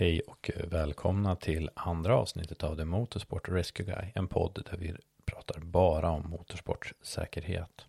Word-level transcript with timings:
Hej 0.00 0.20
och 0.20 0.50
välkomna 0.64 1.36
till 1.36 1.70
andra 1.74 2.16
avsnittet 2.16 2.64
av 2.64 2.76
The 2.76 2.84
Motorsport 2.84 3.48
Rescue 3.48 3.86
Guy. 3.86 4.12
En 4.14 4.28
podd 4.28 4.64
där 4.70 4.78
vi 4.78 4.94
pratar 5.24 5.60
bara 5.60 6.10
om 6.10 6.30
motorsportsäkerhet. 6.30 7.86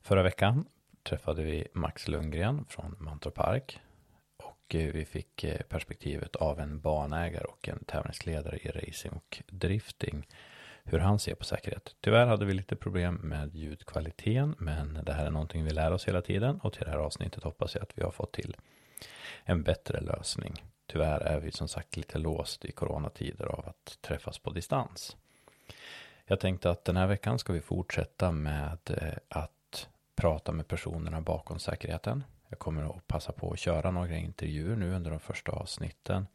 Förra 0.00 0.22
veckan 0.22 0.64
träffade 1.02 1.42
vi 1.42 1.68
Max 1.72 2.08
Lundgren 2.08 2.64
från 2.68 2.96
Mantorp 2.98 3.34
Park. 3.34 3.80
Och 4.36 4.64
vi 4.68 5.04
fick 5.04 5.44
eh, 5.44 5.60
perspektivet 5.60 6.36
av 6.36 6.60
en 6.60 6.80
banägare 6.80 7.44
och 7.44 7.68
en 7.68 7.84
tävlingsledare 7.84 8.56
i 8.56 8.68
racing 8.68 9.16
och 9.16 9.42
drifting. 9.48 10.28
Hur 10.84 10.98
han 10.98 11.18
ser 11.18 11.34
på 11.34 11.44
säkerhet. 11.44 11.96
Tyvärr 12.00 12.26
hade 12.26 12.44
vi 12.44 12.54
lite 12.54 12.76
problem 12.76 13.14
med 13.14 13.54
ljudkvaliteten. 13.54 14.54
Men 14.58 15.00
det 15.04 15.12
här 15.12 15.26
är 15.26 15.30
någonting 15.30 15.64
vi 15.64 15.70
lär 15.70 15.92
oss 15.92 16.08
hela 16.08 16.22
tiden. 16.22 16.60
Och 16.60 16.72
till 16.72 16.84
det 16.84 16.90
här 16.90 16.98
avsnittet 16.98 17.44
hoppas 17.44 17.74
jag 17.74 17.82
att 17.82 17.98
vi 17.98 18.02
har 18.02 18.10
fått 18.10 18.32
till 18.32 18.56
en 19.44 19.62
bättre 19.62 20.00
lösning. 20.00 20.62
Tyvärr 20.92 21.20
är 21.20 21.40
vi 21.40 21.50
som 21.50 21.68
sagt 21.68 21.96
lite 21.96 22.18
låst 22.18 22.64
i 22.64 22.72
coronatider 22.72 23.46
av 23.46 23.68
att 23.68 23.98
träffas 24.00 24.38
på 24.38 24.50
distans. 24.50 25.16
Jag 26.24 26.40
tänkte 26.40 26.70
att 26.70 26.84
den 26.84 26.96
här 26.96 27.06
veckan 27.06 27.38
ska 27.38 27.52
vi 27.52 27.60
fortsätta 27.60 28.32
med 28.32 28.78
eh, 28.84 29.12
att 29.28 29.88
prata 30.16 30.52
med 30.52 30.68
personerna 30.68 31.20
bakom 31.20 31.58
säkerheten. 31.58 32.24
Jag 32.48 32.58
kommer 32.58 32.96
att 32.96 33.06
passa 33.06 33.32
på 33.32 33.50
att 33.52 33.58
köra 33.58 33.90
några 33.90 34.16
intervjuer 34.16 34.76
nu 34.76 34.94
under 34.94 35.10
de 35.10 35.20
första 35.20 35.52
avsnitten. 35.52 36.26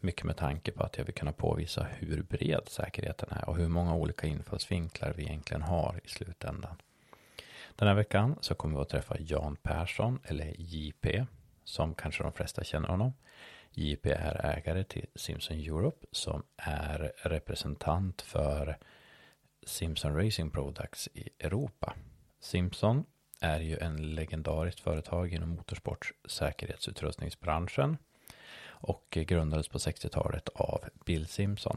Mycket 0.00 0.24
med 0.24 0.36
tanke 0.36 0.72
på 0.72 0.82
att 0.82 0.98
jag 0.98 1.04
vill 1.04 1.14
kunna 1.14 1.32
påvisa 1.32 1.86
hur 1.98 2.22
bred 2.22 2.62
säkerheten 2.66 3.28
är 3.32 3.48
och 3.48 3.56
hur 3.56 3.68
många 3.68 3.94
olika 3.94 4.26
infallsvinklar 4.26 5.12
vi 5.16 5.22
egentligen 5.22 5.62
har 5.62 6.00
i 6.04 6.08
slutändan. 6.08 6.76
Den 7.76 7.88
här 7.88 7.94
veckan 7.94 8.36
så 8.40 8.54
kommer 8.54 8.76
vi 8.76 8.82
att 8.82 8.88
träffa 8.88 9.16
Jan 9.18 9.56
Persson, 9.56 10.18
eller 10.24 10.54
JP, 10.58 11.26
som 11.64 11.94
kanske 11.94 12.22
de 12.22 12.32
flesta 12.32 12.64
känner 12.64 12.88
honom. 12.88 13.12
JP 13.74 14.10
är 14.10 14.46
ägare 14.46 14.84
till 14.84 15.06
Simpson 15.14 15.56
Europe 15.56 16.06
som 16.12 16.42
är 16.56 17.12
representant 17.16 18.22
för 18.22 18.78
Simpson 19.66 20.16
Racing 20.16 20.52
Products 20.52 21.08
i 21.14 21.28
Europa. 21.38 21.94
Simpson 22.40 23.04
är 23.40 23.60
ju 23.60 23.78
en 23.78 24.14
legendariskt 24.14 24.80
företag 24.80 25.32
inom 25.32 25.48
motorsportsäkerhetsutrustningsbranschen 25.48 27.96
och 28.66 29.06
grundades 29.10 29.68
på 29.68 29.78
60-talet 29.78 30.48
av 30.48 30.84
Bill 31.04 31.26
Simpson 31.26 31.76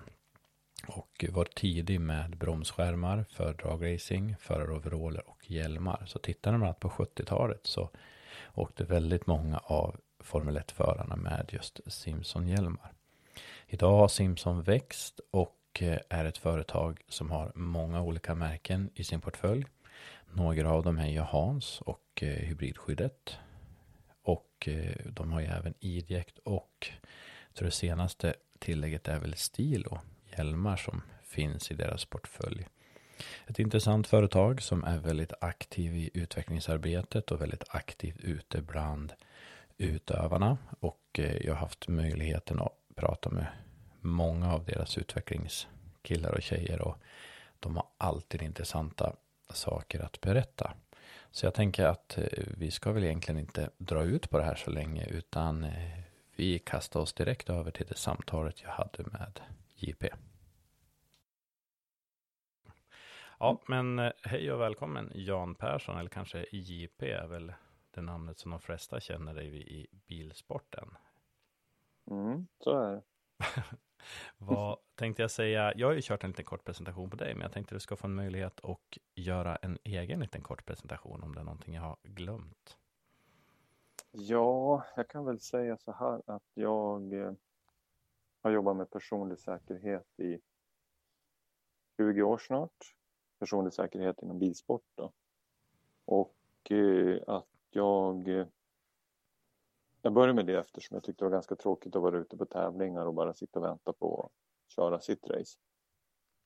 och 0.88 1.26
var 1.30 1.46
tidig 1.46 2.02
med 2.02 2.38
bromsskärmar 2.38 3.26
för 3.30 3.54
dragracing, 3.54 4.36
föraroveraller 4.40 5.30
och 5.30 5.52
hjälmar. 5.52 6.04
Så 6.06 6.20
tittar 6.20 6.58
man 6.58 6.74
på 6.74 6.90
70-talet 6.90 7.62
så 7.64 7.90
åkte 8.54 8.84
väldigt 8.84 9.28
många 9.28 9.58
av 9.58 9.96
Formel 10.20 10.58
1-förarna 10.58 11.16
med 11.16 11.50
just 11.54 11.80
Simpson-hjälmar. 11.88 12.94
Idag 13.68 13.98
har 13.98 14.08
Simpson 14.08 14.62
växt 14.62 15.20
och 15.32 15.58
eh, 15.80 16.00
är 16.10 16.26
ett 16.26 16.38
företag 16.38 17.02
som 17.08 17.32
har 17.32 17.52
många 17.56 18.02
olika 18.02 18.36
märken 18.36 18.90
i 18.96 19.04
sin 19.04 19.22
portfölj. 19.22 19.66
Några 20.34 20.72
av 20.72 20.84
dem 20.84 20.98
är 20.98 21.08
ju 21.08 21.20
Hans 21.20 21.82
och 21.82 22.24
eh, 22.24 22.28
hybridskyddet. 22.28 23.38
Och 24.22 24.68
eh, 24.68 24.96
de 25.06 25.32
har 25.32 25.40
ju 25.40 25.48
även 25.48 25.74
Idjekt 25.80 26.38
och 26.38 26.90
tror 27.54 27.66
det 27.66 27.72
senaste 27.72 28.36
tillägget 28.60 29.08
är 29.08 29.20
väl 29.20 29.36
Stilo, 29.36 30.00
hjälmar 30.38 30.76
som 30.76 31.02
finns 31.24 31.72
i 31.72 31.74
deras 31.74 32.06
portfölj. 32.06 32.68
Ett 33.48 33.60
intressant 33.60 34.08
företag 34.08 34.62
som 34.62 34.84
är 34.84 34.98
väldigt 34.98 35.34
aktiv 35.42 35.96
i 35.96 36.10
utvecklingsarbetet 36.14 37.32
och 37.32 37.42
väldigt 37.42 37.64
aktivt 37.70 38.20
ute 38.20 38.62
bland 38.62 39.14
utövarna 39.78 40.58
och 40.80 41.20
eh, 41.20 41.46
jag 41.46 41.54
har 41.54 41.60
haft 41.60 41.88
möjligheten 41.88 42.60
att 42.60 42.74
prata 42.96 43.30
med 43.30 43.48
många 44.02 44.54
av 44.54 44.66
deras 44.66 44.98
utvecklingskillar 44.98 46.32
och 46.32 46.42
tjejer 46.42 46.82
och 46.82 46.98
de 47.60 47.76
har 47.76 47.86
alltid 47.98 48.42
intressanta 48.42 49.16
saker 49.50 50.00
att 50.00 50.22
berätta. 50.22 50.74
Så 51.32 51.46
jag 51.46 51.54
tänker 51.54 51.86
att 51.86 52.18
eh, 52.18 52.44
vi 52.58 52.72
ska 52.72 52.92
väl 52.92 53.04
egentligen 53.04 53.40
inte 53.40 53.70
dra 53.78 54.04
ut 54.04 54.30
på 54.30 54.38
det 54.38 54.44
här 54.44 54.56
så 54.56 54.72
länge 54.72 55.06
utan 55.06 55.64
eh, 55.64 56.00
vi 56.36 56.60
kastar 56.60 57.00
oss 57.00 57.14
direkt 57.14 57.50
över 57.50 57.72
till 57.72 57.86
det 57.86 57.98
samtalet 57.98 58.62
jag 58.62 58.70
hade 58.70 59.04
med 59.04 59.40
JP. 59.76 60.10
Ja, 63.40 63.62
men 63.68 64.12
hej 64.24 64.52
och 64.52 64.62
välkommen 64.62 65.12
Jan 65.16 65.56
Persson, 65.56 65.98
eller 65.98 66.10
kanske 66.10 66.46
JP 66.52 67.12
är 67.12 67.28
väl 67.28 67.54
det 67.98 68.06
namnet 68.06 68.40
som 68.40 68.52
de 68.52 68.60
flesta 68.60 69.00
känner 69.00 69.34
dig 69.34 69.82
i 69.82 69.88
bilsporten. 70.08 70.90
Mm, 72.12 72.48
så 72.60 72.80
är 72.80 72.92
det. 72.92 73.04
Vad 74.38 74.78
tänkte 74.96 75.22
jag 75.22 75.32
säga? 75.32 75.74
Jag 75.76 75.88
har 75.88 75.94
ju 75.94 76.02
kört 76.02 76.24
en 76.24 76.30
liten 76.30 76.46
kort 76.46 76.64
presentation 76.64 77.10
på 77.10 77.16
dig, 77.16 77.34
men 77.34 77.42
jag 77.42 77.52
tänkte 77.52 77.76
du 77.76 77.80
ska 77.80 77.96
få 77.96 78.08
en 78.08 78.16
möjlighet 78.16 78.60
att 78.64 78.98
göra 79.16 79.56
en 79.56 79.78
egen 79.84 80.20
liten 80.20 80.42
kort 80.42 80.66
presentation 80.66 81.24
om 81.24 81.36
det 81.36 81.42
är 81.42 81.46
någonting 81.46 81.74
jag 81.74 81.82
har 81.82 81.98
glömt. 82.04 82.78
Ja, 84.12 84.86
jag 84.96 85.08
kan 85.08 85.26
väl 85.26 85.40
säga 85.40 85.78
så 85.78 85.92
här 85.92 86.22
att 86.26 86.44
jag 86.54 87.14
eh, 87.14 87.34
har 88.44 88.52
jobbat 88.52 88.78
med 88.78 88.90
personlig 88.90 89.40
säkerhet 89.40 90.20
i 90.20 90.40
20 91.98 92.22
år 92.22 92.38
snart. 92.38 92.96
Personlig 93.40 93.74
säkerhet 93.74 94.22
inom 94.22 94.40
bilsport 94.40 94.86
då. 94.96 95.14
Och 96.06 96.72
eh, 96.72 97.22
att 97.28 97.57
jag, 97.70 98.28
eh, 98.28 98.48
jag 100.02 100.14
började 100.14 100.34
med 100.34 100.46
det 100.46 100.60
eftersom 100.60 100.96
jag 100.96 101.04
tyckte 101.04 101.24
det 101.24 101.30
var 101.30 101.36
ganska 101.36 101.56
tråkigt 101.56 101.96
att 101.96 102.02
vara 102.02 102.18
ute 102.18 102.38
på 102.38 102.46
tävlingar 102.46 103.06
och 103.06 103.14
bara 103.14 103.34
sitta 103.34 103.60
och 103.60 103.66
vänta 103.66 103.94
på 103.94 104.24
att 104.24 104.32
köra 104.72 105.00
sitt 105.00 105.30
race. 105.30 105.58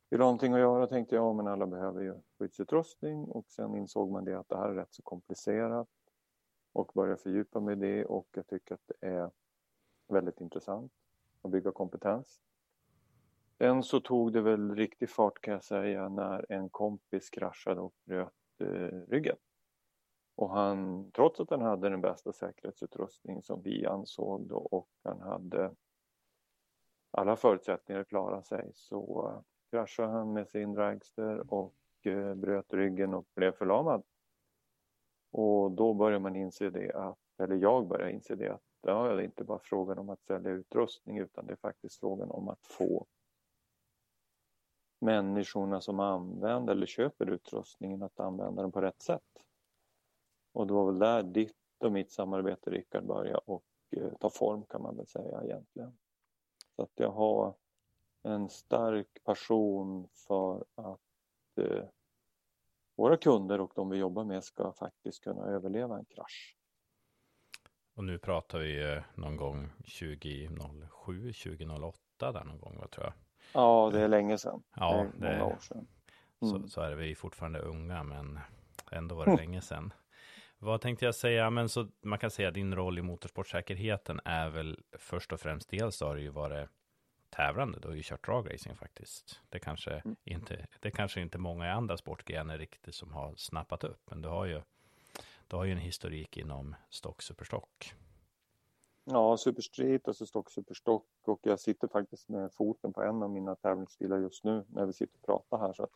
Vill 0.09 0.20
ha 0.20 0.28
någonting 0.28 0.54
att 0.54 0.59
göra 0.59 0.88
tänkte 0.88 1.16
jag, 1.16 1.36
men 1.36 1.48
alla 1.48 1.68
behöver 1.68 2.02
ju 2.02 2.16
skyddsutrustning 2.40 3.24
och 3.24 3.46
sen 3.50 3.76
insåg 3.76 4.12
man 4.12 4.26
det 4.26 4.40
att 4.40 4.50
det 4.50 4.58
här 4.58 4.70
är 4.70 4.76
rätt 4.76 4.94
så 4.94 5.02
komplicerat 5.02 5.88
och 6.74 6.92
började 6.96 7.22
fördjupa 7.22 7.59
mig 7.59 7.74
i 7.74 7.80
det 7.80 8.06
och 8.06 8.28
jag 8.32 8.48
tycker 8.48 8.76
att 8.76 8.88
det 8.88 9.08
är 9.08 9.32
väldigt 10.08 10.42
intressant 10.42 10.92
att 11.42 11.52
bygga 11.52 11.72
kompetens. 11.72 12.42
Sen 13.58 13.84
så 13.84 14.00
tog 14.00 14.34
det 14.34 14.42
väl 14.42 14.76
riktig 14.76 15.09
fart 15.09 15.42
kan 15.42 15.53
jag 15.53 15.64
säga 15.64 16.09
när 16.09 16.52
en 16.52 16.70
kompis 16.70 17.30
kraschade 17.30 17.82
och 17.82 17.94
bröt 18.06 18.34
eh, 18.59 18.66
ryggen. 19.08 19.36
Och 20.41 20.50
han, 20.50 21.12
trots 21.12 21.40
att 21.40 21.50
han 21.50 21.62
hade 21.62 21.90
den 21.90 22.02
bästa 22.02 22.34
säkerhetsutrustning 22.34 23.41
som 23.41 23.62
vi 23.62 23.85
ansåg 23.85 24.47
då 24.47 24.57
och 24.57 24.90
han 25.03 25.22
hade 25.22 25.75
alla 27.12 27.35
förutsättningar 27.35 28.02
att 28.02 28.07
klara 28.07 28.44
sig 28.44 28.72
så 28.74 29.29
eh, 29.29 29.41
kraschade 29.69 30.09
han 30.09 30.34
med 30.34 30.50
sin 30.50 30.74
dragster 30.74 31.53
och 31.53 31.75
eh, 32.03 32.35
bröt 32.35 32.74
ryggen 32.74 33.13
och 33.13 33.25
blev 33.35 33.52
förlamad. 33.52 34.03
Och 35.31 35.72
då 35.72 35.94
börjar 35.94 36.19
man 36.19 36.35
inse 36.35 36.69
det 36.69 36.91
att, 36.94 37.19
eller 37.40 37.56
jag 37.56 37.88
börjar 37.88 38.08
inse 38.09 38.35
det 38.35 38.53
att 38.53 38.63
ja, 38.81 39.08
det 39.08 39.22
är 39.22 39.25
inte 39.25 39.44
bara 39.44 39.59
frågan 39.63 39.97
om 39.97 40.09
att 40.09 40.23
sälja 40.23 40.52
utrustning 40.52 41.18
utan 41.18 41.46
det 41.46 41.53
är 41.53 41.58
faktiskt 41.58 42.00
frågan 42.00 42.31
om 42.31 42.50
att 42.50 42.66
få 42.66 43.08
människorna 45.02 45.81
som 45.81 46.00
använder 46.00 46.73
eller 46.73 46.85
köper 46.85 47.29
utrustningen 47.29 48.03
att 48.03 48.19
använda 48.19 48.62
den 48.62 48.72
på 48.72 48.81
rätt 48.81 49.02
sätt. 49.02 49.22
Och 50.52 50.68
det 50.68 50.74
var 50.74 50.86
väl 50.86 51.00
där 51.00 51.24
ditt 51.24 51.56
och 51.80 51.92
mitt 51.92 52.12
samarbete, 52.12 52.70
Rickard, 52.70 53.06
började 53.06 53.42
och 53.46 53.64
eh, 53.92 54.14
ta 54.20 54.30
form 54.30 54.66
kan 54.66 54.82
man 54.82 54.98
väl 54.98 55.08
säga 55.08 55.44
egentligen. 55.44 55.98
Så 56.76 56.82
att 56.82 56.92
jag 56.96 57.12
har 57.12 57.56
en 58.24 58.50
stark 58.50 59.24
passion 59.24 60.08
för 60.28 60.66
att 60.76 61.00
eh, 61.62 61.84
våra 62.96 63.18
kunder 63.18 63.62
och 63.62 63.72
de 63.76 63.90
vi 63.90 63.98
jobbar 63.98 64.24
med 64.24 64.44
ska 64.44 64.72
faktiskt 64.72 65.24
kunna 65.24 65.46
överleva 65.46 65.98
en 66.00 66.06
krasch. 66.06 66.58
Och 67.94 68.04
nu 68.04 68.20
pratar 68.20 68.59
vi 68.59 68.94
eh, 68.94 69.04
någon 69.16 69.38
gång 69.38 69.70
2007, 70.00 71.34
2008 71.34 72.32
där 72.32 72.44
någon 72.44 72.59
gång, 72.59 72.78
vad 72.80 72.92
tror 72.92 73.06
jag. 73.06 73.14
Ja, 73.54 73.90
det 73.94 74.02
är 74.02 74.08
länge 74.08 74.38
sedan. 74.38 74.64
Ja, 74.76 75.06
det 75.18 75.28
är 75.28 75.40
många 75.40 75.54
år 75.54 75.59
sedan. 75.59 75.88
Mm. 76.42 76.62
Så, 76.62 76.68
så 76.68 76.82
är 76.82 76.90
det, 76.90 76.96
vi 76.96 77.16
fortfarande 77.16 77.59
unga, 77.59 78.04
men 78.04 78.40
ändå 78.92 79.16
var 79.16 79.26
det 79.26 79.36
länge 79.38 79.62
sedan. 79.62 79.94
Vad 80.63 80.81
tänkte 80.81 81.05
jag 81.05 81.16
säga? 81.16 81.49
Men 81.49 81.69
så 81.69 81.87
man 82.02 82.19
kan 82.19 82.31
säga 82.31 82.47
att 82.47 82.53
din 82.53 82.75
roll 82.75 82.99
i 82.99 83.02
motorsportsäkerheten 83.02 84.19
är 84.25 84.49
väl 84.49 84.79
först 84.91 85.34
och 85.34 85.40
främst 85.40 85.69
dels 85.69 86.02
har 86.02 86.16
det 86.16 86.22
ju 86.22 86.29
varit 86.29 86.69
tävlande. 87.29 87.79
Du 87.79 87.87
har 87.87 87.96
ju 87.96 88.02
kört 88.03 88.25
dragracing 88.25 88.75
faktiskt. 88.75 89.40
Det 89.49 89.59
kanske 89.59 89.91
mm. 89.91 90.16
inte, 90.23 90.67
det 90.79 90.91
kanske 90.91 91.22
inte 91.22 91.37
många 91.37 91.67
i 91.67 91.69
andra 91.69 91.97
sportgrenar 91.97 92.58
riktigt 92.58 92.96
som 92.96 93.13
har 93.13 93.35
snappat 93.35 93.84
upp. 93.84 94.02
Men 94.09 94.22
du 94.22 94.29
har 94.29 94.46
ju, 94.46 94.61
du 95.47 95.55
har 95.55 95.63
ju 95.63 95.72
en 95.72 95.78
historik 95.78 96.37
inom 96.37 96.75
stock, 96.90 97.22
superstock. 97.22 97.93
Ja, 99.03 99.37
superstreet, 99.37 100.08
alltså 100.08 100.25
stock, 100.25 100.52
superstock 100.52 101.08
och 101.25 101.40
jag 101.43 101.59
sitter 101.59 101.87
faktiskt 101.87 102.29
med 102.29 102.53
foten 102.53 102.93
på 102.93 103.02
en 103.02 103.23
av 103.23 103.29
mina 103.29 103.55
tävlingsbilar 103.55 104.17
just 104.17 104.43
nu 104.43 104.66
när 104.67 104.85
vi 104.85 104.93
sitter 104.93 105.16
och 105.16 105.25
pratar 105.25 105.67
här. 105.67 105.73
Så 105.73 105.84
att 105.84 105.91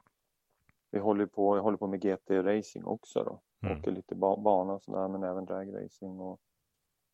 vi 0.92 1.00
håller 1.00 1.26
på, 1.26 1.58
jag 1.58 1.64
håller 1.64 1.78
på 1.78 1.88
med 1.88 2.04
GT-racing 2.04 2.84
också 2.84 3.24
då. 3.24 3.42
Mm. 3.68 3.80
Åker 3.80 3.92
lite 3.92 4.16
ba 4.16 4.38
bana 4.38 4.74
och 4.74 4.84
sådär 4.84 5.08
men 5.08 5.24
även 5.24 5.46
dragracing 5.46 6.20
och 6.20 6.42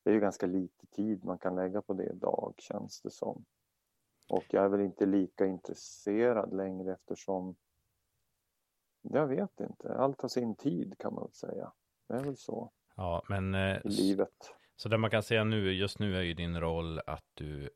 det 0.04 0.10
är 0.10 0.14
ju 0.14 0.20
ganska 0.20 0.46
lite 0.46 0.88
tid 0.88 1.26
man 1.26 1.38
kan 1.38 1.56
lägga 1.56 1.82
på 1.82 1.94
det 1.94 2.10
idag 2.10 2.54
känns 2.58 3.02
det 3.02 3.12
som. 3.12 3.46
Och 4.30 4.46
jag 4.50 4.66
är 4.66 4.70
väl 4.70 4.82
inte 4.82 5.06
lika 5.06 5.46
intresserad 5.46 6.54
längre 6.54 6.94
eftersom 6.94 7.56
jag 9.02 9.28
vet 9.28 9.60
inte, 9.60 9.94
allt 9.94 10.22
har 10.22 10.30
sin 10.30 10.56
tid 10.56 10.96
kan 11.00 11.14
man 11.14 11.24
väl 11.24 11.34
säga. 11.34 11.72
Det 12.08 12.14
är 12.14 12.24
väl 12.24 12.38
så. 12.38 12.72
Ja, 12.96 13.24
men 13.30 13.56
eh, 13.56 13.78
i 13.86 13.90
livet. 13.90 14.56
Så 14.76 14.90
det 14.90 14.98
man 14.98 15.10
kan 15.10 15.24
säga 15.24 15.44
nu, 15.44 15.74
just 15.74 16.00
nu 16.00 16.18
är 16.18 16.22
ju 16.22 16.34
din 16.34 16.60
roll 16.60 17.00
att 17.00 17.26
du 17.34 17.70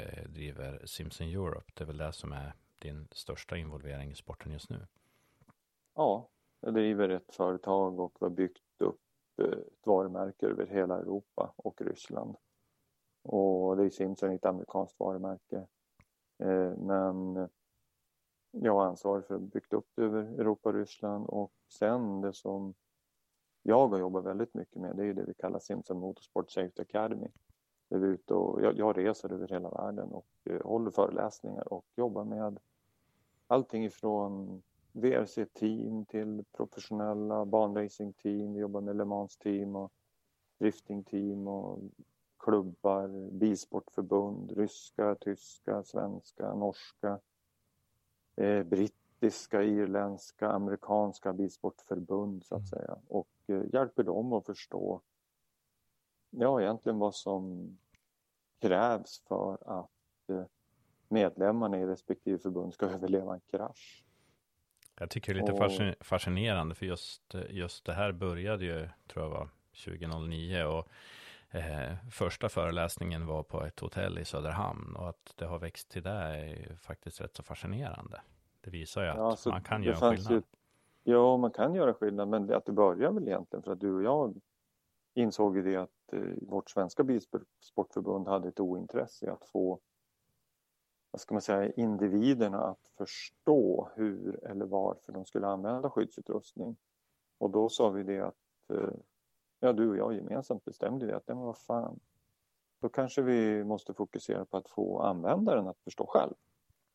eh, 0.00 0.28
driver 0.28 0.86
Simpson 0.86 1.26
Europe. 1.26 1.72
Det 1.74 1.84
är 1.84 1.86
väl 1.86 1.96
det 1.96 2.12
som 2.12 2.32
är 2.32 2.54
din 2.78 3.08
största 3.10 3.56
involvering 3.56 4.10
i 4.10 4.14
sporten 4.14 4.52
just 4.52 4.70
nu? 4.70 4.86
Ja, 5.94 6.28
jag 6.60 6.74
driver 6.74 7.08
ett 7.08 7.34
företag 7.34 8.00
och 8.00 8.18
har 8.20 8.30
byggt 8.30 8.82
upp 8.82 9.00
ett 9.42 9.86
varumärke 9.86 10.46
över 10.46 10.66
hela 10.66 10.98
Europa 10.98 11.54
och 11.56 11.82
Ryssland. 11.82 12.36
Och 13.22 13.76
det 13.76 13.84
är 13.84 13.90
Simpson 13.90 14.30
ett 14.30 14.46
amerikanskt 14.46 15.00
varumärke. 15.00 15.66
Eh, 16.38 16.76
men 16.76 17.48
jag 18.50 18.74
har 18.74 18.86
ansvar 18.86 19.20
för 19.20 19.34
att 19.34 19.40
byggt 19.40 19.72
upp 19.72 19.86
det 19.94 20.02
över 20.02 20.22
Europa 20.22 20.68
och 20.68 20.74
Ryssland 20.74 21.26
och 21.26 21.52
sen 21.68 22.20
det 22.20 22.32
som 22.32 22.74
jag 23.62 23.88
har 23.88 23.98
jobbat 23.98 24.24
väldigt 24.24 24.54
mycket 24.54 24.76
med 24.76 24.96
det 24.96 25.06
är 25.06 25.14
det 25.14 25.24
vi 25.24 25.34
kallar 25.34 25.58
Simpson 25.58 25.98
Motorsport 25.98 26.50
Safety 26.50 26.82
Academy. 26.82 27.28
Där 27.88 27.98
vi 27.98 28.06
är 28.06 28.10
ute 28.10 28.34
och, 28.34 28.62
jag, 28.62 28.78
jag 28.78 28.98
reser 28.98 29.32
över 29.32 29.48
hela 29.48 29.70
världen 29.70 30.08
och 30.08 30.26
eh, 30.44 30.62
håller 30.62 30.90
föreläsningar 30.90 31.72
och 31.72 31.86
jobbar 31.96 32.24
med 32.24 32.58
allting 33.46 33.84
ifrån 33.84 34.62
VRC-team 34.92 36.04
till 36.04 36.44
professionella 36.52 37.44
banracing-team. 37.44 38.54
Vi 38.54 38.60
jobbar 38.60 38.80
med 38.80 38.96
Le 38.96 39.04
Mans-team 39.04 39.76
och 39.76 39.92
drifting-team 40.58 41.48
och 41.48 41.78
klubbar, 42.38 43.30
bilsportförbund, 43.30 44.52
ryska, 44.52 45.14
tyska, 45.14 45.82
svenska, 45.82 46.54
norska, 46.54 47.20
eh, 48.36 48.62
brittiska, 48.62 49.62
irländska, 49.62 50.48
amerikanska 50.48 51.32
bilsportförbund 51.32 52.44
så 52.44 52.54
att 52.54 52.58
mm. 52.58 52.66
säga 52.66 52.96
och 53.08 53.28
eh, 53.46 53.62
hjälper 53.72 54.02
dem 54.02 54.32
att 54.32 54.46
förstå 54.46 55.00
ja, 56.30 56.60
egentligen 56.60 56.98
vad 56.98 57.14
som 57.14 57.76
krävs 58.58 59.22
för 59.28 59.58
att 59.80 60.30
eh, 60.30 60.44
medlemmarna 61.08 61.80
i 61.80 61.86
respektive 61.86 62.38
förbund 62.38 62.74
ska 62.74 62.86
överleva 62.90 63.34
en 63.34 63.40
krasch. 63.40 64.04
Jag 65.02 65.10
tycker 65.10 65.34
det 65.34 65.40
är 65.40 65.52
lite 65.68 65.92
och... 65.92 66.06
fascinerande 66.06 66.74
för 66.74 66.86
just, 66.86 67.34
just 67.48 67.84
det 67.84 67.92
här 67.92 68.12
började 68.12 68.64
ju, 68.64 68.88
tror 69.08 69.24
jag 69.24 69.30
var 69.30 69.48
2009 69.84 70.64
och 70.64 70.88
eh, 71.50 71.94
första 72.10 72.48
föreläsningen 72.48 73.26
var 73.26 73.42
på 73.42 73.64
ett 73.64 73.80
hotell 73.80 74.18
i 74.18 74.24
Söderhamn 74.24 74.96
och 74.96 75.08
att 75.08 75.34
det 75.36 75.44
har 75.44 75.58
växt 75.58 75.90
till 75.90 76.02
det 76.02 76.10
är 76.10 76.76
faktiskt 76.76 77.20
rätt 77.20 77.36
så 77.36 77.42
fascinerande. 77.42 78.20
Det 78.60 78.70
visar 78.70 79.02
ju 79.02 79.08
att 79.08 79.44
ja, 79.44 79.50
man 79.50 79.62
kan 79.62 79.82
göra 79.82 79.96
skillnad. 79.96 80.32
Ju, 80.32 80.42
ja, 81.12 81.36
man 81.36 81.50
kan 81.50 81.74
göra 81.74 81.94
skillnad, 81.94 82.28
men 82.28 82.52
att 82.52 82.66
det 82.66 82.72
börjar 82.72 83.12
väl 83.12 83.28
egentligen 83.28 83.62
för 83.62 83.72
att 83.72 83.80
du 83.80 83.94
och 83.94 84.02
jag 84.02 84.40
insåg 85.14 85.56
ju 85.56 85.62
det 85.62 85.76
att 85.76 86.12
eh, 86.12 86.20
vårt 86.42 86.70
svenska 86.70 87.02
bilsportförbund 87.04 88.28
hade 88.28 88.48
ett 88.48 88.60
ointresse 88.60 89.26
i 89.26 89.28
att 89.28 89.44
få 89.44 89.80
vad 91.12 91.20
ska 91.20 91.34
man 91.34 91.42
säga, 91.42 91.72
individerna 91.72 92.58
att 92.64 92.90
förstå 92.96 93.90
hur 93.94 94.44
eller 94.44 94.64
varför 94.64 95.12
de 95.12 95.24
skulle 95.24 95.46
använda 95.46 95.90
skyddsutrustning. 95.90 96.76
Och 97.38 97.50
då 97.50 97.68
sa 97.68 97.90
vi 97.90 98.02
det 98.02 98.20
att, 98.20 98.34
eh, 98.72 98.94
ja 99.60 99.72
du 99.72 99.88
och 99.90 99.96
jag 99.96 100.14
gemensamt 100.14 100.64
bestämde 100.64 101.06
det 101.06 101.16
att, 101.16 101.28
men 101.28 101.38
vad 101.38 101.58
fan, 101.58 102.00
då 102.80 102.88
kanske 102.88 103.22
vi 103.22 103.64
måste 103.64 103.94
fokusera 103.94 104.44
på 104.44 104.56
att 104.56 104.68
få 104.68 105.00
användaren 105.00 105.68
att 105.68 105.80
förstå 105.80 106.06
själv. 106.06 106.34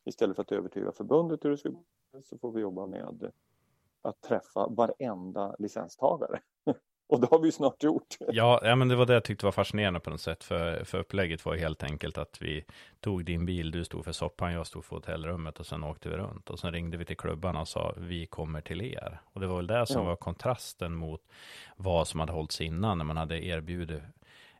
Istället 0.06 0.36
för 0.36 0.44
att 0.44 0.52
övertyga 0.52 0.92
förbundet 0.92 1.46
hur 1.46 1.50
det 1.50 1.58
ska 1.58 1.70
gå 1.70 1.84
så 2.24 2.38
får 2.38 2.52
vi 2.52 2.62
jobba 2.62 2.86
med 2.86 3.32
att 4.02 4.22
träffa 4.22 4.68
varenda 4.68 5.56
licenstagare 5.60 6.42
och 7.08 7.22
det 7.22 7.28
har 7.32 7.40
vi 7.40 7.52
snart 7.52 7.84
gjort. 7.84 8.18
Ja, 8.28 8.60
ja, 8.64 8.76
men 8.76 8.88
det 8.88 8.96
var 8.96 9.06
det 9.06 9.14
jag 9.14 9.24
tyckte 9.24 9.46
var 9.46 9.52
fascinerande 9.52 10.00
på 10.00 10.10
något 10.10 10.22
sätt. 10.22 10.44
För, 10.44 10.84
för 10.84 10.98
upplägget 10.98 11.46
var 11.46 11.56
helt 11.56 11.84
enkelt 11.84 12.18
att 12.18 12.42
vi 12.42 12.66
tog 13.00 13.26
din 13.26 13.46
bil, 13.46 13.72
du 13.72 13.86
stod 13.86 14.06
för 14.06 14.12
soppan, 14.12 14.54
jag 14.54 14.68
stod 14.68 14.86
för 14.86 14.96
hotellrummet 14.96 15.60
och 15.60 15.66
sen 15.66 15.84
åkte 15.84 16.10
vi 16.10 16.16
runt. 16.16 16.50
Och 16.50 16.60
sen 16.60 16.72
ringde 16.72 16.98
vi 16.98 17.06
till 17.06 17.18
klubbarna 17.18 17.62
och 17.62 17.68
sa 17.68 17.94
vi 17.98 18.26
kommer 18.26 18.62
till 18.62 18.82
er. 18.82 19.20
Och 19.34 19.42
det 19.42 19.48
var 19.48 19.56
väl 19.58 19.68
det 19.68 19.86
som 19.86 20.02
ja. 20.02 20.08
var 20.08 20.16
kontrasten 20.16 20.94
mot 20.94 21.22
vad 21.76 22.08
som 22.08 22.20
hade 22.20 22.32
hållits 22.32 22.62
innan 22.62 22.98
när 22.98 23.06
man 23.06 23.18
hade 23.18 23.46
erbjudit 23.46 24.02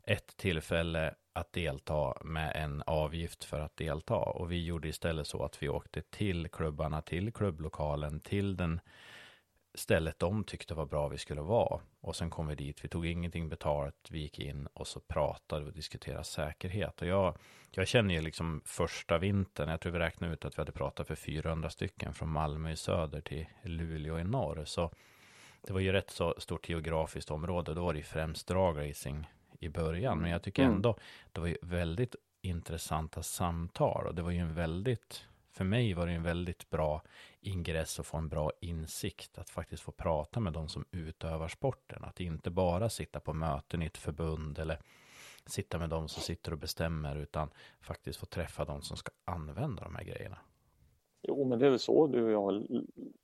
ett 0.04 0.38
tillfälle 0.38 1.14
att 1.34 1.54
delta 1.54 2.14
med 2.24 2.56
en 2.56 2.84
avgift 2.86 3.44
för 3.44 3.60
att 3.60 3.78
delta. 3.78 4.16
Och 4.16 4.52
vi 4.52 4.66
gjorde 4.66 4.88
istället 4.88 5.28
så 5.28 5.44
att 5.44 5.64
vi 5.64 5.70
åkte 5.70 6.02
till 6.02 6.48
klubbarna, 6.48 7.02
till 7.02 7.34
klubblokalen, 7.34 8.20
till 8.20 8.58
den 8.58 8.80
stället 9.80 10.20
de 10.20 10.44
tyckte 10.44 10.74
var 10.74 10.86
bra 10.86 11.08
vi 11.08 11.18
skulle 11.18 11.42
vara. 11.42 11.82
Och 12.02 12.16
sen 12.16 12.30
kom 12.30 12.48
vi 12.48 12.56
dit, 12.56 12.84
vi 12.86 12.90
tog 12.90 13.06
ingenting 13.06 13.50
betalt, 13.50 14.08
vi 14.10 14.20
gick 14.20 14.40
in 14.40 14.68
och 14.74 14.88
så 14.88 15.00
pratade 15.00 15.66
och 15.66 15.74
diskuterade 15.74 16.24
säkerhet. 16.24 17.02
Och 17.02 17.08
jag, 17.08 17.38
jag 17.72 17.88
känner 17.88 18.14
ju 18.14 18.22
liksom 18.22 18.62
första 18.66 19.18
vintern, 19.18 19.70
jag 19.70 19.82
tror 19.82 19.92
vi 19.92 20.00
räknade 20.00 20.34
ut 20.34 20.46
att 20.46 20.58
vi 20.58 20.62
hade 20.62 20.72
pratat 20.72 21.08
för 21.08 21.16
400 21.16 21.70
stycken 21.70 22.14
från 22.14 22.30
Malmö 22.30 22.72
i 22.72 22.76
söder 22.76 23.22
till 23.22 23.46
Luleå 23.64 24.20
i 24.20 24.24
norr. 24.24 24.66
Så 24.66 24.92
det 25.62 25.74
var 25.74 25.80
ju 25.80 25.92
rätt 25.92 26.10
så 26.10 26.36
stort 26.38 26.70
geografiskt 26.70 27.32
område, 27.32 27.74
då 27.74 27.84
var 27.84 27.94
det 27.94 28.00
ju 28.00 28.06
främst 28.06 28.48
dragracing 28.48 29.28
i 29.60 29.70
början. 29.70 30.20
Men 30.20 30.32
jag 30.32 30.44
tycker 30.44 30.64
mm. 30.64 30.76
ändå, 30.76 30.98
det 31.32 31.40
var 31.40 31.48
ju 31.48 31.58
väldigt 31.62 32.16
intressanta 32.42 33.24
samtal 33.24 34.08
och 34.08 34.16
det 34.16 34.22
var 34.22 34.32
ju 34.32 34.40
en 34.40 34.54
väldigt 34.54 35.28
för 35.58 35.64
mig 35.64 35.94
var 35.94 36.08
det 36.08 36.14
en 36.14 36.24
väldigt 36.24 36.70
bra 36.70 37.02
ingress 37.48 38.00
och 38.00 38.06
få 38.06 38.18
en 38.18 38.30
bra 38.30 38.52
insikt. 38.62 39.38
Att 39.38 39.50
faktiskt 39.50 39.84
få 39.84 39.92
prata 39.92 40.40
med 40.40 40.54
de 40.54 40.68
som 40.68 40.86
utövar 40.92 41.48
sporten. 41.48 42.04
Att 42.04 42.20
inte 42.20 42.50
bara 42.50 42.90
sitta 42.90 43.20
på 43.20 43.34
möten 43.34 43.82
i 43.82 43.86
ett 43.86 43.98
förbund 43.98 44.60
eller 44.60 44.80
sitta 45.46 45.78
med 45.78 45.90
de 45.90 46.08
som 46.08 46.22
sitter 46.22 46.52
och 46.52 46.58
bestämmer. 46.58 47.16
Utan 47.16 47.50
faktiskt 47.82 48.20
få 48.20 48.26
träffa 48.26 48.66
de 48.66 48.82
som 48.82 48.98
ska 48.98 49.12
använda 49.26 49.84
de 49.84 49.96
här 49.96 50.04
grejerna. 50.04 50.38
Jo, 51.22 51.46
men 51.46 51.60
det 51.60 51.66
är 51.66 51.70
väl 51.70 51.80
så 51.80 52.08
du 52.08 52.24
och 52.24 52.32
jag 52.32 52.42
har 52.42 52.64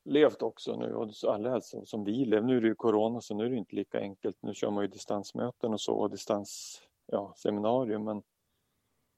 levt 0.04 0.42
också 0.42 0.75
nu. 0.80 0.94
Och 0.94 1.10
alla 1.28 1.62
som 1.62 2.04
vi 2.04 2.25
lever. 2.25 2.48
Nu 2.48 2.58
är 2.58 2.62
det 2.62 2.68
ju 2.68 2.75
corona 2.75 3.22
så 3.22 3.36
nu 3.36 3.46
är 3.46 3.50
det 3.50 3.56
inte 3.56 3.75
lika 3.75 4.00
enkelt. 4.00 4.38
Nu 4.42 4.53
kör 4.53 4.72
man 4.72 4.84
ju 4.84 4.88
distansmöten 4.88 5.74
och 5.74 5.82
så 5.82 5.94
och 5.94 6.10
distans 6.10 6.82
ja, 7.06 7.34
seminarium. 7.38 8.03
Men 8.03 8.24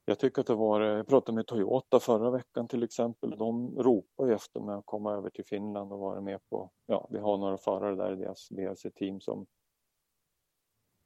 jag 0.08 0.18
tycker 0.18 0.40
att 0.40 0.46
det 0.46 0.54
var, 0.54 0.80
eh, 0.80 0.86
jag 0.86 1.06
pratade 1.06 1.36
med 1.36 1.46
Toyota 1.46 2.00
förra 2.00 2.30
veckan 2.30 2.68
till 2.68 2.82
exempel. 2.82 3.30
De 3.30 3.76
ropar 3.78 4.26
ju 4.26 4.34
efter 4.34 4.60
mig 4.60 4.74
att 4.74 4.86
komma 4.86 5.12
över 5.12 5.30
till 5.30 5.44
Finland 5.44 5.92
och 5.92 5.98
vara 5.98 6.20
med 6.20 6.48
på, 6.48 6.70
ja, 6.86 7.08
vi 7.10 7.18
har 7.18 7.38
några 7.38 7.58
förare 7.58 7.96
där 7.96 8.12
i 8.12 8.16
deras 8.16 8.50
VRC-team 8.50 9.20
som 9.20 9.46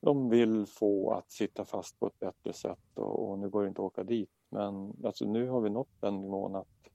de 0.00 0.30
vill 0.30 0.66
få 0.66 1.10
att 1.12 1.30
sitta 1.30 1.64
fast 1.64 1.98
på 1.98 2.06
ett 2.06 2.18
bättre 2.18 2.52
sätt 2.52 2.78
och, 2.94 3.30
och, 3.30 3.38
nu 3.38 3.50
går 3.50 3.62
det 3.62 3.68
inte 3.68 3.80
att 3.80 3.86
åka 3.86 4.04
dit. 4.04 4.30
Men 4.48 4.94
alltså 5.04 5.24
nu 5.24 5.48
har 5.48 5.60
vi 5.60 5.70
nått 5.70 6.00
den 6.00 6.20
nivån 6.20 6.56
att 6.56 6.88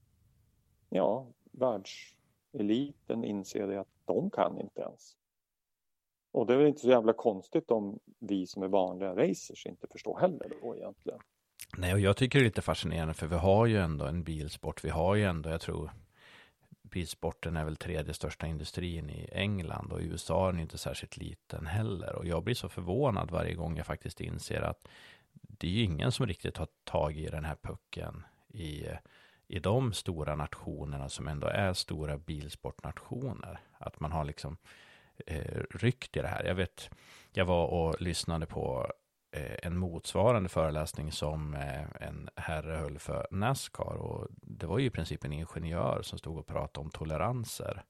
ja, 0.90 1.28
världseliten 1.52 3.24
inser 3.24 3.68
det 3.68 3.80
att 3.80 3.94
de 4.06 4.30
kan 4.30 4.60
inte 4.60 4.82
ens. 4.82 5.18
Och 6.32 6.46
det 6.46 6.54
är 6.54 6.58
väl 6.58 6.68
inte 6.68 6.82
så 6.82 6.90
jävla 6.90 7.14
konstigt 7.14 7.72
om 7.72 8.00
vi 8.20 8.48
som 8.48 8.64
är 8.64 8.68
vanliga 8.68 9.16
racers 9.16 9.66
inte 9.66 9.88
förstår 9.88 10.20
heller 10.20 10.58
då 10.62 10.76
egentligen. 10.76 11.20
Nej, 11.78 11.94
och 11.94 12.00
jag 12.00 12.18
tycker 12.18 12.40
det 12.40 12.44
är 12.44 12.46
lite 12.46 12.62
fascinerande 12.62 13.14
för 13.14 13.28
vi 13.28 13.36
har 13.36 13.66
ju 13.66 13.78
ändå 13.78 14.06
en 14.06 14.24
bilsport. 14.24 14.84
Vi 14.84 14.90
har 14.90 15.16
ju 15.16 15.24
ändå, 15.24 15.50
jag 15.50 15.62
tror, 15.62 15.92
bilsporten 16.82 17.58
är 17.58 17.66
väl 17.66 17.76
tredje 17.76 18.14
största 18.14 18.48
industrin 18.48 19.10
i 19.10 19.30
England 19.32 19.92
och 19.92 20.02
i 20.02 20.06
USA 20.06 20.48
är 20.48 20.52
den 20.52 20.62
inte 20.62 20.78
särskilt 20.78 21.18
liten 21.18 21.66
heller. 21.66 22.16
Och 22.16 22.26
jag 22.26 22.44
blir 22.44 22.56
så 22.56 22.70
förvånad 22.70 23.32
varje 23.32 23.54
gång 23.54 23.78
jag 23.78 23.86
faktiskt 23.86 24.22
inser 24.22 24.62
att 24.62 24.88
det 25.32 25.68
är 25.68 25.72
ju 25.72 25.84
ingen 25.84 26.12
som 26.12 26.28
riktigt 26.28 26.58
har 26.58 26.68
tagit 26.84 27.28
i 27.28 27.32
den 27.32 27.46
här 27.46 27.58
pucken 27.62 28.24
i, 28.54 28.86
i 29.48 29.60
de 29.60 29.94
stora 29.94 30.36
nationerna 30.36 31.10
som 31.10 31.28
ändå 31.28 31.48
är 31.48 31.74
stora 31.74 32.18
bilsportnationer. 32.18 33.60
Att 33.78 34.00
man 34.00 34.12
har 34.12 34.26
liksom 34.26 34.58
eh, 35.28 35.62
ryckt 35.70 36.18
i 36.18 36.22
det 36.22 36.28
här. 36.28 36.44
Jag 36.44 36.56
vet, 36.56 36.90
jag 37.34 37.46
var 37.46 37.68
och 37.68 38.02
lyssnade 38.02 38.46
på 38.46 38.92
en 39.64 39.78
motsvarande 39.78 40.50
föreläsning 40.50 41.12
som 41.12 41.54
eh, 41.54 42.08
en 42.08 42.30
herre 42.36 42.78
höll 42.78 43.00
för 43.00 43.28
Nascar. 43.32 43.96
Och 43.96 44.28
det 44.32 44.66
var 44.66 44.80
ju 44.80 44.86
i 44.86 44.90
princip 44.90 45.26
en 45.26 45.34
ingenjör 45.34 46.02
som 46.02 46.20
stod 46.20 46.38
och 46.38 46.48
pratade 46.48 46.86
om 46.86 46.92
toleranser. 46.92 47.84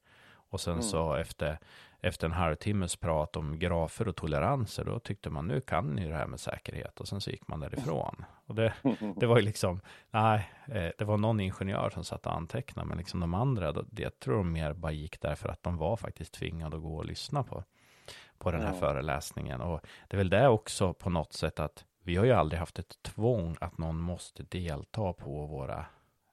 Och 0.49 0.61
sen 0.61 0.73
mm. 0.73 0.83
så 0.83 1.13
efter, 1.13 1.59
efter 2.01 2.27
en 2.27 2.33
halvtimmes 2.33 2.95
prat 2.95 3.35
om 3.35 3.59
grafer 3.59 4.07
och 4.07 4.15
toleranser, 4.15 4.85
då 4.85 4.99
tyckte 4.99 5.29
man 5.29 5.47
nu 5.47 5.61
kan 5.61 5.87
ni 5.87 6.07
det 6.07 6.15
här 6.15 6.27
med 6.27 6.39
säkerhet. 6.39 6.99
Och 6.99 7.07
sen 7.07 7.21
så 7.21 7.31
gick 7.31 7.47
man 7.47 7.59
därifrån. 7.59 8.25
Och 8.45 8.55
det, 8.55 8.73
det 9.15 9.25
var 9.25 9.37
ju 9.37 9.43
liksom, 9.43 9.81
nej, 10.11 10.51
eh, 10.67 10.89
det 10.97 11.05
var 11.05 11.17
någon 11.17 11.39
ingenjör 11.39 11.89
som 11.89 12.03
satt 12.03 12.25
och 12.25 12.35
antecknade, 12.35 12.87
men 12.87 12.97
liksom 12.97 13.19
de 13.19 13.33
andra, 13.33 13.73
jag 13.97 14.19
tror 14.19 14.37
de 14.37 14.51
mer 14.51 14.73
bara 14.73 14.91
gick 14.91 15.21
där 15.21 15.35
för 15.35 15.49
att 15.49 15.63
de 15.63 15.77
var 15.77 15.95
faktiskt 15.95 16.33
tvingade 16.33 16.75
att 16.75 16.83
gå 16.83 16.97
och 16.97 17.05
lyssna 17.05 17.43
på 17.43 17.63
på 18.37 18.51
den 18.51 18.61
här 18.61 18.73
Ja. 18.73 18.79
föreläsningen. 18.79 19.61
Och 19.61 19.79
det 20.07 20.15
är 20.15 20.17
väl 20.17 20.29
det 20.29 20.47
också 20.47 20.93
på 20.93 21.09
något 21.09 21.33
sätt 21.33 21.59
att 21.59 21.85
vi 22.03 22.15
har 22.15 22.25
ju 22.25 22.31
aldrig 22.31 22.59
haft 22.59 22.79
ett 22.79 23.03
tvång 23.03 23.55
att 23.61 23.77
någon 23.77 23.99
måste 23.99 24.43
delta 24.43 25.13
på 25.13 25.45
våra 25.45 25.85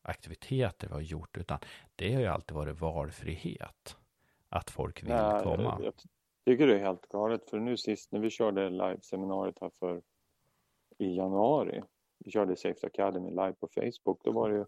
aktiviteter 0.03 0.89
vi 0.89 0.95
har 0.95 1.01
gjort, 1.01 1.37
utan 1.39 1.59
det 1.97 2.15
har 2.15 2.21
ju 2.21 2.27
alltid 2.27 2.57
varit 2.57 2.81
valfrihet. 2.81 3.97
Att 4.49 4.71
folk 4.71 5.03
vill 5.03 5.13
Nej, 5.13 5.43
komma. 5.43 5.81
Jag 5.83 5.95
tycker 6.45 6.67
det 6.67 6.75
är 6.75 6.85
helt 6.85 7.09
galet 7.09 7.51
för 7.51 7.59
nu 7.61 7.77
sist 7.77 8.13
när 8.13 8.21
vi 8.21 8.31
körde 8.31 8.71
liveseminariet 8.71 9.59
här 9.61 9.71
för 9.79 10.03
i 10.99 11.17
januari. 11.17 11.83
Vi 12.19 12.31
körde 12.31 12.57
Safety 12.57 12.87
Academy 12.87 13.31
live 13.31 13.53
på 13.53 13.69
Facebook. 13.75 14.21
Då 14.25 14.33
var 14.33 14.51
det 14.51 14.57
ju, 14.57 14.65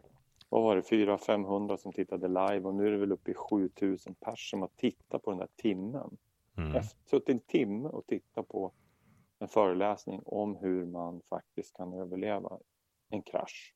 vad 0.49 0.63
var 0.63 0.77
det, 0.77 0.83
400-500 0.83 1.77
som 1.77 1.93
tittade 1.93 2.29
live 2.29 2.61
och 2.61 2.75
nu 2.75 2.87
är 2.87 2.91
det 2.91 2.99
väl 2.99 3.13
uppe 3.13 3.31
i 3.31 3.35
7000 3.35 4.15
pers 4.15 4.51
som 4.51 4.61
har 4.61 4.71
tittat 4.77 5.23
på 5.23 5.31
den 5.31 5.39
där 5.39 5.49
timmen. 5.57 6.17
Mm. 6.57 6.77
Efter, 6.77 6.99
suttit 7.05 7.29
en 7.29 7.41
timme 7.41 7.89
och 7.89 8.07
tittat 8.07 8.49
på 8.49 8.73
en 9.39 9.49
föreläsning 9.49 10.23
om 10.27 10.57
hur 10.57 10.87
man 10.87 11.21
faktiskt 11.29 11.77
kan 11.77 11.93
överleva 11.93 12.59
en 13.09 13.23
krasch. 13.23 13.75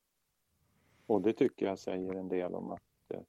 Och 1.07 1.23
det 1.23 1.33
tycker 1.33 1.67
jag 1.67 1.79
säger 1.79 2.15
en 2.15 2.29
del 2.29 2.55
om 2.55 2.71
att 2.71 3.11
eh, 3.15 3.21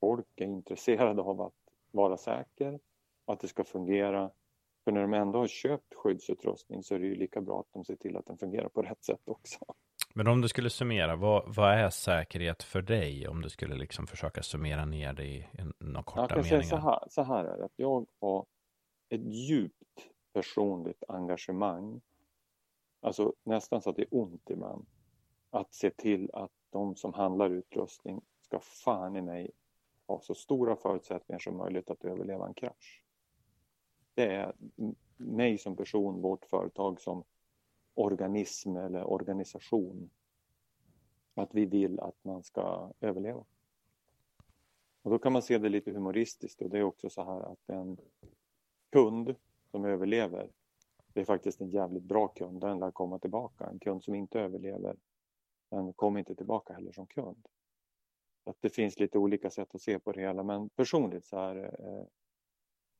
folk 0.00 0.26
är 0.36 0.44
intresserade 0.44 1.22
av 1.22 1.40
att 1.40 1.54
vara 1.90 2.16
säker 2.16 2.80
och 3.24 3.34
att 3.34 3.40
det 3.40 3.48
ska 3.48 3.64
fungera. 3.64 4.30
För 4.84 4.92
när 4.92 5.00
de 5.00 5.14
ändå 5.14 5.38
har 5.38 5.46
köpt 5.46 5.94
skyddsutrustning 5.94 6.82
så 6.82 6.94
är 6.94 6.98
det 6.98 7.06
ju 7.06 7.14
lika 7.14 7.40
bra 7.40 7.60
att 7.60 7.72
de 7.72 7.84
ser 7.84 7.96
till 7.96 8.16
att 8.16 8.26
den 8.26 8.38
fungerar 8.38 8.68
på 8.68 8.82
rätt 8.82 9.04
sätt 9.04 9.28
också. 9.28 9.58
Men 10.18 10.26
om 10.26 10.40
du 10.40 10.48
skulle 10.48 10.70
summera, 10.70 11.16
vad, 11.16 11.54
vad 11.54 11.72
är 11.72 11.90
säkerhet 11.90 12.62
för 12.62 12.82
dig? 12.82 13.28
Om 13.28 13.42
du 13.42 13.48
skulle 13.48 13.74
liksom 13.74 14.06
försöka 14.06 14.42
summera 14.42 14.84
ner 14.84 15.12
det 15.12 15.24
i 15.24 15.46
några 15.78 16.02
korta 16.02 16.20
Jag 16.20 16.28
kan 16.28 16.38
meningar. 16.38 16.62
säga 16.62 16.62
så 16.62 16.76
här, 16.76 17.04
så 17.08 17.22
här 17.22 17.44
är 17.44 17.58
det, 17.58 17.64
att 17.64 17.72
jag 17.76 18.06
har 18.20 18.46
ett 19.08 19.24
djupt 19.24 20.08
personligt 20.32 21.04
engagemang. 21.08 22.00
Alltså 23.00 23.32
nästan 23.44 23.82
så 23.82 23.90
att 23.90 23.96
det 23.96 24.02
är 24.02 24.08
ont 24.10 24.50
ibland. 24.50 24.86
Att 25.50 25.74
se 25.74 25.90
till 25.90 26.30
att 26.32 26.52
de 26.70 26.96
som 26.96 27.14
handlar 27.14 27.50
utrustning 27.50 28.20
ska 28.40 28.60
fan 28.60 29.16
i 29.16 29.22
mig 29.22 29.50
ha 30.06 30.20
så 30.20 30.34
stora 30.34 30.76
förutsättningar 30.76 31.38
som 31.38 31.56
möjligt 31.56 31.90
att 31.90 32.04
överleva 32.04 32.46
en 32.46 32.54
krasch. 32.54 33.04
Det 34.14 34.34
är 34.34 34.52
mig 35.16 35.58
som 35.58 35.76
person, 35.76 36.22
vårt 36.22 36.44
företag 36.44 37.00
som 37.00 37.24
organism 37.98 38.76
eller 38.76 39.04
organisation. 39.04 40.10
Att 41.34 41.54
vi 41.54 41.66
vill 41.66 42.00
att 42.00 42.24
man 42.24 42.42
ska 42.42 42.92
överleva. 43.00 43.44
Och 45.02 45.10
då 45.10 45.18
kan 45.18 45.32
man 45.32 45.42
se 45.42 45.58
det 45.58 45.68
lite 45.68 45.90
humoristiskt 45.90 46.62
och 46.62 46.70
det 46.70 46.78
är 46.78 46.82
också 46.82 47.10
så 47.10 47.24
här 47.24 47.52
att 47.52 47.68
en 47.68 47.96
kund 48.90 49.34
som 49.70 49.84
överlever, 49.84 50.50
det 51.12 51.20
är 51.20 51.24
faktiskt 51.24 51.60
en 51.60 51.70
jävligt 51.70 52.02
bra 52.02 52.28
kund, 52.28 52.60
den 52.60 52.78
lär 52.78 52.90
komma 52.90 53.18
tillbaka. 53.18 53.66
En 53.66 53.78
kund 53.78 54.04
som 54.04 54.14
inte 54.14 54.40
överlever, 54.40 54.96
den 55.70 55.92
kommer 55.92 56.18
inte 56.18 56.34
tillbaka 56.34 56.74
heller 56.74 56.92
som 56.92 57.06
kund. 57.06 57.48
Att 58.44 58.56
det 58.60 58.70
finns 58.70 58.98
lite 58.98 59.18
olika 59.18 59.50
sätt 59.50 59.74
att 59.74 59.82
se 59.82 59.98
på 59.98 60.12
det 60.12 60.20
hela, 60.20 60.42
men 60.42 60.68
personligt 60.68 61.24
så 61.24 61.38
är 61.38 61.54
det, 61.54 61.66
eh, 61.66 62.04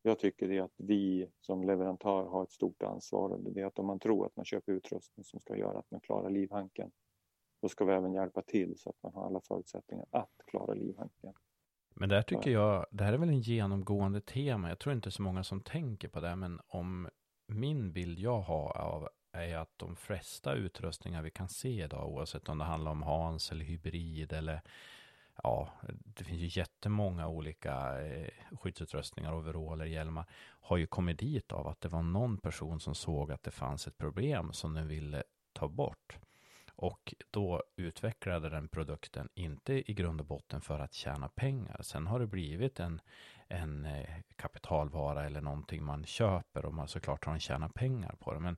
jag 0.09 0.19
tycker 0.19 0.49
det 0.49 0.59
att 0.59 0.75
vi 0.77 1.31
som 1.41 1.65
leverantör 1.65 2.25
har 2.25 2.43
ett 2.43 2.53
stort 2.53 2.83
ansvar 2.83 3.29
och 3.29 3.53
det 3.53 3.61
är 3.61 3.67
att 3.67 3.79
om 3.79 3.87
man 3.87 3.99
tror 3.99 4.27
att 4.27 4.37
man 4.37 4.45
köper 4.45 4.73
utrustning 4.73 5.25
som 5.25 5.41
ska 5.41 5.57
göra 5.57 5.79
att 5.79 5.91
man 5.91 6.01
klarar 6.01 6.31
livhanken, 6.31 6.91
då 7.63 7.69
ska 7.69 7.85
vi 7.85 7.93
även 7.93 8.15
hjälpa 8.15 8.43
till 8.43 8.79
så 8.79 8.91
att 8.91 9.03
man 9.03 9.13
har 9.15 9.27
alla 9.27 9.41
förutsättningar 9.41 10.07
att 10.11 10.33
klara 10.47 10.75
livhanken. 10.75 11.35
Men 11.95 12.09
där 12.09 12.23
tycker 12.23 12.51
jag, 12.51 12.87
det 12.91 13.05
här 13.05 13.13
är 13.13 13.19
väl 13.19 13.29
en 13.29 13.41
genomgående 13.41 14.21
tema. 14.21 14.69
Jag 14.69 14.79
tror 14.79 14.95
inte 14.95 15.11
så 15.11 15.23
många 15.23 15.45
som 15.45 15.61
tänker 15.61 16.09
på 16.09 16.21
det, 16.21 16.37
men 16.37 16.61
om 16.67 17.09
min 17.47 17.93
bild 17.93 18.19
jag 18.19 18.41
har 18.41 18.77
av 18.77 19.09
är 19.33 19.57
att 19.57 19.73
de 19.77 19.97
flesta 19.97 20.55
utrustningar 20.55 21.23
vi 21.23 21.31
kan 21.31 21.49
se 21.49 21.85
idag, 21.85 22.09
oavsett 22.09 22.49
om 22.49 22.59
det 22.59 22.65
handlar 22.65 22.91
om 22.91 23.03
Hans 23.03 23.53
eller 23.53 23.65
hybrid 23.65 24.33
eller 24.33 24.61
ja, 25.43 25.69
det 26.05 26.25
finns 26.25 26.41
ju 26.41 26.61
jättemånga 26.61 27.29
olika 27.29 28.03
eh, 28.07 28.29
skyddsutrustningar, 28.61 29.35
overaller, 29.35 29.85
hjälmar, 29.85 30.25
har 30.61 30.77
ju 30.77 30.87
kommit 30.87 31.19
dit 31.19 31.53
av 31.53 31.69
att 31.69 31.81
det 31.81 31.89
var 31.89 32.03
någon 32.03 32.39
person 32.39 32.81
som 32.81 32.95
såg 32.95 33.33
att 33.33 33.43
det 33.43 33.51
fanns 33.51 33.87
ett 33.87 33.99
problem 33.99 34.53
som 34.53 34.75
den 34.75 34.89
ville 34.89 35.23
ta 35.53 35.69
bort. 35.69 36.19
Och 36.81 37.15
då 37.31 37.63
utvecklade 37.77 38.49
den 38.49 38.69
produkten 38.69 39.29
inte 39.35 39.91
i 39.91 39.95
grund 39.95 40.21
och 40.21 40.27
botten 40.27 40.61
för 40.61 40.79
att 40.79 40.93
tjäna 40.93 41.29
pengar. 41.29 41.83
Sen 41.83 42.07
har 42.07 42.21
det 42.21 42.27
blivit 42.27 42.81
en, 42.81 43.01
en 43.49 43.85
eh, 43.85 44.09
kapitalvara 44.37 45.27
eller 45.27 45.41
någonting 45.41 45.85
man 45.85 46.05
köper 46.05 46.65
och 46.65 46.75
man 46.75 46.89
såklart 46.89 47.25
har 47.25 47.33
en 47.33 47.41
tjäna 47.41 47.69
pengar 47.69 48.15
på 48.19 48.35
det. 48.35 48.41
Men 48.41 48.57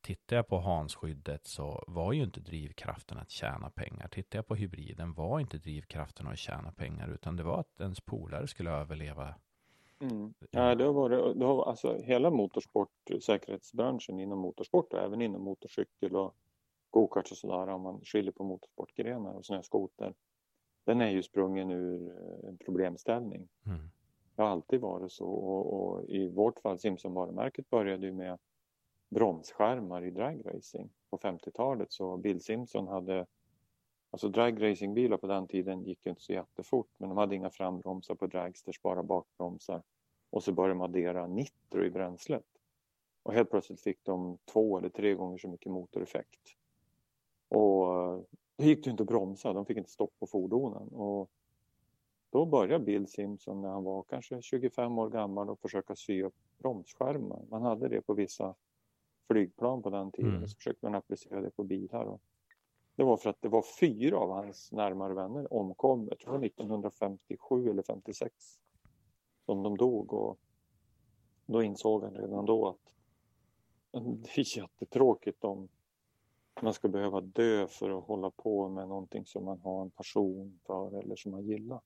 tittar 0.00 0.36
jag 0.36 0.48
på 0.48 0.58
Hansskyddet 0.58 1.46
så 1.46 1.84
var 1.86 2.12
ju 2.12 2.22
inte 2.22 2.40
drivkraften 2.40 3.18
att 3.18 3.30
tjäna 3.30 3.70
pengar. 3.70 4.08
Tittar 4.08 4.38
jag 4.38 4.46
på 4.46 4.54
hybriden 4.54 5.12
var 5.12 5.40
inte 5.40 5.58
drivkraften 5.58 6.26
att 6.26 6.38
tjäna 6.38 6.72
pengar 6.72 7.08
utan 7.08 7.36
det 7.36 7.42
var 7.42 7.60
att 7.60 7.80
ens 7.80 8.00
polare 8.00 8.46
skulle 8.46 8.70
överleva. 8.70 9.34
Mm. 10.00 10.34
Ja, 10.50 10.74
det 10.74 10.84
har 10.84 10.92
varit, 10.92 11.38
det 11.38 11.44
har, 11.44 11.68
alltså, 11.68 11.98
hela 12.02 12.30
motorsport, 12.30 12.90
säkerhetsbranschen 13.22 14.20
inom 14.20 14.38
motorsport 14.38 14.92
och 14.92 14.98
även 14.98 15.22
inom 15.22 15.42
motorcykel 15.42 16.16
och 16.16 16.34
gokart 16.90 17.30
och 17.30 17.36
sådär 17.36 17.68
om 17.68 17.82
man 17.82 18.00
skiljer 18.04 18.32
på 18.32 18.44
motorsportgrenar 18.44 19.32
och 19.34 19.46
snöskoter. 19.46 20.14
Den 20.84 21.00
är 21.00 21.10
ju 21.10 21.22
sprungen 21.22 21.70
ur 21.70 22.08
eh, 22.08 22.48
en 22.48 22.58
problemställning. 22.58 23.48
Mm. 23.66 23.90
Det 24.36 24.42
har 24.42 24.48
alltid 24.48 24.80
varit 24.80 25.12
så 25.12 25.26
och, 25.26 25.72
och 25.72 26.04
i 26.08 26.28
vårt 26.28 26.60
fall 26.60 26.78
Simpson-varumärket 26.78 27.70
började 27.70 28.06
ju 28.06 28.12
med 28.12 28.38
bromsskärmar 29.08 30.04
i 30.04 30.10
dragracing. 30.10 30.90
På 31.10 31.18
50-talet 31.18 31.92
så 31.92 32.16
Bill 32.16 32.40
Simpson 32.40 32.88
hade 32.88 33.26
Alltså 34.10 34.28
dragracingbilar 34.28 35.16
på 35.16 35.26
den 35.26 35.46
tiden 35.46 35.84
gick 35.84 36.06
ju 36.06 36.10
inte 36.10 36.22
så 36.22 36.32
jättefort 36.32 36.88
men 36.98 37.08
de 37.08 37.18
hade 37.18 37.34
inga 37.34 37.50
frambromsar 37.50 38.14
på 38.14 38.26
dragsters, 38.26 38.82
bara 38.82 39.02
bakbromsar. 39.02 39.82
Och 40.30 40.42
så 40.42 40.52
började 40.52 40.74
de 40.74 40.80
addera 40.80 41.26
nitro 41.26 41.84
i 41.84 41.90
bränslet. 41.90 42.44
Och 43.22 43.32
helt 43.32 43.50
plötsligt 43.50 43.80
fick 43.80 44.04
de 44.04 44.38
två 44.52 44.78
eller 44.78 44.88
tre 44.88 45.14
gånger 45.14 45.38
så 45.38 45.48
mycket 45.48 45.72
motoreffekt. 45.72 46.40
Och 47.48 47.86
då 48.56 48.64
gick 48.64 48.84
det 48.84 48.90
inte 48.90 49.02
att 49.02 49.08
bromsa, 49.08 49.52
de 49.52 49.66
fick 49.66 49.76
inte 49.76 49.90
stopp 49.90 50.12
på 50.18 50.26
fordonen. 50.26 50.88
Och 50.88 51.30
då 52.30 52.46
började 52.46 52.84
Bill 52.84 53.06
Simpson 53.06 53.60
när 53.60 53.68
han 53.68 53.84
var 53.84 54.02
kanske 54.02 54.42
25 54.42 54.98
år 54.98 55.10
gammal 55.10 55.50
och 55.50 55.60
försöka 55.60 55.96
sy 55.96 56.22
upp 56.22 56.34
bromsskärmar. 56.58 57.42
Man 57.50 57.62
hade 57.62 57.88
det 57.88 58.00
på 58.00 58.14
vissa 58.14 58.54
flygplan 59.28 59.82
på 59.82 59.90
den 59.90 60.12
tiden 60.12 60.30
Mm. 60.34 60.48
så 60.48 60.56
försökte 60.56 60.86
man 60.86 60.94
applicera 60.94 61.40
det 61.40 61.50
på 61.50 61.64
bilar. 61.64 62.04
Och 62.04 62.20
det 62.96 63.04
var 63.04 63.16
för 63.16 63.30
att 63.30 63.42
det 63.42 63.48
var 63.48 63.64
fyra 63.80 64.18
av 64.18 64.30
hans 64.30 64.72
närmare 64.72 65.14
vänner 65.14 65.52
omkom, 65.52 66.08
jag 66.08 66.18
tror 66.18 66.32
det 66.32 66.38
var 66.38 66.46
1957 66.46 67.70
eller 67.70 67.82
56 67.82 68.34
som 69.46 69.62
de 69.62 69.76
dog 69.76 70.12
och 70.12 70.38
då 71.46 71.62
insåg 71.62 72.04
han 72.04 72.14
redan 72.14 72.46
då 72.46 72.68
att 72.68 72.94
det 74.02 74.38
är 74.38 74.58
jättetråkigt 74.58 75.44
om 75.44 75.68
man 76.62 76.74
ska 76.74 76.88
behöva 76.88 77.20
dö 77.20 77.66
för 77.66 77.98
att 77.98 78.04
hålla 78.04 78.30
på 78.30 78.68
med 78.68 78.88
någonting 78.88 79.26
som 79.26 79.44
man 79.44 79.60
har 79.60 79.82
en 79.82 79.90
passion 79.90 80.60
för 80.66 80.98
eller 80.98 81.16
som 81.16 81.32
man 81.32 81.44
gillar. 81.44 81.80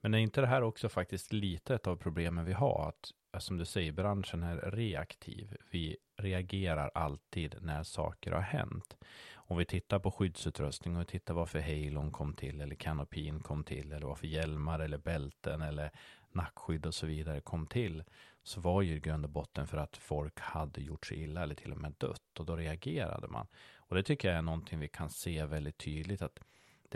Men 0.00 0.14
är 0.14 0.18
inte 0.18 0.40
det 0.40 0.46
här 0.46 0.62
också 0.62 0.88
faktiskt 0.88 1.32
lite 1.32 1.74
ett 1.74 1.86
av 1.86 1.96
problemen 1.96 2.44
vi 2.44 2.52
har? 2.52 2.88
Att 2.88 3.10
som 3.40 3.58
du 3.58 3.64
säger, 3.64 3.92
branschen 3.92 4.42
är 4.42 4.70
reaktiv. 4.70 5.56
Vi 5.70 5.96
reagerar 6.16 6.90
alltid 6.94 7.56
när 7.60 7.82
saker 7.82 8.32
har 8.32 8.40
hänt. 8.40 8.96
Om 9.34 9.56
vi 9.56 9.64
tittar 9.64 9.98
på 9.98 10.10
skyddsutrustning 10.10 10.96
och 10.96 11.08
tittar 11.08 11.34
varför 11.34 11.60
Halon 11.60 12.12
kom 12.12 12.34
till 12.34 12.60
eller 12.60 12.74
kanopin 12.74 13.40
kom 13.40 13.64
till 13.64 13.92
eller 13.92 14.06
varför 14.06 14.26
hjälmar 14.26 14.78
eller 14.78 14.98
bälten 14.98 15.62
eller 15.62 15.90
nackskydd 16.32 16.86
och 16.86 16.94
så 16.94 17.06
vidare 17.06 17.40
kom 17.40 17.66
till 17.66 18.04
så 18.42 18.60
var 18.60 18.82
ju 18.82 18.94
i 18.94 19.00
grund 19.00 19.24
och 19.24 19.30
botten 19.30 19.66
för 19.66 19.78
att 19.78 19.96
folk 19.96 20.40
hade 20.40 20.80
gjort 20.80 21.06
sig 21.06 21.22
illa 21.22 21.42
eller 21.42 21.54
till 21.54 21.72
och 21.72 21.78
med 21.78 21.94
dött 21.98 22.38
och 22.38 22.46
då 22.46 22.56
reagerade 22.56 23.28
man. 23.28 23.46
Och 23.76 23.96
det 23.96 24.02
tycker 24.02 24.28
jag 24.28 24.38
är 24.38 24.42
någonting 24.42 24.78
vi 24.80 24.88
kan 24.88 25.10
se 25.10 25.44
väldigt 25.44 25.78
tydligt 25.78 26.22
att 26.22 26.38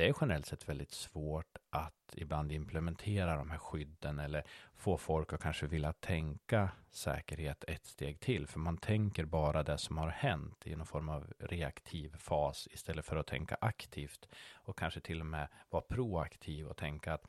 det 0.00 0.09
är 0.09 0.14
generellt 0.21 0.47
sett 0.47 0.69
väldigt 0.69 0.90
svårt 0.90 1.59
att 1.71 2.14
ibland 2.16 2.52
implementera 2.52 3.37
de 3.37 3.50
här 3.50 3.59
skydden 3.59 4.19
eller 4.19 4.45
få 4.75 4.97
folk 4.97 5.33
att 5.33 5.40
kanske 5.40 5.66
vilja 5.66 5.92
tänka 5.92 6.71
säkerhet 6.90 7.64
ett 7.69 7.87
steg 7.87 8.21
till. 8.21 8.47
För 8.47 8.59
man 8.59 8.76
tänker 8.76 9.25
bara 9.25 9.62
det 9.62 9.78
som 9.78 9.99
har 9.99 10.09
hänt 10.09 10.66
i 10.66 10.76
någon 10.76 10.87
form 10.87 11.09
av 11.09 11.26
reaktiv 11.38 12.16
fas 12.19 12.69
istället 12.71 13.04
för 13.04 13.16
att 13.16 13.26
tänka 13.26 13.57
aktivt 13.61 14.28
och 14.54 14.78
kanske 14.78 15.00
till 15.00 15.21
och 15.21 15.26
med 15.26 15.49
vara 15.71 15.83
proaktiv 15.83 16.66
och 16.66 16.76
tänka 16.76 17.14
att 17.14 17.26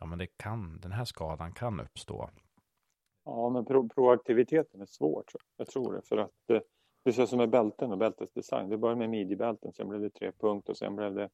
ja, 0.00 0.06
men 0.06 0.18
det 0.18 0.26
kan, 0.26 0.80
den 0.80 0.92
här 0.92 1.04
skadan 1.04 1.52
kan 1.52 1.80
uppstå. 1.80 2.30
Ja, 3.24 3.50
men 3.50 3.64
pro 3.64 3.88
proaktiviteten 3.88 4.80
är 4.80 4.86
svårt. 4.86 5.32
Jag 5.56 5.66
tror 5.66 5.92
det. 5.92 6.02
För 6.02 6.16
att 6.16 6.50
eh, 6.50 6.60
det 7.04 7.12
ser 7.12 7.26
som 7.26 7.38
med 7.38 7.50
bälten 7.50 7.92
och 7.92 7.98
bältesdesign. 7.98 8.68
Det 8.68 8.78
började 8.78 8.98
med 8.98 9.10
midjebälten, 9.10 9.72
sen 9.72 9.88
blev 9.88 10.00
det 10.00 10.10
tre 10.10 10.32
punkt 10.32 10.68
och 10.68 10.76
sen 10.76 10.96
blev 10.96 11.14
det 11.14 11.30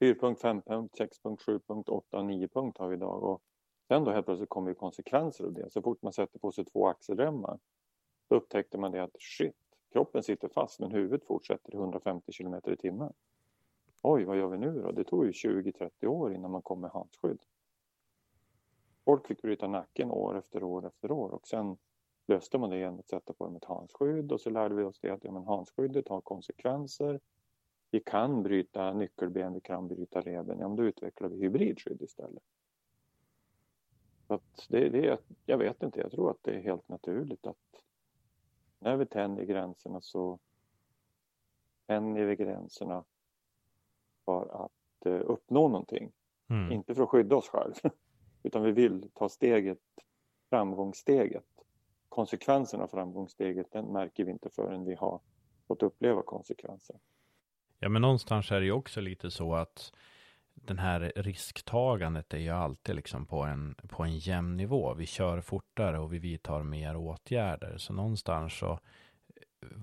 4 0.00 0.14
punkt, 0.14 0.40
5 0.40 0.62
punkt, 0.62 0.96
6 0.96 1.18
punkt, 1.18 1.42
7 1.42 1.58
punkt, 1.58 1.88
8 1.88 2.22
9 2.22 2.48
har 2.54 2.88
vi 2.88 2.96
idag. 2.96 3.22
Och 3.22 3.42
Sen 3.90 4.04
då 4.04 4.10
helt 4.10 4.26
plötsligt 4.26 4.48
kommer 4.48 4.68
ju 4.68 4.74
konsekvenser 4.74 5.44
av 5.44 5.52
det. 5.52 5.70
Så 5.70 5.82
fort 5.82 6.02
man 6.02 6.12
sätter 6.12 6.38
på 6.38 6.52
sig 6.52 6.64
två 6.64 6.88
axelremmar 6.88 7.58
då 8.28 8.36
upptäckte 8.36 8.78
man 8.78 8.92
det 8.92 9.02
att 9.02 9.16
shit, 9.18 9.56
kroppen 9.92 10.22
sitter 10.22 10.48
fast 10.48 10.80
men 10.80 10.90
huvudet 10.90 11.26
fortsätter 11.26 11.74
i 11.74 11.76
150 11.76 12.32
km 12.32 12.60
i 12.66 12.76
timmen. 12.76 13.12
Oj, 14.02 14.24
vad 14.24 14.38
gör 14.38 14.48
vi 14.48 14.58
nu 14.58 14.82
då? 14.82 14.92
Det 14.92 15.04
tog 15.04 15.24
ju 15.24 15.30
20-30 15.30 16.06
år 16.06 16.34
innan 16.34 16.50
man 16.50 16.62
kom 16.62 16.80
med 16.80 16.90
handskydd. 16.90 17.42
Folk 19.04 19.26
fick 19.26 19.42
bryta 19.42 19.66
nacken 19.66 20.10
år 20.10 20.38
efter 20.38 20.62
år 20.62 20.86
efter 20.86 21.12
år 21.12 21.30
och 21.30 21.46
sen 21.46 21.76
löste 22.26 22.58
man 22.58 22.70
det 22.70 22.78
genom 22.78 22.98
att 22.98 23.08
sätta 23.08 23.32
på 23.32 23.44
dem 23.44 23.56
ett 23.56 23.64
handskydd 23.64 24.32
och 24.32 24.40
så 24.40 24.50
lärde 24.50 24.74
vi 24.74 24.82
oss 24.82 25.00
det 25.00 25.10
att 25.10 25.24
ja, 25.24 25.32
men 25.32 25.44
handskyddet 25.44 26.08
har 26.08 26.20
konsekvenser. 26.20 27.20
Vi 27.90 28.00
kan 28.00 28.42
bryta 28.42 28.92
nyckelben, 28.92 29.54
vi 29.54 29.60
kan 29.60 29.88
bryta 29.88 30.20
reben. 30.20 30.58
Ja, 30.58 30.68
men 30.68 30.76
då 30.76 30.84
utvecklar 30.84 31.28
vi 31.28 31.36
hybridskydd 31.36 32.02
istället. 32.02 32.42
Så 34.26 34.34
att 34.34 34.66
det, 34.68 34.88
det, 34.88 35.20
jag 35.46 35.58
vet 35.58 35.82
inte, 35.82 36.00
jag 36.00 36.10
tror 36.10 36.30
att 36.30 36.42
det 36.42 36.50
är 36.50 36.60
helt 36.60 36.88
naturligt 36.88 37.46
att 37.46 37.84
när 38.78 38.96
vi 38.96 39.06
tänjer 39.06 39.44
gränserna 39.44 40.00
så 40.00 40.38
tänjer 41.86 42.24
vi 42.24 42.36
gränserna 42.36 43.04
för 44.24 44.64
att 44.64 45.06
uh, 45.06 45.20
uppnå 45.24 45.68
någonting. 45.68 46.12
Mm. 46.50 46.72
Inte 46.72 46.94
för 46.94 47.02
att 47.02 47.08
skydda 47.08 47.36
oss 47.36 47.48
själva, 47.48 47.74
utan 48.42 48.62
vi 48.62 48.72
vill 48.72 49.10
ta 49.14 49.28
steget, 49.28 49.78
framgångssteget. 50.50 51.44
Konsekvenserna 52.08 52.84
av 52.84 52.88
framgångssteget, 52.88 53.72
den 53.72 53.84
märker 53.84 54.24
vi 54.24 54.30
inte 54.30 54.50
förrän 54.50 54.84
vi 54.84 54.94
har 54.94 55.20
fått 55.66 55.82
uppleva 55.82 56.22
konsekvenser. 56.22 56.96
Ja, 57.82 57.88
men 57.88 58.02
någonstans 58.02 58.52
är 58.52 58.60
det 58.60 58.66
ju 58.66 58.72
också 58.72 59.00
lite 59.00 59.30
så 59.30 59.54
att 59.54 59.92
den 60.54 60.78
här 60.78 61.12
risktagandet 61.16 62.34
är 62.34 62.38
ju 62.38 62.50
alltid 62.50 62.96
liksom 62.96 63.26
på 63.26 63.42
en, 63.42 63.74
på 63.88 64.02
en 64.02 64.18
jämn 64.18 64.56
nivå. 64.56 64.94
Vi 64.94 65.06
kör 65.06 65.40
fortare 65.40 65.98
och 65.98 66.12
vi 66.12 66.18
vidtar 66.18 66.62
mer 66.62 66.96
åtgärder. 66.96 67.78
Så 67.78 67.92
någonstans 67.92 68.58
så 68.58 68.78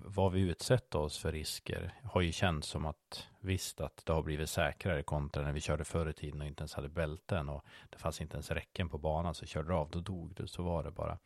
vad 0.06 0.32
vi 0.32 0.42
utsätter 0.42 1.00
oss 1.00 1.18
för 1.18 1.32
risker 1.32 1.94
har 2.04 2.22
ju 2.22 2.32
känts 2.32 2.68
som 2.68 2.86
att 2.86 3.28
visst 3.40 3.82
att 3.82 4.06
det 4.06 4.14
har 4.14 4.24
blivit 4.24 4.50
säkrare 4.50 5.04
kontra 5.04 5.44
när 5.44 5.52
vi 5.52 5.60
körde 5.60 5.84
förr 5.84 6.10
i 6.10 6.14
tiden 6.14 6.42
och 6.42 6.48
inte 6.48 6.62
ens 6.62 6.74
hade 6.74 6.90
bälten 6.90 7.50
och 7.50 7.66
det 7.90 7.98
fanns 7.98 8.22
inte 8.22 8.36
ens 8.36 8.52
räcken 8.52 8.90
på 8.90 8.98
banan 8.98 9.34
så 9.34 9.46
körde 9.46 9.68
du 9.68 9.74
av, 9.74 9.90
då 9.90 10.00
dog 10.00 10.34
du, 10.36 10.48
så 10.48 10.64
var 10.64 10.84
det 10.84 10.92
bara. 10.92 11.18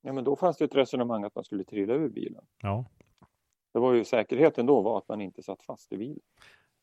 Ja, 0.00 0.12
men 0.12 0.24
då 0.24 0.36
fanns 0.36 0.56
det 0.56 0.64
ett 0.64 0.74
resonemang 0.74 1.24
att 1.24 1.34
man 1.34 1.44
skulle 1.44 1.64
trilla 1.64 1.94
ur 1.94 2.08
bilen. 2.08 2.44
Ja. 2.62 2.84
Det 3.72 3.78
var 3.78 3.94
ju 3.94 4.04
säkerheten 4.04 4.66
då 4.66 4.80
var 4.80 4.98
att 4.98 5.08
man 5.08 5.20
inte 5.20 5.42
satt 5.42 5.62
fast 5.62 5.92
i 5.92 5.96
bilen. 5.96 6.20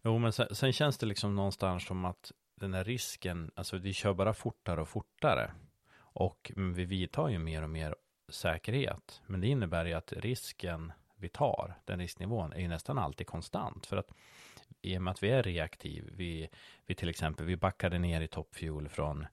Jo, 0.03 0.17
men 0.17 0.33
sen, 0.33 0.55
sen, 0.55 0.73
känns 0.73 0.97
det 0.97 1.05
liksom 1.05 1.35
någonstans 1.35 1.85
som 1.85 2.05
att 2.05 2.31
den 2.55 2.73
här 2.73 2.83
risken, 2.83 3.51
alltså 3.55 3.77
vi 3.77 3.93
kör 3.93 4.13
bara 4.13 4.33
fortare 4.33 4.81
och 4.81 4.89
fortare. 4.89 5.51
Och 5.97 6.51
mm, 6.55 6.73
vi 6.73 6.85
vidtar 6.85 7.29
ju 7.29 7.39
mer 7.39 7.63
och 7.63 7.69
mer 7.69 7.95
säkerhet. 8.29 9.21
Men 9.25 9.41
det 9.41 9.47
innebär 9.47 9.85
ju 9.85 9.93
att 9.93 10.13
risken 10.13 10.91
vi 11.15 11.29
tar, 11.29 11.75
den 11.85 11.99
risknivån, 11.99 12.53
är 12.53 12.59
ju 12.59 12.67
nästan 12.67 12.97
alltid 12.97 13.27
konstant. 13.27 13.85
För 13.85 13.97
att 13.97 14.11
i 14.81 14.97
och 14.97 15.01
med 15.01 15.11
att 15.11 15.23
vi 15.23 15.29
är 15.29 15.43
reaktiv, 15.43 16.09
vi, 16.15 16.49
vi 16.85 16.95
till 16.95 17.09
exempel, 17.09 17.45
vi 17.45 17.57
backade 17.57 17.99
ner 17.99 18.21
i 18.21 18.27
toppfjol 18.27 18.89
från 18.89 19.27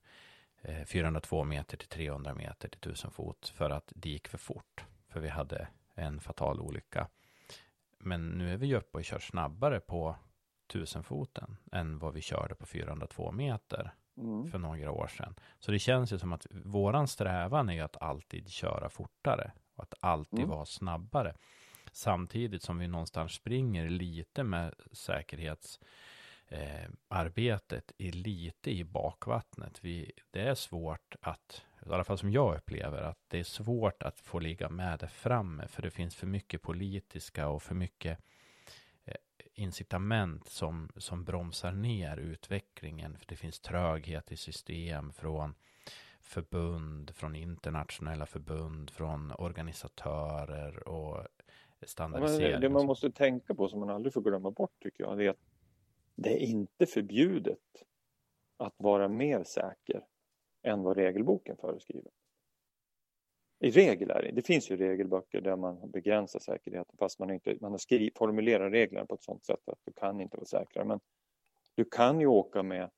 eh, 0.61 0.85
402 0.85 1.43
meter 1.43 1.77
till 1.77 1.87
300 1.87 2.33
meter 2.33 2.69
till 2.69 2.79
1000 2.79 3.11
fot 3.11 3.53
för 3.55 3.69
att 3.69 3.93
det 3.95 4.09
gick 4.09 4.27
för 4.27 4.37
fort. 4.37 4.85
För 5.09 5.19
vi 5.19 5.29
hade 5.29 5.67
en 5.95 6.19
fatal 6.19 6.59
olycka. 6.59 7.07
Men 7.99 8.29
nu 8.29 8.53
är 8.53 8.57
vi 8.57 8.67
ju 8.67 8.75
uppe 8.75 8.97
och 8.97 9.05
kör 9.05 9.19
snabbare 9.19 9.79
på 9.79 10.15
1000 10.69 11.03
foten 11.03 11.57
än 11.71 11.99
vad 11.99 12.13
vi 12.13 12.21
körde 12.21 12.55
på 12.55 12.65
402 12.65 13.31
meter 13.31 13.93
mm. 14.17 14.51
för 14.51 14.59
några 14.59 14.91
år 14.91 15.07
sedan. 15.07 15.35
Så 15.59 15.71
det 15.71 15.79
känns 15.79 16.13
ju 16.13 16.19
som 16.19 16.33
att 16.33 16.47
våran 16.51 17.07
strävan 17.07 17.69
är 17.69 17.83
att 17.83 18.01
alltid 18.01 18.49
köra 18.49 18.89
fortare 18.89 19.51
och 19.75 19.83
att 19.83 19.93
alltid 19.99 20.39
mm. 20.39 20.49
vara 20.49 20.65
snabbare. 20.65 21.35
Samtidigt 21.91 22.63
som 22.63 22.77
vi 22.77 22.87
någonstans 22.87 23.31
springer 23.31 23.89
lite 23.89 24.43
med 24.43 24.73
säkerhetsarbetet 24.91 27.91
eh, 27.97 28.13
lite 28.13 28.71
i 28.71 28.83
bakvattnet. 28.83 29.83
Vi, 29.83 30.11
det 30.31 30.41
är 30.41 30.55
svårt 30.55 31.15
att, 31.21 31.65
i 31.85 31.89
alla 31.89 32.03
fall 32.03 32.17
som 32.17 32.31
jag 32.31 32.55
upplever, 32.55 33.01
att 33.01 33.19
det 33.27 33.39
är 33.39 33.43
svårt 33.43 34.03
att 34.03 34.19
få 34.19 34.39
ligga 34.39 34.69
med 34.69 34.99
det 34.99 35.07
framme. 35.07 35.67
För 35.67 35.81
det 35.81 35.91
finns 35.91 36.15
för 36.15 36.27
mycket 36.27 36.61
politiska 36.61 37.49
och 37.49 37.63
för 37.63 37.75
mycket 37.75 38.19
eh, 39.05 39.15
incitament 39.53 40.47
som, 40.47 40.89
som 40.97 41.23
bromsar 41.23 41.71
ner 41.71 42.17
utvecklingen. 42.17 43.17
För 43.17 43.25
det 43.27 43.35
finns 43.35 43.59
tröghet 43.59 44.31
i 44.31 44.37
system 44.37 45.13
från 45.13 45.55
förbund, 46.21 47.15
från 47.15 47.35
internationella 47.35 48.25
förbund, 48.25 48.89
från 48.89 49.31
organisatörer 49.31 50.87
och 50.87 51.27
standardisering. 51.81 52.51
Ja, 52.51 52.59
det 52.59 52.69
man 52.69 52.85
måste 52.85 53.11
tänka 53.11 53.55
på 53.55 53.67
som 53.67 53.79
man 53.79 53.89
aldrig 53.89 54.13
får 54.13 54.21
glömma 54.21 54.51
bort 54.51 54.75
tycker 54.79 55.03
jag, 55.03 55.17
det 55.17 55.25
är 55.25 55.29
att 55.29 55.47
det 56.15 56.29
är 56.29 56.37
inte 56.37 56.85
förbjudet 56.85 57.83
att 58.57 58.73
vara 58.77 59.07
mer 59.07 59.43
säker 59.43 60.03
än 60.63 60.83
vad 60.83 60.97
regelboken 60.97 61.57
föreskriver. 61.57 62.11
I 63.59 63.69
regel 63.69 64.11
är 64.11 64.21
det, 64.21 64.31
det 64.31 64.41
finns 64.41 64.71
ju 64.71 64.77
regelböcker 64.77 65.41
där 65.41 65.55
man 65.55 65.91
begränsar 65.91 66.39
säkerheten 66.39 66.95
fast 66.99 67.19
man, 67.19 67.31
inte, 67.31 67.57
man 67.61 67.71
har 67.71 67.77
skriv, 67.77 68.11
formulerat 68.15 68.71
reglerna 68.71 69.05
på 69.05 69.15
ett 69.15 69.23
sådant 69.23 69.45
sätt 69.45 69.69
att 69.69 69.79
du 69.83 69.91
kan 69.91 70.21
inte 70.21 70.37
vara 70.37 70.45
säkrare. 70.45 70.85
Men 70.85 70.99
du 71.75 71.85
kan 71.85 72.19
ju 72.19 72.27
åka 72.27 72.63
med 72.63 72.89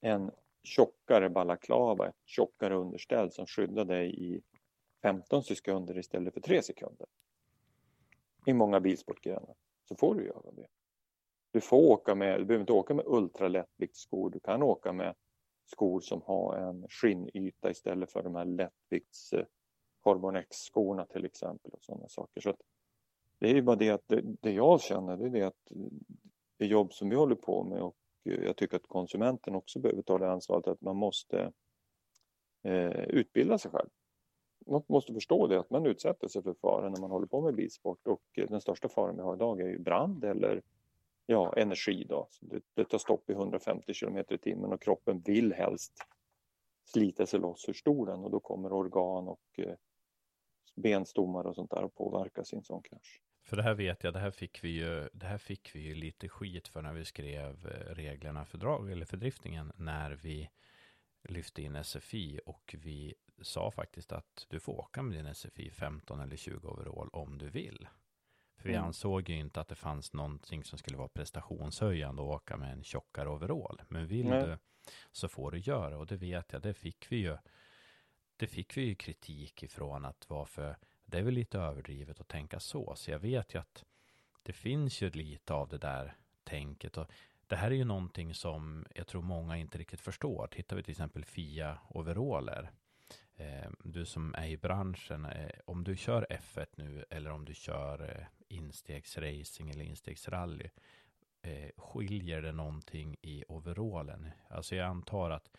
en 0.00 0.30
tjockare 0.62 1.30
balaklava, 1.30 2.08
ett 2.08 2.16
tjockare 2.24 2.74
underställ 2.74 3.30
som 3.30 3.46
skyddar 3.46 3.84
dig 3.84 4.34
i 4.34 4.42
15 5.02 5.42
sekunder 5.42 5.98
istället 5.98 6.34
för 6.34 6.40
3 6.40 6.62
sekunder 6.62 7.06
i 8.46 8.52
många 8.52 8.80
bilsportgrenar 8.80 9.54
så 9.84 9.96
får 9.96 10.14
du 10.14 10.26
göra 10.26 10.50
det. 10.52 10.66
Du 11.50 11.60
får 11.60 11.90
åka 11.90 12.14
med, 12.14 12.40
du 12.40 12.44
behöver 12.44 12.62
inte 12.62 12.72
åka 12.72 12.94
med 12.94 13.04
ultralättviktsskor, 13.06 14.30
du 14.30 14.40
kan 14.40 14.62
åka 14.62 14.92
med 14.92 15.14
skor 15.72 16.00
som 16.00 16.22
har 16.22 16.56
en 16.56 16.88
skinnyta 16.88 17.70
istället 17.70 18.12
för 18.12 18.22
de 18.22 18.34
här 18.34 18.44
lättvikts-carbon-X-skorna 18.44 21.02
eh, 21.02 21.08
till 21.08 21.24
exempel 21.24 21.72
och 21.72 21.82
sådana 21.82 22.08
saker. 22.08 22.40
Så 22.40 22.56
det 23.38 23.50
är 23.50 23.54
ju 23.54 23.62
bara 23.62 23.76
det 23.76 23.90
att 23.90 24.04
det, 24.06 24.22
det, 24.40 24.52
jag 24.52 24.80
känner 24.80 25.16
det 25.16 25.26
är 25.26 25.30
det 25.30 25.42
att 25.42 25.70
eh, 25.70 25.76
det 26.56 26.66
jobb 26.66 26.92
som 26.92 27.08
vi 27.08 27.16
håller 27.16 27.34
på 27.34 27.64
med 27.64 27.82
och 27.82 27.96
eh, 28.24 28.44
jag 28.44 28.56
tycker 28.56 28.76
att 28.76 28.86
konsumenten 28.86 29.54
också 29.54 29.80
behöver 29.80 30.02
ta 30.02 30.18
det 30.18 30.30
ansvaret 30.30 30.66
att 30.66 30.80
man 30.80 30.96
måste 30.96 31.52
eh, 32.62 33.04
utbilda 33.04 33.58
sig 33.58 33.70
själv 33.70 33.88
man 34.66 34.82
måste 34.88 35.14
förstå 35.14 35.46
det 35.46 35.60
att 35.60 35.70
man 35.70 35.86
utsätter 35.86 36.28
sig 36.28 36.42
för 36.42 36.54
fara 36.54 36.88
när 36.88 37.00
man 37.00 37.10
håller 37.10 37.26
på 37.26 37.40
med 37.40 37.54
bilsport 37.54 38.06
och 38.06 38.22
den 38.34 38.60
största 38.60 38.88
faran 38.88 39.16
vi 39.16 39.22
har 39.22 39.34
idag 39.34 39.60
är 39.60 39.68
ju 39.68 39.78
brand 39.78 40.24
eller 40.24 40.62
ja, 41.26 41.54
energi 41.56 42.06
då. 42.08 42.28
Det, 42.40 42.62
det 42.74 42.84
tar 42.84 42.98
stopp 42.98 43.30
i 43.30 43.32
150 43.32 43.94
km 43.94 44.24
i 44.30 44.38
timmen 44.38 44.72
och 44.72 44.82
kroppen 44.82 45.20
vill 45.20 45.52
helst 45.52 45.92
slita 46.84 47.26
sig 47.26 47.40
loss 47.40 47.68
ur 47.68 47.72
stolen 47.72 48.20
och 48.20 48.30
då 48.30 48.40
kommer 48.40 48.72
organ 48.72 49.28
och 49.28 49.58
eh, 49.58 49.74
benstommar 50.76 51.44
och 51.44 51.54
sånt 51.54 51.70
där 51.70 51.82
att 51.82 51.94
påverkas 51.94 52.52
i 52.52 52.56
en 52.56 52.64
sån 52.64 52.82
krasch. 52.82 53.20
För 53.44 53.56
det 53.56 53.62
här 53.62 53.74
vet 53.74 54.04
jag, 54.04 54.12
det 54.12 54.18
här 54.18 54.30
fick 54.30 54.64
vi 54.64 54.68
ju, 54.68 55.08
det 55.12 55.26
här 55.26 55.38
fick 55.38 55.74
vi 55.74 55.80
ju 55.80 55.94
lite 55.94 56.28
skit 56.28 56.68
för 56.68 56.82
när 56.82 56.92
vi 56.92 57.04
skrev 57.04 57.66
eh, 57.66 57.94
reglerna 57.94 58.44
för 58.44 58.58
drag 58.58 58.92
eller 58.92 59.06
för 59.06 59.16
driftningen 59.16 59.72
när 59.76 60.10
vi 60.10 60.48
lyfte 61.28 61.62
in 61.62 61.84
SFI 61.84 62.40
och 62.46 62.74
vi 62.78 63.14
sa 63.42 63.70
faktiskt 63.70 64.12
att 64.12 64.46
du 64.48 64.60
får 64.60 64.72
åka 64.72 65.02
med 65.02 65.24
din 65.24 65.34
SFI 65.34 65.70
15 65.70 66.20
eller 66.20 66.36
20 66.36 66.68
overall 66.68 67.08
om 67.12 67.38
du 67.38 67.48
vill. 67.48 67.88
För 68.62 68.68
vi 68.68 68.74
mm. 68.74 68.86
ansåg 68.86 69.28
ju 69.28 69.38
inte 69.38 69.60
att 69.60 69.68
det 69.68 69.74
fanns 69.74 70.12
någonting 70.12 70.64
som 70.64 70.78
skulle 70.78 70.96
vara 70.96 71.08
prestationshöjande 71.08 72.22
att 72.22 72.28
åka 72.28 72.56
med 72.56 72.72
en 72.72 72.84
tjockare 72.84 73.28
overall. 73.28 73.82
Men 73.88 74.06
vill 74.06 74.28
Nej. 74.28 74.46
du 74.46 74.58
så 75.12 75.28
får 75.28 75.50
du 75.50 75.58
göra 75.58 75.98
och 75.98 76.06
det 76.06 76.16
vet 76.16 76.52
jag, 76.52 76.62
det 76.62 76.74
fick 76.74 77.12
vi 77.12 77.16
ju. 77.16 77.36
Det 78.36 78.46
fick 78.46 78.76
vi 78.76 78.82
ju 78.82 78.94
kritik 78.94 79.62
ifrån 79.62 80.04
att 80.04 80.24
varför, 80.28 80.76
det 81.04 81.18
är 81.18 81.22
väl 81.22 81.34
lite 81.34 81.58
överdrivet 81.58 82.20
att 82.20 82.28
tänka 82.28 82.60
så. 82.60 82.96
Så 82.96 83.10
jag 83.10 83.18
vet 83.18 83.54
ju 83.54 83.58
att 83.58 83.84
det 84.42 84.52
finns 84.52 85.02
ju 85.02 85.10
lite 85.10 85.54
av 85.54 85.68
det 85.68 85.78
där 85.78 86.16
tänket 86.44 86.96
och 86.96 87.10
det 87.46 87.56
här 87.56 87.70
är 87.70 87.74
ju 87.74 87.84
någonting 87.84 88.34
som 88.34 88.86
jag 88.94 89.06
tror 89.06 89.22
många 89.22 89.56
inte 89.56 89.78
riktigt 89.78 90.00
förstår. 90.00 90.46
Tittar 90.46 90.76
vi 90.76 90.82
till 90.82 90.90
exempel 90.90 91.24
FIA 91.24 91.78
overaller 91.88 92.72
Eh, 93.42 93.70
du 93.84 94.04
som 94.04 94.34
är 94.34 94.46
i 94.46 94.56
branschen, 94.56 95.24
eh, 95.24 95.50
om 95.64 95.84
du 95.84 95.96
kör 95.96 96.26
F1 96.30 96.66
nu 96.74 97.04
eller 97.10 97.30
om 97.30 97.44
du 97.44 97.54
kör 97.54 98.02
eh, 98.02 98.26
instegsracing 98.52 99.70
eller 99.70 99.84
instegsrally, 99.84 100.68
skiljer 101.76 102.42
det 102.42 102.52
någonting 102.52 103.16
i 103.22 103.44
overallen? 103.48 104.30
Alltså 104.48 104.76
jag 104.76 104.86
antar 104.86 105.30
att 105.30 105.56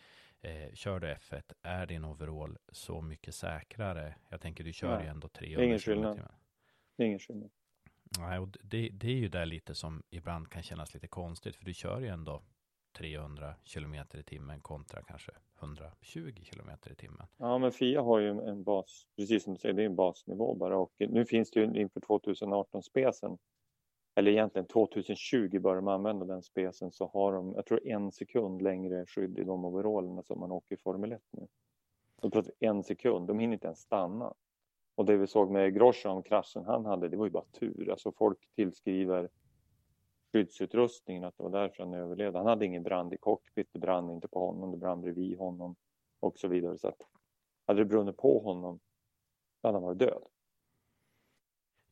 kör 0.72 1.00
du 1.00 1.06
F1, 1.06 1.52
är 1.62 1.86
din 1.86 2.04
overall 2.04 2.58
så 2.72 3.00
mycket 3.00 3.34
säkrare? 3.34 4.14
Jag 4.28 4.40
tänker 4.40 4.64
du 4.64 4.72
kör 4.72 5.02
ju 5.02 5.06
ändå 5.06 5.28
300 5.28 5.64
ingen 5.64 5.78
skillnad. 5.78 6.28
Ingen 6.96 7.18
skillnad. 7.18 7.50
Nej, 8.18 8.38
och 8.38 8.48
det, 8.62 8.88
det 8.88 9.08
är 9.08 9.16
ju 9.16 9.28
där 9.28 9.46
lite 9.46 9.74
som 9.74 10.02
ibland 10.10 10.50
kan 10.50 10.62
kännas 10.62 10.94
lite 10.94 11.08
konstigt, 11.08 11.56
för 11.56 11.64
du 11.64 11.74
kör 11.74 12.00
ju 12.00 12.08
ändå 12.08 12.42
300 12.98 13.54
kilometer 13.64 14.18
i 14.18 14.22
timmen 14.22 14.60
kontra 14.60 15.02
kanske 15.02 15.32
120 15.60 16.42
kilometer 16.42 16.92
i 16.92 16.94
timmen. 16.94 17.26
Ja, 17.36 17.58
men 17.58 17.72
Fia 17.72 18.02
har 18.02 18.18
ju 18.18 18.28
en 18.28 18.64
bas, 18.64 19.06
precis 19.16 19.44
som 19.44 19.52
du 19.52 19.58
säger, 19.58 19.74
det 19.74 19.82
är 19.82 19.86
en 19.86 19.96
basnivå 19.96 20.54
bara 20.54 20.76
och 20.78 20.92
nu 20.98 21.26
finns 21.26 21.50
det 21.50 21.60
ju 21.60 21.80
inför 21.80 22.00
2018 22.00 22.82
spesen 22.82 23.38
eller 24.14 24.30
egentligen 24.30 24.66
2020 24.66 25.60
börjar 25.60 25.80
man 25.80 25.94
använda 25.94 26.26
den 26.26 26.42
spesen 26.42 26.92
så 26.92 27.06
har 27.06 27.32
de, 27.32 27.52
jag 27.54 27.66
tror 27.66 27.86
en 27.86 28.12
sekund 28.12 28.62
längre 28.62 29.06
skydd 29.06 29.38
i 29.38 29.44
de 29.44 29.64
overallerna 29.64 30.22
som 30.22 30.40
man 30.40 30.52
åker 30.52 30.74
i 30.74 30.78
Formel 30.78 31.12
1 31.12 31.22
nu. 31.30 31.46
De 32.22 32.30
pratar 32.30 32.52
en 32.60 32.82
sekund, 32.82 33.28
de 33.28 33.38
hinner 33.38 33.54
inte 33.54 33.66
ens 33.66 33.80
stanna. 33.80 34.34
Och 34.94 35.04
det 35.04 35.16
vi 35.16 35.26
såg 35.26 35.50
med 35.50 35.74
Grosjean, 35.74 36.22
kraschen 36.22 36.64
han 36.64 36.84
hade, 36.84 37.08
det 37.08 37.16
var 37.16 37.24
ju 37.24 37.30
bara 37.30 37.44
tur. 37.44 37.90
Alltså 37.90 38.12
folk 38.12 38.38
tillskriver 38.54 39.28
skyddsutrustningen 40.34 41.24
att 41.24 41.36
det 41.36 41.42
var 41.42 41.50
därför 41.50 41.82
han 41.82 41.94
överlevde. 41.94 42.38
Han 42.38 42.46
hade 42.46 42.66
ingen 42.66 42.82
brand 42.82 43.14
i 43.14 43.16
cockpit, 43.16 43.68
det 43.72 43.78
brann 43.78 44.10
inte 44.10 44.28
på 44.28 44.46
honom, 44.46 44.70
det 44.70 44.76
brann 44.76 45.00
bredvid 45.00 45.38
honom 45.38 45.76
och 46.20 46.38
så 46.38 46.48
vidare. 46.48 46.78
Så 46.78 46.88
att 46.88 47.00
hade 47.66 47.80
det 47.80 47.84
brunnit 47.84 48.16
på 48.16 48.38
honom, 48.38 48.80
då 49.62 49.68
hade 49.68 49.76
han 49.76 49.82
varit 49.82 49.98
död. 49.98 50.22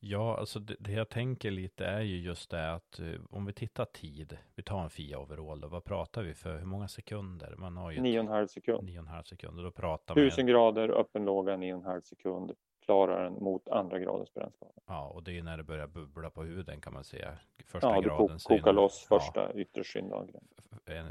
Ja, 0.00 0.38
alltså 0.38 0.58
det, 0.60 0.76
det, 0.78 0.92
jag 0.92 1.08
tänker 1.08 1.50
lite 1.50 1.86
är 1.86 2.00
ju 2.00 2.16
just 2.16 2.50
det 2.50 2.72
att 2.72 3.00
uh, 3.00 3.20
om 3.30 3.46
vi 3.46 3.52
tittar 3.52 3.84
tid, 3.84 4.38
vi 4.54 4.62
tar 4.62 4.82
en 4.82 4.90
Fia 4.90 5.18
overall 5.18 5.60
då, 5.60 5.68
vad 5.68 5.84
pratar 5.84 6.22
vi 6.22 6.34
för, 6.34 6.58
hur 6.58 6.66
många 6.66 6.88
sekunder? 6.88 7.54
Man 7.58 7.76
har 7.76 7.90
ju 7.90 7.98
9,5 7.98 8.46
sekund. 8.46 8.88
9,5 8.88 9.22
sekunder, 9.22 9.62
då 9.62 9.70
pratar 9.70 10.14
man 10.14 10.24
1000 10.24 10.46
grader, 10.46 10.88
öppen 10.88 11.24
låga, 11.24 11.56
9,5 11.56 12.00
sekund 12.00 12.52
klarar 12.84 13.24
den 13.24 13.32
mot 13.32 13.68
andra 13.68 13.98
gradens 13.98 14.34
brännskada. 14.34 14.72
Ja, 14.86 15.08
och 15.08 15.22
det 15.22 15.38
är 15.38 15.42
när 15.42 15.56
det 15.56 15.62
börjar 15.62 15.86
bubbla 15.86 16.30
på 16.30 16.42
huden 16.42 16.80
kan 16.80 16.92
man 16.92 17.04
säga. 17.04 17.38
Första 17.66 17.94
ja, 17.94 18.00
graden 18.00 18.38
du 18.48 18.58
kokar 18.58 18.72
loss 18.72 19.06
första 19.08 19.40
ja, 19.40 19.60
yttre 19.60 19.84
skinnlagren. 19.84 20.44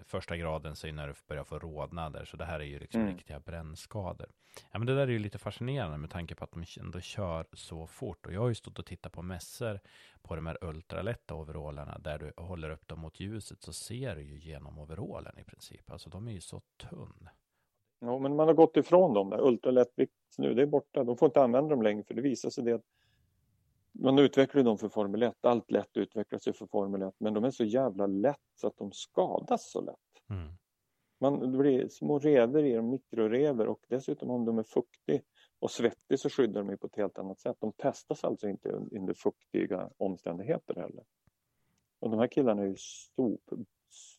Första 0.06 0.38
graden 0.38 0.76
säger 0.76 0.94
när 0.94 1.08
du 1.08 1.14
börjar 1.28 1.44
få 1.44 1.60
rodnader, 1.60 2.26
så 2.26 2.38
det 2.38 2.46
här 2.46 2.60
är 2.60 2.64
ju 2.64 2.80
liksom 2.80 3.02
mm. 3.02 3.14
riktiga 3.14 3.40
brännskador. 3.40 4.30
Ja, 4.72 4.80
men 4.80 4.86
det 4.86 4.96
där 4.96 5.02
är 5.02 5.12
ju 5.12 5.20
lite 5.20 5.38
fascinerande 5.38 5.98
med 5.98 6.10
tanke 6.10 6.36
på 6.36 6.44
att 6.44 6.52
de 6.52 6.66
ändå 6.80 7.00
kör 7.00 7.46
så 7.54 7.88
fort. 7.88 8.26
Och 8.26 8.34
jag 8.34 8.42
har 8.42 8.50
ju 8.50 8.56
stått 8.56 8.80
och 8.80 8.86
tittat 8.86 9.12
på 9.12 9.22
mässor 9.22 9.80
på 10.22 10.36
de 10.36 10.46
här 10.46 10.58
ultralätta 10.62 11.36
overallerna 11.36 11.98
där 11.98 12.20
du 12.20 12.34
håller 12.38 12.70
upp 12.70 12.88
dem 12.88 13.00
mot 13.00 13.20
ljuset 13.20 13.62
så 13.62 13.74
ser 13.74 14.16
du 14.16 14.22
ju 14.22 14.40
genom 14.40 14.80
overallen 14.80 15.40
i 15.40 15.44
princip. 15.44 15.92
Alltså 15.92 16.10
de 16.10 16.28
är 16.28 16.32
ju 16.32 16.42
så 16.42 16.62
tunn. 16.90 17.30
Ja, 18.02 18.20
men 18.20 18.36
man 18.36 18.48
har 18.48 18.54
gått 18.54 18.78
ifrån 18.78 19.14
dem 19.14 19.30
där. 19.30 19.48
Ultralättvikt 19.48 20.14
nu, 20.38 20.54
det 20.54 20.62
är 20.62 20.66
borta. 20.66 21.04
De 21.04 21.18
får 21.18 21.26
inte 21.26 21.42
använda 21.42 21.70
dem 21.70 21.82
längre 21.82 22.04
för 22.04 22.14
det 22.14 22.22
visar 22.22 22.50
sig 22.50 22.64
det 22.64 22.72
att 22.72 22.86
man 23.92 24.20
utvecklar 24.20 24.64
dem 24.64 24.78
för 24.78 24.90
Formel 24.90 25.24
1. 25.24 25.46
Allt 25.46 25.72
lätt 25.72 25.98
utvecklas 25.98 26.48
ju 26.48 26.54
för 26.54 26.66
Formel 26.66 27.02
1 27.02 27.16
men 27.18 27.34
de 27.34 27.44
är 27.44 27.52
så 27.52 27.64
jävla 27.64 28.08
lätt 28.08 28.38
så 28.56 28.68
att 28.68 28.78
de 28.78 28.92
skadas 28.92 29.72
så 29.72 29.82
lätt. 29.82 30.30
Mm. 30.30 30.54
Man, 31.20 31.52
det 31.52 31.58
blir 31.58 31.88
små 31.88 32.20
revor 32.20 32.66
i 32.66 32.74
dem, 32.74 32.90
mikrorever 32.90 33.68
och 33.68 33.86
dessutom 33.88 34.30
om 34.30 34.46
de 34.46 34.58
är 34.58 34.64
fuktiga 34.64 35.22
och 35.60 35.72
svettiga 35.72 36.18
så 36.18 36.30
skyddar 36.30 36.64
de 36.64 36.78
på 36.78 36.88
ett 36.88 36.96
helt 36.96 37.18
annat 37.18 37.40
sätt. 37.40 37.58
De 37.60 37.72
testas 37.72 38.24
alltså 38.24 38.48
inte 38.48 38.70
under 38.70 39.14
fuktiga 39.14 39.90
omständigheter 39.98 40.76
heller. 40.76 41.04
Och 42.00 42.10
de 42.10 42.20
här 42.20 42.28
killarna 42.28 42.62
är 42.62 42.68
ju 42.68 42.76
stop, 42.78 43.40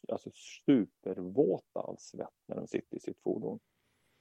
alltså 0.08 0.30
supervåta 0.66 1.80
av 1.80 1.96
svett 1.98 2.28
när 2.46 2.56
de 2.56 2.66
sitter 2.66 2.96
i 2.96 3.00
sitt 3.00 3.20
fordon. 3.20 3.60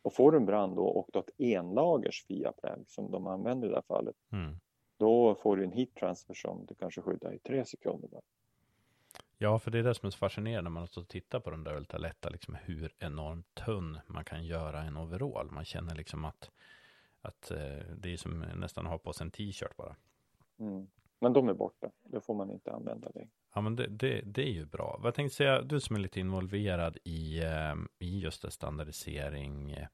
Och 0.02 0.14
får 0.14 0.32
du 0.32 0.38
en 0.38 0.46
brand 0.46 0.76
då 0.76 0.86
och 0.86 1.10
du 1.14 1.20
har 1.20 1.24
ett 1.24 1.40
enlagers 1.40 2.26
fiaplagg 2.26 2.84
som 2.88 3.12
de 3.12 3.28
använder 3.28 3.68
i 3.68 3.70
det 3.70 3.76
här 3.76 3.82
fallet. 3.82 4.16
Mm. 4.32 4.56
Då 4.98 5.36
får 5.36 5.58
du 5.58 5.64
en 5.64 5.72
heat 5.72 5.96
transfer 6.00 6.34
som 6.34 6.66
du 6.66 6.76
kanske 6.76 7.02
skyddar 7.02 7.34
i 7.34 7.40
tre 7.40 7.66
sekunder. 7.66 8.08
Bara. 8.08 8.22
Ja, 9.38 9.60
för 9.60 9.72
det 9.72 9.80
är 9.80 9.84
det 9.84 9.96
som 9.96 10.08
är 10.08 10.12
så 10.12 10.18
fascinerande 10.18 10.70
när 10.70 10.74
man 10.74 10.88
har 10.96 11.04
tittat 11.04 11.44
på 11.44 11.50
de 11.50 11.64
där 11.64 11.76
ultralätta, 11.76 12.30
liksom 12.30 12.56
hur 12.56 12.94
enormt 13.00 13.56
tunn 13.56 14.00
man 14.08 14.24
kan 14.24 14.46
göra 14.46 14.82
en 14.82 14.98
overall. 14.98 15.52
Man 15.52 15.66
känner 15.66 15.96
liksom 15.96 16.26
att, 16.26 16.52
att 17.22 17.52
eh, 17.52 17.86
det 17.98 18.14
är 18.14 18.18
som 18.18 18.40
nästan 18.40 18.86
att 18.86 18.92
ha 18.92 18.98
på 18.98 19.14
sig 19.14 19.26
en 19.26 19.32
t-shirt 19.32 19.78
bara. 19.78 19.96
Mm. 20.60 20.88
Men 21.22 21.34
de 21.34 21.50
är 21.50 21.54
borta, 21.54 21.92
det 22.04 22.22
får 22.22 22.34
man 22.34 22.52
inte 22.52 22.72
använda 22.72 23.10
längre. 23.16 23.30
Ja, 23.54 23.62
men 23.62 23.76
det, 23.76 23.88
det, 23.88 24.22
det, 24.22 24.42
är 24.42 24.52
ju 24.52 24.66
bra. 24.66 25.00
Vad 25.04 25.14
tänkte 25.14 25.36
säga, 25.36 25.62
du 25.62 25.80
som 25.80 25.96
är 25.96 26.00
lite 26.00 26.20
involverad 26.20 26.98
i, 27.04 27.44
eh, 27.44 27.76
i 28.00 28.20
just 28.20 28.42
det 28.42 28.52
standardisering, 28.52 29.72
eh, 29.72 29.88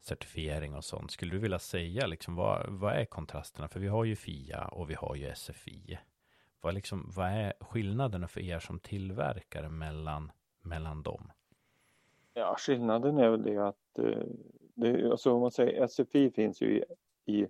certifiering 0.00 0.74
och 0.74 0.84
sånt. 0.84 1.10
Skulle 1.10 1.32
du 1.32 1.38
vilja 1.38 1.58
säga 1.58 2.06
liksom 2.06 2.34
vad, 2.34 2.66
vad 2.68 2.92
är 2.92 3.04
kontrasterna? 3.04 3.68
För 3.68 3.80
vi 3.80 3.88
har 3.88 4.04
ju 4.04 4.16
FIA 4.16 4.68
och 4.68 4.90
vi 4.90 4.94
har 4.94 5.16
ju 5.16 5.34
SFI. 5.34 5.98
Vad, 6.60 6.74
liksom, 6.74 7.10
vad 7.16 7.28
är 7.28 7.52
skillnaderna 7.60 8.28
för 8.28 8.40
er 8.40 8.58
som 8.58 8.80
tillverkare 8.80 9.68
mellan, 9.68 10.32
mellan 10.60 11.02
dem? 11.02 11.32
Ja, 12.34 12.56
skillnaden 12.58 13.18
är 13.18 13.30
väl 13.30 13.42
det 13.42 13.68
att 13.68 13.98
eh, 13.98 14.26
det, 14.74 15.10
alltså 15.10 15.32
om 15.32 15.40
man 15.40 15.50
säger 15.50 15.86
SFI 15.86 16.30
finns 16.30 16.60
ju 16.60 16.78
i, 16.78 16.84
i 17.26 17.46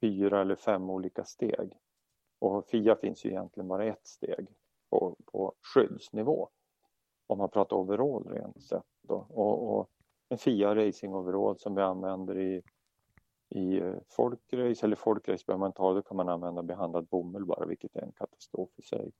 fyra 0.00 0.40
eller 0.40 0.56
fem 0.56 0.90
olika 0.90 1.24
steg. 1.24 1.72
Och 2.38 2.66
FIA 2.68 2.96
finns 2.96 3.24
ju 3.24 3.30
egentligen 3.30 3.68
bara 3.68 3.84
ett 3.84 4.06
steg 4.06 4.46
på, 4.90 5.16
på 5.32 5.54
skyddsnivå. 5.74 6.48
Om 7.26 7.38
man 7.38 7.50
pratar 7.50 7.76
overall 7.76 8.28
rent 8.28 8.62
sett. 8.62 8.84
Då. 9.02 9.26
Och, 9.28 9.78
och 9.78 9.90
en 10.28 10.38
FIA 10.38 10.74
Racing 10.74 11.14
Overall 11.14 11.58
som 11.58 11.74
vi 11.74 11.82
använder 11.82 12.38
i, 12.38 12.62
i 13.48 13.78
eh, 13.78 13.94
folkrace 14.08 14.86
eller 14.86 14.96
folkrace 14.96 15.44
behöver 15.46 15.60
man 15.60 15.72
ta, 15.72 15.94
då 15.94 16.02
kan 16.02 16.16
man 16.16 16.28
använda 16.28 16.62
behandlad 16.62 17.06
bomull 17.06 17.44
bara, 17.44 17.66
vilket 17.66 17.96
är 17.96 18.02
en 18.02 18.12
katastrof 18.12 18.70
i 18.76 18.82
sig. 18.82 19.12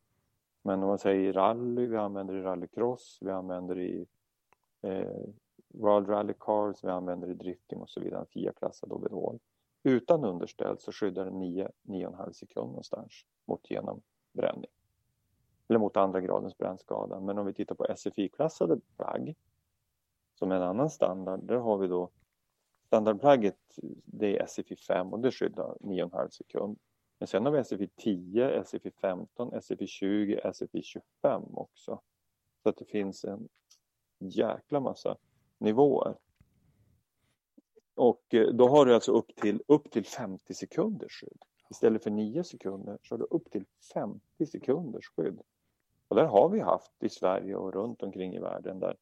Men 0.62 0.82
om 0.82 0.88
man 0.88 0.98
säger 0.98 1.32
rally, 1.32 1.86
vi 1.86 1.96
använder 1.96 2.34
i 2.34 2.42
rallycross, 2.42 3.18
vi 3.20 3.30
använder 3.30 3.78
i 3.78 4.06
eh, 4.82 5.24
World 5.68 6.08
Rally 6.08 6.34
Cars, 6.38 6.84
vi 6.84 6.88
använder 6.88 7.30
i 7.30 7.34
drifting 7.34 7.78
och 7.78 7.90
så 7.90 8.00
vidare, 8.00 8.20
en 8.20 8.26
FIA-klassad 8.26 8.92
overall. 8.92 9.38
Utan 9.86 10.24
underställ 10.24 10.78
så 10.78 10.92
skyddar 10.92 11.24
den 11.24 11.42
9-9,5 11.42 12.32
sekund 12.32 12.68
någonstans 12.68 13.12
mot 13.44 13.70
genombränning 13.70 14.70
eller 15.68 15.78
mot 15.78 15.96
andra 15.96 16.20
gradens 16.20 16.58
brännskada. 16.58 17.20
Men 17.20 17.38
om 17.38 17.46
vi 17.46 17.54
tittar 17.54 17.74
på 17.74 17.86
SFI-klassade 17.96 18.80
plagg 18.96 19.34
som 20.34 20.52
en 20.52 20.62
annan 20.62 20.90
standard, 20.90 21.40
där 21.40 21.56
har 21.56 21.78
vi 21.78 21.86
då 21.86 22.10
standardplagget, 22.86 23.58
det 24.04 24.38
är 24.38 24.46
SFI 24.46 24.76
5 24.76 25.12
och 25.12 25.20
det 25.20 25.30
skyddar 25.30 25.76
9,5 25.80 26.28
sekund. 26.28 26.78
Men 27.18 27.26
sen 27.26 27.44
har 27.46 27.52
vi 27.52 27.64
SFI 27.64 27.88
10, 27.96 28.64
SFI 28.64 28.90
15, 28.90 29.62
SFI 29.62 29.86
20, 29.86 30.52
SFI 30.52 30.82
25 30.82 31.42
också. 31.54 32.00
Så 32.62 32.68
att 32.68 32.76
det 32.76 32.84
finns 32.84 33.24
en 33.24 33.48
jäkla 34.18 34.80
massa 34.80 35.16
nivåer. 35.58 36.16
Och 37.96 38.34
eh, 38.34 38.46
då 38.46 38.68
har 38.68 38.86
du 38.86 38.94
alltså 38.94 39.12
upp 39.12 39.36
till, 39.36 39.62
upp 39.68 39.90
till 39.90 40.06
50 40.06 40.54
sekunders 40.54 41.20
skydd. 41.20 41.42
Istället 41.70 42.02
för 42.02 42.10
9 42.10 42.44
sekunder 42.44 42.98
så 43.02 43.14
har 43.14 43.18
du 43.18 43.24
upp 43.30 43.50
till 43.50 43.64
50 43.94 44.46
sekunders 44.46 45.06
skydd. 45.16 45.40
Och 46.08 46.16
där 46.16 46.24
har 46.24 46.48
vi 46.48 46.60
haft 46.60 47.02
i 47.02 47.08
Sverige 47.08 47.56
och 47.56 47.74
runt 47.74 48.02
omkring 48.02 48.34
i 48.34 48.38
världen 48.38 48.78
där 48.78 48.96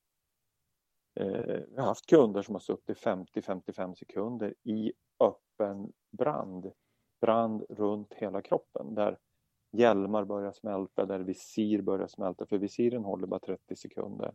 eh, 1.15 1.63
vi 1.69 1.77
har 1.77 1.87
haft 1.87 2.07
kunder 2.07 2.43
som 2.43 2.55
har 2.55 2.61
suttit 2.61 2.99
50-55 2.99 3.95
sekunder 3.95 4.55
i 4.63 4.93
öppen 5.21 5.93
brand. 6.11 6.73
Brand 7.21 7.65
runt 7.69 8.15
hela 8.15 8.43
kroppen 8.43 8.95
där 8.95 9.19
hjälmar 9.71 10.25
börjar 10.25 10.53
smälta, 10.53 11.07
där 11.07 11.19
visir 11.19 11.83
börjar 11.83 12.07
smälta 12.07 12.47
för 12.47 12.59
visiren 12.59 13.05
håller 13.05 13.27
bara 13.27 13.41
30 13.41 13.77
sekunder. 13.77 14.35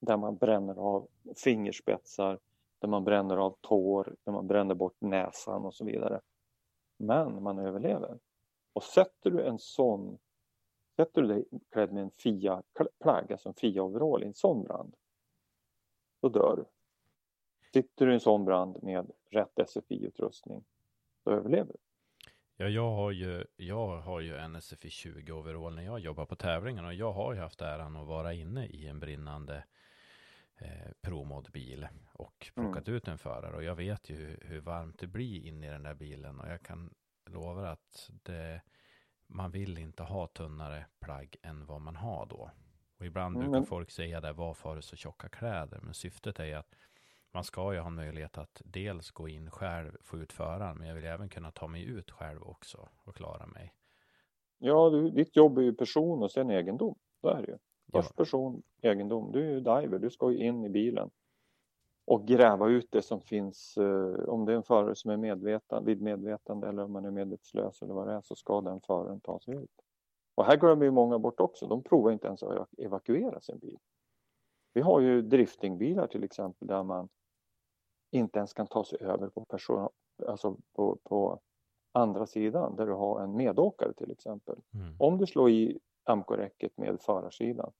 Där 0.00 0.16
man 0.16 0.36
bränner 0.36 0.74
av 0.74 1.08
fingerspetsar, 1.36 2.38
där 2.78 2.88
man 2.88 3.04
bränner 3.04 3.36
av 3.36 3.56
tår, 3.60 4.14
där 4.24 4.32
man 4.32 4.46
bränner 4.46 4.74
bort 4.74 5.00
näsan 5.00 5.64
och 5.64 5.74
så 5.74 5.84
vidare. 5.84 6.20
Men 6.98 7.42
man 7.42 7.58
överlever. 7.58 8.18
Och 8.72 8.82
sätter 8.82 9.30
du 9.30 9.46
en 9.46 9.58
sån 9.58 10.18
Sätter 10.98 11.22
du 11.22 11.28
dig 11.28 11.44
klädd 11.72 11.92
med 11.92 12.02
en 12.02 12.10
FIA-plagg, 12.10 13.32
alltså 13.32 13.48
en 13.48 13.54
FIA-overall 13.54 14.22
i 14.22 14.26
en 14.26 14.34
sån 14.34 14.62
brand, 14.62 14.94
då 16.22 16.28
dör 16.28 16.56
du. 16.56 16.64
Sitter 17.72 18.06
du 18.06 18.12
i 18.12 18.14
en 18.14 18.20
sån 18.20 18.44
brand 18.44 18.82
med 18.82 19.10
rätt 19.30 19.58
SFI-utrustning, 19.68 20.64
då 21.24 21.30
överlever 21.30 21.72
du. 21.72 21.78
Ja, 22.56 22.68
jag 22.68 22.90
har 22.90 23.10
ju, 23.10 23.44
jag 23.56 23.96
har 23.96 24.20
ju 24.20 24.36
en 24.36 24.62
SFI 24.62 24.90
20 24.90 25.32
overall 25.32 25.74
när 25.74 25.82
jag 25.82 25.98
jobbar 25.98 26.26
på 26.26 26.36
tävlingarna 26.36 26.88
och 26.88 26.94
jag 26.94 27.12
har 27.12 27.34
ju 27.34 27.40
haft 27.40 27.60
äran 27.60 27.96
att 27.96 28.06
vara 28.06 28.34
inne 28.34 28.66
i 28.66 28.86
en 28.86 29.00
brinnande 29.00 29.64
eh, 30.58 30.92
ProMod-bil 31.00 31.88
och 32.12 32.50
plockat 32.54 32.88
mm. 32.88 32.96
ut 32.96 33.08
en 33.08 33.18
förare 33.18 33.56
och 33.56 33.64
jag 33.64 33.74
vet 33.74 34.10
ju 34.10 34.16
hur, 34.16 34.38
hur, 34.42 34.60
varmt 34.60 34.98
det 34.98 35.06
blir 35.06 35.46
inne 35.46 35.66
i 35.66 35.70
den 35.70 35.82
där 35.82 35.94
bilen 35.94 36.40
och 36.40 36.48
jag 36.48 36.62
kan 36.62 36.94
lova 37.30 37.70
att 37.70 38.10
det, 38.22 38.62
man 39.26 39.50
vill 39.50 39.78
inte 39.78 40.02
ha 40.02 40.26
tunnare 40.26 40.86
plagg 41.00 41.36
än 41.42 41.66
vad 41.66 41.80
man 41.80 41.96
har 41.96 42.26
då. 42.26 42.50
Och 42.98 43.06
ibland 43.06 43.36
mm. 43.36 43.50
brukar 43.50 43.66
folk 43.66 43.90
säga 43.90 44.20
det, 44.20 44.32
varför 44.32 44.68
har 44.68 44.76
du 44.76 44.82
så 44.82 44.96
tjocka 44.96 45.28
kläder? 45.28 45.80
Men 45.82 45.94
syftet 45.94 46.40
är 46.40 46.56
att 46.56 46.74
man 47.32 47.44
ska 47.44 47.74
ju 47.74 47.80
ha 47.80 47.90
möjlighet 47.90 48.38
att 48.38 48.62
dels 48.64 49.10
gå 49.10 49.28
in 49.28 49.50
själv, 49.50 49.96
få 50.00 50.18
ut 50.18 50.32
föraren, 50.32 50.78
men 50.78 50.88
jag 50.88 50.94
vill 50.94 51.04
även 51.04 51.28
kunna 51.28 51.50
ta 51.50 51.66
mig 51.66 51.84
ut 51.84 52.10
själv 52.10 52.42
också 52.42 52.88
och 53.04 53.16
klara 53.16 53.46
mig. 53.46 53.74
Ja, 54.58 54.90
ditt 54.90 55.36
jobb 55.36 55.58
är 55.58 55.62
ju 55.62 55.74
person 55.74 56.22
och 56.22 56.30
sen 56.30 56.50
egendom. 56.50 56.98
Så 57.20 57.28
är 57.28 57.42
det 57.42 57.52
ju. 57.52 57.58
Först 57.92 58.16
person 58.16 58.62
egendom. 58.80 59.32
Du 59.32 59.40
är 59.40 59.50
ju 59.50 59.60
diver, 59.60 59.98
du 59.98 60.10
ska 60.10 60.30
ju 60.30 60.46
in 60.46 60.64
i 60.64 60.68
bilen 60.68 61.10
och 62.04 62.26
gräva 62.26 62.68
ut 62.68 62.88
det 62.90 63.02
som 63.02 63.20
finns. 63.20 63.76
Eh, 63.76 64.28
om 64.28 64.44
det 64.44 64.52
är 64.52 64.56
en 64.56 64.62
förare 64.62 64.94
som 64.94 65.10
är 65.10 65.16
medveten, 65.16 65.84
vid 65.84 66.02
medvetande 66.02 66.68
eller 66.68 66.84
om 66.84 66.92
man 66.92 67.04
är 67.04 67.10
medvetslös 67.10 67.82
eller 67.82 67.94
vad 67.94 68.08
det 68.08 68.12
är 68.12 68.20
så 68.20 68.34
ska 68.34 68.60
den 68.60 68.80
föraren 68.80 69.20
ta 69.20 69.40
sig 69.40 69.54
ut. 69.54 69.70
Och 70.34 70.44
här 70.44 70.56
glömmer 70.56 70.84
ju 70.84 70.90
många 70.90 71.18
bort 71.18 71.40
också. 71.40 71.66
De 71.66 71.82
provar 71.82 72.12
inte 72.12 72.26
ens 72.26 72.42
att 72.42 72.68
evakuera 72.78 73.40
sin 73.40 73.58
bil. 73.58 73.78
Vi 74.72 74.80
har 74.80 75.00
ju 75.00 75.22
driftingbilar 75.22 76.06
till 76.06 76.24
exempel 76.24 76.68
där 76.68 76.82
man 76.82 77.08
inte 78.10 78.38
ens 78.38 78.52
kan 78.52 78.66
ta 78.66 78.84
sig 78.84 78.98
över 79.00 79.28
på, 79.28 79.44
person, 79.44 79.88
alltså 80.26 80.56
på, 80.72 80.98
på 81.02 81.40
andra 81.92 82.26
sidan 82.26 82.76
där 82.76 82.86
du 82.86 82.92
har 82.92 83.20
en 83.20 83.36
medåkare 83.36 83.92
till 83.92 84.10
exempel. 84.10 84.56
Mm. 84.74 84.96
Om 84.98 85.18
du 85.18 85.26
slår 85.26 85.50
i 85.50 85.78
amkoräcket 86.08 86.76
med 86.76 87.00
förarsidan 87.00 87.72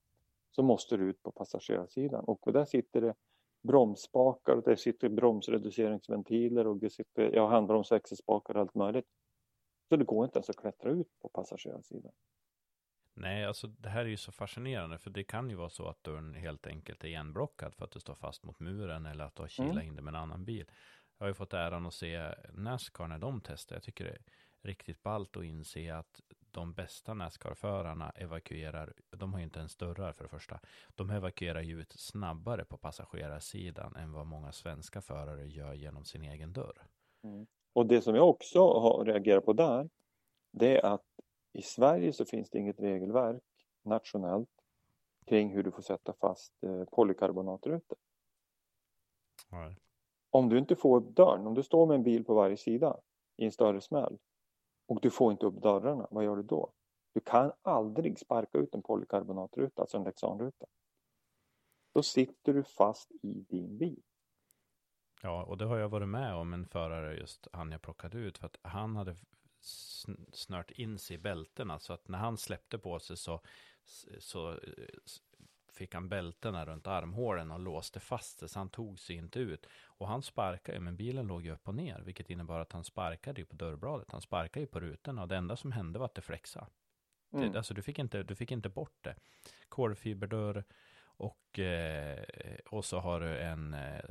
så 0.51 0.63
måste 0.63 0.97
du 0.97 1.11
ut 1.11 1.23
på 1.23 1.31
passagerarsidan 1.31 2.25
och 2.25 2.53
där 2.53 2.65
sitter 2.65 3.01
det 3.01 3.15
bromsspakar 3.63 4.57
och 4.57 4.63
där 4.63 4.77
sitter 4.77 5.09
bromsreduceringsventiler 5.09 6.67
och 6.67 6.77
det 6.77 6.91
sitter 6.91 7.31
ja, 7.35 7.49
handbromsväxelspakar 7.49 8.55
och 8.55 8.61
allt 8.61 8.75
möjligt. 8.75 9.07
Så 9.89 9.97
det 9.97 10.05
går 10.05 10.25
inte 10.25 10.39
ens 10.39 10.51
att 10.51 10.57
klättra 10.57 10.91
ut 10.91 11.09
på 11.23 11.29
passagerarsidan. 11.29 12.13
Nej, 13.15 13.45
alltså 13.45 13.67
det 13.67 13.89
här 13.89 14.01
är 14.01 14.09
ju 14.09 14.17
så 14.17 14.33
fascinerande 14.33 14.99
för 14.99 15.11
det 15.11 15.25
kan 15.25 15.51
ju 15.51 15.57
vara 15.57 15.69
så 15.69 15.89
att 15.89 16.05
dörren 16.05 16.35
helt 16.35 16.67
enkelt 16.67 17.05
är 17.05 17.09
igenblockad 17.09 17.75
för 17.75 17.85
att 17.85 17.91
det 17.91 18.01
står 18.01 18.15
fast 18.15 18.45
mot 18.45 18.61
muren 18.61 19.07
eller 19.07 19.25
att 19.25 19.35
du 19.35 19.43
har 19.43 19.49
kilat 19.49 19.73
mm. 19.73 19.87
in 19.87 19.97
det 19.97 20.03
med 20.03 20.15
en 20.15 20.21
annan 20.21 20.45
bil. 20.45 20.71
Jag 21.19 21.25
har 21.25 21.29
ju 21.29 21.35
fått 21.35 21.55
äran 21.55 21.87
att 21.87 21.95
se 21.95 22.35
Nascar 22.53 23.09
när 23.09 23.19
de 23.19 23.41
testar. 23.45 23.77
Jag 23.77 23.83
tycker 23.83 24.05
det 24.05 24.11
är 24.11 24.23
riktigt 24.63 25.03
ballt 25.03 25.37
att 25.37 25.45
inse 25.45 25.97
att 25.97 26.21
de 26.59 26.73
bästa 26.73 27.15
Nascar-förarna 27.15 28.11
evakuerar, 28.11 28.93
de 29.11 29.33
har 29.33 29.41
ju 29.41 29.45
inte 29.45 29.59
ens 29.59 29.77
dörrar 29.77 30.13
för 30.13 30.25
det 30.25 30.31
första. 30.31 30.61
De 30.95 31.11
evakuerar 31.11 31.61
ju 31.61 31.81
ut 31.81 31.93
snabbare 31.93 32.65
på 32.65 32.77
passagerarsidan 32.77 33.97
än 33.97 34.13
vad 34.13 34.27
många 34.27 34.53
svenska 34.53 35.01
förare 35.01 35.47
gör 35.47 35.75
genom 35.75 36.05
sin 36.05 36.23
egen 36.23 36.53
dörr. 36.53 36.87
Mm. 37.23 37.47
Och 37.73 37.87
det 37.87 38.01
som 38.01 38.15
jag 38.15 38.29
också 38.29 38.59
har 38.59 39.05
reagerat 39.05 39.45
på 39.45 39.53
där, 39.53 39.89
det 40.51 40.79
är 40.79 40.87
att 40.87 41.07
i 41.53 41.63
Sverige 41.63 42.13
så 42.13 42.25
finns 42.25 42.51
det 42.51 42.59
inget 42.59 42.81
regelverk 42.81 43.43
nationellt 43.83 44.51
kring 45.27 45.55
hur 45.55 45.63
du 45.63 45.71
får 45.71 45.83
sätta 45.83 46.13
fast 46.13 46.53
eh, 46.63 46.85
polykarbonatrutor. 46.85 47.99
Nej. 49.49 49.77
Om 50.31 50.49
du 50.49 50.59
inte 50.59 50.77
får 50.77 50.97
upp 50.97 51.17
dörren, 51.17 51.47
om 51.47 51.55
du 51.55 51.63
står 51.63 51.87
med 51.87 51.95
en 51.95 52.03
bil 52.03 52.25
på 52.25 52.35
varje 52.35 52.57
sida 52.57 52.97
i 53.37 53.45
en 53.45 53.53
större 53.53 53.81
smäll 53.81 54.19
och 54.89 55.01
du 55.01 55.11
får 55.11 55.33
inte 55.33 55.47
upp 55.47 55.63
dörrarna, 55.63 56.09
vad 56.11 56.25
gör 56.25 56.37
du 56.37 56.43
då? 56.43 56.73
Du 57.15 57.21
kan 57.21 57.53
aldrig 57.63 58.19
sparka 58.19 58.59
ut 58.59 58.75
en 58.75 58.83
polykarbonatruta, 58.83 59.83
alltså 59.83 59.97
en 59.97 60.05
Lexanruta. 60.05 60.67
Då 61.95 62.03
sitter 62.03 62.55
du 62.55 62.65
fast 62.65 63.11
i 63.23 63.47
din 63.49 63.79
bil. 63.79 64.03
Ja, 65.23 65.45
och 65.45 65.59
det 65.59 65.65
har 65.65 65.77
jag 65.77 65.89
varit 65.89 66.09
med 66.09 66.35
om 66.35 66.53
en 66.53 66.67
förare 66.67 67.17
just 67.17 67.49
han 67.53 67.73
jag 67.73 67.83
plockade 67.83 68.19
ut 68.19 68.39
för 68.39 68.47
att 68.47 68.59
han 68.63 68.97
hade 68.97 69.17
snört 70.33 70.71
in 70.71 70.99
sig 70.99 71.17
i 71.17 71.19
bältena 71.19 71.79
så 71.79 71.93
att 71.93 72.09
när 72.09 72.19
han 72.19 72.37
släppte 72.37 72.79
på 72.79 72.99
sig 72.99 73.17
så, 73.17 73.41
så 74.19 74.51
eh, 74.51 74.59
fick 75.73 75.95
han 75.95 76.09
bältena 76.09 76.67
runt 76.67 76.87
armhålen 76.87 77.51
och 77.51 77.61
låste 77.61 78.01
fast 78.01 78.41
det 78.41 78.49
så 78.49 78.59
han 78.59 78.69
tog 78.69 79.01
sig 79.01 79.17
inte 79.17 79.39
ut. 79.39 79.67
Och 79.85 80.09
han 80.09 80.23
sparkade, 80.23 80.81
men 80.81 80.97
bilen 80.97 81.27
låg 81.27 81.45
ju 81.45 81.53
upp 81.53 81.69
och 81.69 81.75
ner, 81.75 82.01
vilket 82.01 82.31
innebar 82.31 82.61
att 82.61 82.73
han 82.73 82.85
sparkade 82.85 83.45
på 83.45 83.57
dörrbladet. 83.57 84.11
Han 84.11 84.21
sparkade 84.21 84.61
ju 84.61 84.67
på 84.67 84.81
rutorna 84.81 85.23
och 85.23 85.29
det 85.29 85.37
enda 85.37 85.57
som 85.57 85.73
hände 85.73 85.99
var 85.99 86.07
att 86.07 86.15
det 86.15 86.23
flexade. 86.23 86.67
Mm. 87.33 87.53
Det, 87.53 87.59
alltså 87.59 87.75
du 87.75 87.83
fick, 87.83 87.99
inte, 87.99 88.23
du 88.23 88.35
fick 88.35 88.51
inte 88.51 88.69
bort 88.69 88.99
det. 89.01 89.15
Kolfiberdörr 89.69 90.65
och, 91.01 91.59
eh, 91.59 92.25
och 92.71 92.85
så 92.85 92.99
har 92.99 93.21
du 93.21 93.39
en 93.39 93.75
eh, 93.75 94.05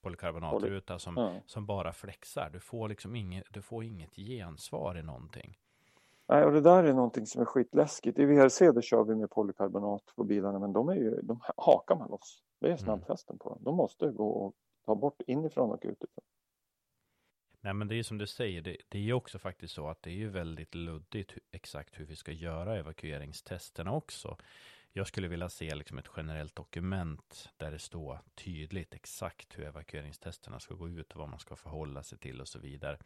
polykarbonatruta 0.00 0.98
som, 0.98 1.16
ja. 1.16 1.40
som 1.46 1.66
bara 1.66 1.92
flexar. 1.92 2.50
Du 2.52 2.60
får 2.60 2.88
liksom 2.88 3.16
inget, 3.16 3.44
du 3.50 3.62
får 3.62 3.84
inget 3.84 4.16
gensvar 4.16 4.98
i 4.98 5.02
någonting. 5.02 5.58
Nej, 6.28 6.44
och 6.44 6.52
det 6.52 6.60
där 6.60 6.84
är 6.84 6.92
någonting 6.92 7.26
som 7.26 7.40
är 7.40 7.44
skitläskigt. 7.44 8.18
I 8.18 8.24
VRC 8.24 8.58
där 8.72 8.82
kör 8.82 9.04
vi 9.04 9.14
med 9.14 9.30
polykarbonat 9.30 10.02
på 10.16 10.24
bilarna, 10.24 10.58
men 10.58 10.72
de, 10.72 10.88
är 10.88 10.94
ju, 10.94 11.20
de 11.22 11.40
hakar 11.56 11.96
man 11.96 12.10
loss. 12.10 12.42
Det 12.60 12.66
är 12.66 12.70
mm. 12.70 12.78
snabbfästen 12.78 13.38
på 13.38 13.48
dem. 13.48 13.58
De 13.64 13.76
måste 13.76 14.10
gå 14.10 14.28
och 14.28 14.54
ta 14.86 14.94
bort 14.94 15.22
inifrån 15.26 15.70
och 15.70 15.80
utifrån. 15.82 16.24
Nej, 17.60 17.74
men 17.74 17.88
det 17.88 17.94
är 17.94 18.02
som 18.02 18.18
du 18.18 18.26
säger, 18.26 18.62
det, 18.62 18.76
det 18.88 18.98
är 18.98 19.02
ju 19.02 19.12
också 19.12 19.38
faktiskt 19.38 19.74
så 19.74 19.88
att 19.88 20.02
det 20.02 20.10
är 20.10 20.14
ju 20.14 20.28
väldigt 20.28 20.74
luddigt 20.74 21.32
exakt 21.50 22.00
hur 22.00 22.04
vi 22.04 22.16
ska 22.16 22.32
göra 22.32 22.78
evakueringstesterna 22.78 23.92
också. 23.92 24.36
Jag 24.92 25.06
skulle 25.06 25.28
vilja 25.28 25.48
se 25.48 25.74
liksom 25.74 25.98
ett 25.98 26.10
generellt 26.16 26.56
dokument 26.56 27.48
där 27.56 27.70
det 27.70 27.78
står 27.78 28.18
tydligt 28.34 28.94
exakt 28.94 29.58
hur 29.58 29.64
evakueringstesterna 29.64 30.60
ska 30.60 30.74
gå 30.74 30.88
ut 30.88 31.12
och 31.12 31.18
vad 31.18 31.28
man 31.28 31.38
ska 31.38 31.56
förhålla 31.56 32.02
sig 32.02 32.18
till 32.18 32.40
och 32.40 32.48
så 32.48 32.58
vidare. 32.58 32.98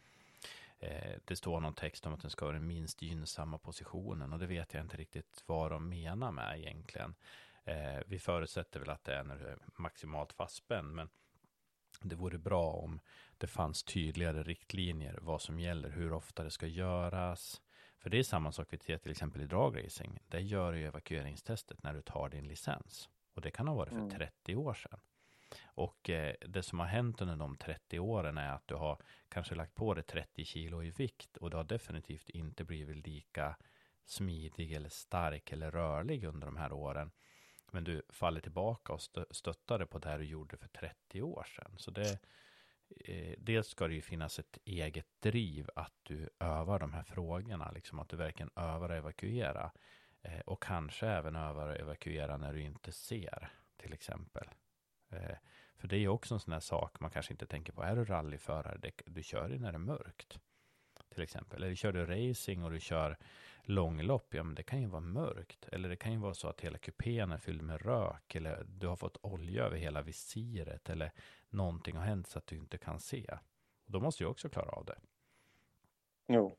Eh, 0.79 1.19
det 1.25 1.35
står 1.35 1.59
någon 1.59 1.73
text 1.73 2.05
om 2.05 2.13
att 2.13 2.21
den 2.21 2.31
ska 2.31 2.45
vara 2.45 2.55
den 2.55 2.67
minst 2.67 3.01
gynnsamma 3.01 3.57
positionen 3.57 4.33
och 4.33 4.39
det 4.39 4.47
vet 4.47 4.73
jag 4.73 4.83
inte 4.83 4.97
riktigt 4.97 5.43
vad 5.45 5.71
de 5.71 5.89
menar 5.89 6.31
med 6.31 6.59
egentligen. 6.59 7.15
Eh, 7.63 7.99
vi 8.05 8.19
förutsätter 8.19 8.79
väl 8.79 8.89
att 8.89 9.03
det 9.03 9.15
är 9.15 9.23
när 9.23 9.37
du 9.37 9.45
är 9.47 9.59
maximalt 9.75 10.33
fastspänd, 10.33 10.95
men 10.95 11.09
det 12.01 12.15
vore 12.15 12.37
bra 12.37 12.71
om 12.71 12.99
det 13.37 13.47
fanns 13.47 13.83
tydligare 13.83 14.43
riktlinjer 14.43 15.19
vad 15.21 15.41
som 15.41 15.59
gäller, 15.59 15.89
hur 15.89 16.13
ofta 16.13 16.43
det 16.43 16.51
ska 16.51 16.67
göras, 16.67 17.61
för 17.99 18.09
det 18.09 18.19
är 18.19 18.23
samma 18.23 18.51
sak 18.51 18.67
vi 18.69 18.77
ser 18.77 18.97
till 18.97 19.11
exempel 19.11 19.41
i 19.41 19.45
dragracing. 19.45 20.19
Det 20.27 20.39
gör 20.39 20.71
du 20.71 20.79
evakueringstestet 20.79 21.83
när 21.83 21.93
du 21.93 22.01
tar 22.01 22.29
din 22.29 22.47
licens. 22.47 23.09
Och 23.33 23.41
det 23.41 23.51
kan 23.51 23.67
ha 23.67 23.75
varit 23.75 23.89
för 23.89 23.97
mm. 23.97 24.09
30 24.09 24.55
år 24.55 24.73
sedan. 24.73 24.99
Och 25.65 26.09
eh, 26.09 26.35
det 26.47 26.63
som 26.63 26.79
har 26.79 26.87
hänt 26.87 27.21
under 27.21 27.35
de 27.35 27.57
30 27.57 27.99
åren 27.99 28.37
är 28.37 28.51
att 28.51 28.67
du 28.67 28.75
har 28.75 28.97
kanske 29.29 29.55
lagt 29.55 29.75
på 29.75 29.93
dig 29.93 30.03
30 30.03 30.45
kilo 30.45 30.83
i 30.83 30.89
vikt 30.91 31.37
och 31.37 31.49
du 31.49 31.57
har 31.57 31.63
definitivt 31.63 32.29
inte 32.29 32.63
blivit 32.63 33.07
lika 33.07 33.55
smidig 34.05 34.71
eller 34.71 34.89
stark 34.89 35.51
eller 35.51 35.71
rörlig 35.71 36.23
under 36.23 36.47
de 36.47 36.57
här 36.57 36.73
åren. 36.73 37.11
Men 37.71 37.83
du 37.83 38.01
faller 38.09 38.41
tillbaka 38.41 38.93
och 38.93 39.01
stöttar 39.31 39.79
dig 39.79 39.87
på 39.87 39.99
det 39.99 40.17
du 40.17 40.25
gjorde 40.25 40.57
för 40.57 40.67
30 40.67 41.21
år 41.21 41.43
sedan. 41.43 41.75
Så 41.77 41.91
det, 41.91 42.19
eh, 42.89 43.35
dels 43.37 43.67
ska 43.67 43.87
det 43.87 43.93
ju 43.93 44.01
finnas 44.01 44.39
ett 44.39 44.57
eget 44.65 45.07
driv 45.19 45.69
att 45.75 45.93
du 46.03 46.29
övar 46.39 46.79
de 46.79 46.93
här 46.93 47.03
frågorna, 47.03 47.71
liksom 47.71 47.99
att 47.99 48.09
du 48.09 48.17
verkligen 48.17 48.51
övar 48.55 48.89
att 48.89 48.97
evakuera. 48.97 49.71
Eh, 50.21 50.39
och 50.39 50.63
kanske 50.63 51.07
även 51.07 51.35
övar 51.35 51.67
att 51.67 51.79
evakuera 51.79 52.37
när 52.37 52.53
du 52.53 52.61
inte 52.61 52.91
ser, 52.91 53.49
till 53.77 53.93
exempel. 53.93 54.47
Eh, 55.13 55.35
för 55.77 55.87
det 55.87 55.97
är 55.97 56.07
också 56.07 56.33
en 56.33 56.39
sån 56.39 56.53
här 56.53 56.59
sak 56.59 56.99
man 56.99 57.11
kanske 57.11 57.33
inte 57.33 57.45
tänker 57.45 57.73
på. 57.73 57.83
Är 57.83 57.95
du 57.95 58.05
rallyförare, 58.05 58.77
det, 58.77 58.91
du 59.05 59.23
kör 59.23 59.49
ju 59.49 59.59
när 59.59 59.71
det 59.71 59.75
är 59.75 59.79
mörkt. 59.79 60.39
Till 61.09 61.23
exempel. 61.23 61.63
Eller 61.63 61.75
kör 61.75 61.91
du 61.91 62.05
racing 62.05 62.63
och 62.63 62.71
du 62.71 62.79
kör 62.79 63.17
långlopp, 63.63 64.33
ja 64.33 64.43
men 64.43 64.55
det 64.55 64.63
kan 64.63 64.81
ju 64.81 64.87
vara 64.87 65.01
mörkt. 65.01 65.67
Eller 65.71 65.89
det 65.89 65.95
kan 65.95 66.11
ju 66.11 66.17
vara 66.17 66.33
så 66.33 66.47
att 66.47 66.61
hela 66.61 66.77
kupén 66.77 67.31
är 67.31 67.37
fylld 67.37 67.61
med 67.61 67.81
rök. 67.81 68.35
Eller 68.35 68.63
du 68.63 68.87
har 68.87 68.95
fått 68.95 69.17
olja 69.21 69.63
över 69.63 69.77
hela 69.77 70.01
visiret. 70.01 70.89
Eller 70.89 71.11
någonting 71.49 71.97
har 71.97 72.05
hänt 72.05 72.27
så 72.27 72.39
att 72.39 72.47
du 72.47 72.55
inte 72.55 72.77
kan 72.77 72.99
se. 72.99 73.37
Och 73.85 73.91
då 73.91 73.99
måste 73.99 74.23
du 74.23 74.27
också 74.27 74.49
klara 74.49 74.69
av 74.69 74.85
det. 74.85 74.97
Jo. 76.27 76.57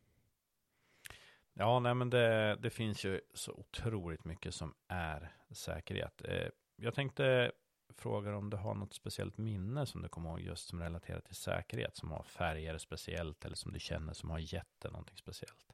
Ja, 1.52 1.80
nej 1.80 1.94
men 1.94 2.10
det, 2.10 2.56
det 2.60 2.70
finns 2.70 3.04
ju 3.04 3.20
så 3.34 3.52
otroligt 3.52 4.24
mycket 4.24 4.54
som 4.54 4.74
är 4.88 5.32
säkerhet. 5.50 6.22
Eh, 6.24 6.48
jag 6.76 6.94
tänkte 6.94 7.52
frågar 7.96 8.32
om 8.32 8.50
du 8.50 8.56
har 8.56 8.74
något 8.74 8.94
speciellt 8.94 9.38
minne 9.38 9.86
som 9.86 10.02
du 10.02 10.08
kommer 10.08 10.30
ihåg 10.30 10.40
just 10.40 10.68
som 10.68 10.80
relaterar 10.80 11.20
till 11.20 11.34
säkerhet, 11.34 11.96
som 11.96 12.10
har 12.10 12.22
färger 12.22 12.78
speciellt 12.78 13.44
eller 13.44 13.56
som 13.56 13.72
du 13.72 13.80
känner 13.80 14.12
som 14.12 14.30
har 14.30 14.38
gett 14.38 14.80
dig 14.80 14.90
någonting 14.90 15.16
speciellt? 15.16 15.66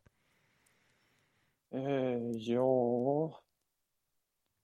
Eh, 1.70 2.30
ja, 2.30 3.40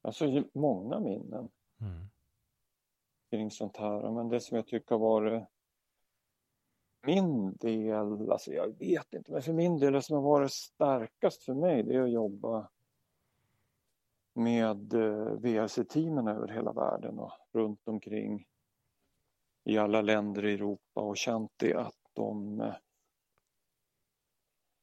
alltså 0.03 0.45
många 0.53 1.01
minnen 1.01 1.49
mm. 1.81 2.07
kring 3.31 3.51
sånt 3.51 3.77
här. 3.77 4.11
Men 4.11 4.29
det 4.29 4.41
som 4.41 4.57
jag 4.57 4.67
tycker 4.67 4.95
har 4.95 5.01
varit 5.01 5.45
min 7.07 7.57
del, 7.57 8.31
alltså 8.31 8.53
jag 8.53 8.79
vet 8.79 9.15
inte, 9.15 9.33
men 9.33 9.43
för 9.43 9.53
min 9.53 9.79
del 9.79 9.93
det 9.93 10.03
som 10.03 10.17
har 10.17 10.23
varit 10.23 10.53
starkast 10.53 11.43
för 11.45 11.55
mig 11.55 11.83
det 11.83 11.95
är 11.95 12.03
att 12.03 12.13
jobba 12.13 12.69
med 14.37 14.95
eh, 14.95 15.33
VRC-teamen 15.33 16.29
över 16.29 16.49
hela 16.49 16.73
världen 16.73 17.19
och 17.19 17.33
runt 17.57 17.89
omkring 17.89 18.47
i 19.65 19.79
alla 19.79 20.03
länder 20.03 20.45
i 20.45 20.55
Europa 20.55 21.01
och 21.01 21.17
känt 21.17 21.53
det 21.57 21.75
att 21.75 21.99
de 22.13 22.63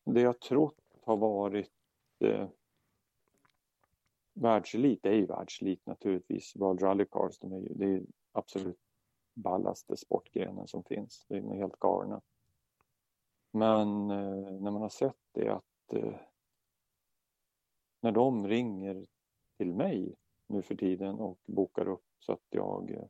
det 0.05 0.21
jag 0.21 0.39
trott 0.39 0.79
har 1.01 1.17
varit 1.17 1.71
eh, 2.19 2.49
världselit, 4.33 5.03
det 5.03 5.09
är 5.09 5.13
ju 5.15 5.25
världselit 5.25 5.85
naturligtvis. 5.85 6.55
World 6.55 6.81
Rally 6.81 7.05
Cars, 7.05 7.39
de 7.39 7.53
är 7.53 7.59
ju, 7.59 7.73
det 7.73 7.85
är 7.85 8.03
absolut 8.31 8.79
ballaste 9.33 9.97
sportgrenen 9.97 10.67
som 10.67 10.83
finns. 10.83 11.25
Det 11.29 11.37
är 11.37 11.55
helt 11.55 11.79
galna. 11.79 12.21
Men 13.51 14.11
eh, 14.11 14.51
när 14.61 14.71
man 14.71 14.81
har 14.81 14.89
sett 14.89 15.19
det 15.31 15.49
att 15.49 15.93
eh, 15.93 16.15
när 18.01 18.11
de 18.11 18.47
ringer 18.47 19.05
till 19.57 19.73
mig 19.73 20.15
nu 20.47 20.61
för 20.61 20.75
tiden 20.75 21.19
och 21.19 21.39
bokar 21.45 21.87
upp 21.87 22.05
så 22.25 22.31
att 22.33 22.47
jag 22.49 22.91
eh, 22.91 23.05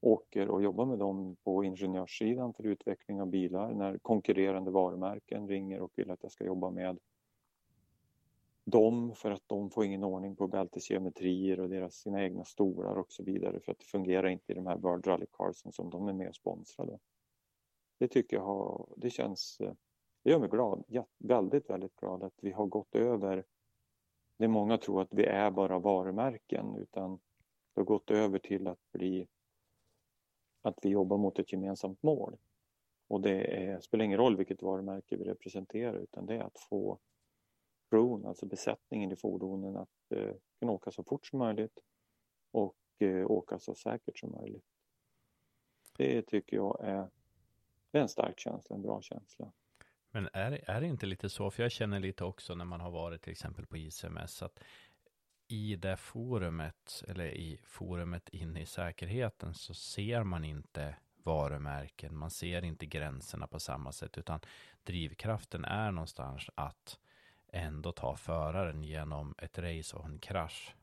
åker 0.00 0.48
och 0.48 0.62
jobbar 0.62 0.86
med 0.86 0.98
dem 0.98 1.36
på 1.44 1.64
ingenjörssidan 1.64 2.54
för 2.54 2.66
utveckling 2.66 3.20
av 3.20 3.26
bilar 3.26 3.74
när 3.74 3.98
konkurrerande 3.98 4.70
varumärken 4.70 5.48
ringer 5.48 5.80
och 5.80 5.92
vill 5.94 6.10
att 6.10 6.22
jag 6.22 6.32
ska 6.32 6.44
jobba 6.44 6.70
med 6.70 6.98
dem 8.64 9.14
för 9.14 9.30
att 9.30 9.42
de 9.46 9.70
får 9.70 9.84
ingen 9.84 10.04
ordning 10.04 10.36
på 10.36 10.46
bältesgeometrier 10.46 11.60
och 11.60 11.68
deras 11.68 11.94
sina 11.94 12.22
egna 12.22 12.44
stolar 12.44 12.98
och 12.98 13.12
så 13.12 13.22
vidare 13.22 13.60
för 13.60 13.72
att 13.72 13.78
det 13.78 13.84
fungerar 13.84 14.28
inte 14.28 14.52
i 14.52 14.54
de 14.54 14.66
här 14.66 14.76
World 14.76 15.06
Rally 15.06 15.26
Carsen 15.32 15.72
som 15.72 15.90
de 15.90 16.08
är 16.08 16.12
med 16.12 16.28
och 16.28 16.34
sponsrade. 16.34 16.98
Det 17.98 18.08
tycker 18.08 18.36
jag 18.36 18.44
har, 18.44 18.86
det 18.96 19.10
känns, 19.10 19.60
eh, 19.60 19.72
det 20.22 20.30
gör 20.30 20.38
mig 20.38 20.48
glad, 20.48 20.84
väldigt, 21.18 21.70
väldigt 21.70 21.96
glad 21.96 22.22
att 22.22 22.34
vi 22.40 22.52
har 22.52 22.66
gått 22.66 22.94
över 22.94 23.44
det 24.36 24.48
många 24.48 24.78
tror 24.78 25.02
att 25.02 25.14
vi 25.14 25.24
är 25.24 25.50
bara 25.50 25.78
varumärken 25.78 26.76
utan 26.76 27.18
har 27.78 27.84
gått 27.84 28.10
över 28.10 28.38
till 28.38 28.66
att 28.66 28.92
bli 28.92 29.28
att 30.62 30.78
vi 30.82 30.88
jobbar 30.88 31.18
mot 31.18 31.38
ett 31.38 31.52
gemensamt 31.52 32.02
mål. 32.02 32.36
Och 33.08 33.20
det 33.20 33.64
är, 33.64 33.80
spelar 33.80 34.04
ingen 34.04 34.18
roll 34.18 34.36
vilket 34.36 34.62
varumärke 34.62 35.16
vi 35.16 35.24
representerar 35.24 35.94
utan 35.94 36.26
det 36.26 36.34
är 36.34 36.42
att 36.42 36.58
få 36.58 36.98
crewn, 37.90 38.26
alltså 38.26 38.46
besättningen 38.46 39.12
i 39.12 39.16
fordonen 39.16 39.76
att 39.76 40.12
eh, 40.14 40.34
kunna 40.58 40.72
åka 40.72 40.90
så 40.90 41.04
fort 41.04 41.26
som 41.26 41.38
möjligt 41.38 41.78
och 42.50 42.76
eh, 42.98 43.30
åka 43.30 43.58
så 43.58 43.74
säkert 43.74 44.18
som 44.18 44.32
möjligt. 44.32 44.64
Det 45.96 46.22
tycker 46.22 46.56
jag 46.56 46.80
är, 46.84 47.10
är 47.92 48.00
en 48.00 48.08
stark 48.08 48.38
känsla, 48.38 48.76
en 48.76 48.82
bra 48.82 49.00
känsla. 49.02 49.52
Men 50.10 50.28
är, 50.32 50.70
är 50.70 50.80
det 50.80 50.86
inte 50.86 51.06
lite 51.06 51.28
så, 51.28 51.50
för 51.50 51.62
jag 51.62 51.72
känner 51.72 52.00
lite 52.00 52.24
också 52.24 52.54
när 52.54 52.64
man 52.64 52.80
har 52.80 52.90
varit 52.90 53.22
till 53.22 53.32
exempel 53.32 53.66
på 53.66 53.76
ICMS, 53.76 54.42
att 54.42 54.60
i 55.48 55.76
det 55.76 55.96
forumet, 55.96 57.04
eller 57.08 57.24
i 57.24 57.60
forumet 57.64 58.28
inne 58.28 58.60
i 58.60 58.66
säkerheten, 58.66 59.54
så 59.54 59.74
ser 59.74 60.22
man 60.22 60.44
inte 60.44 60.96
varumärken, 61.22 62.16
man 62.16 62.30
ser 62.30 62.64
inte 62.64 62.86
gränserna 62.86 63.46
på 63.46 63.60
samma 63.60 63.92
sätt, 63.92 64.18
utan 64.18 64.40
drivkraften 64.82 65.64
är 65.64 65.92
någonstans 65.92 66.50
att 66.54 66.98
ändå 67.52 67.92
ta 67.92 68.16
föraren 68.16 68.82
genom 68.82 69.34
ett 69.38 69.58
race 69.58 69.96
och 69.96 70.04
en 70.04 70.18
krasch 70.18 70.76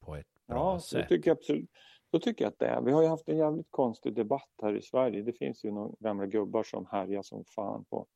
på 0.00 0.16
ett 0.16 0.46
bra 0.46 0.74
ja, 0.74 0.80
sätt. 0.80 1.00
Ja, 1.00 1.08
tycker 1.08 1.30
jag 1.30 1.36
absolut. 1.38 1.70
Så 2.10 2.18
tycker 2.18 2.44
jag 2.44 2.52
att 2.52 2.58
det 2.58 2.66
är. 2.66 2.82
Vi 2.82 2.92
har 2.92 3.02
ju 3.02 3.08
haft 3.08 3.28
en 3.28 3.36
jävligt 3.36 3.70
konstig 3.70 4.14
debatt 4.14 4.50
här 4.62 4.76
i 4.76 4.82
Sverige. 4.82 5.22
Det 5.22 5.32
finns 5.32 5.64
ju 5.64 5.70
några 5.70 5.94
gamla 6.00 6.26
gubbar 6.26 6.62
som 6.62 6.86
härjar 6.86 7.22
som 7.22 7.44
fan 7.44 7.84
på 7.84 8.06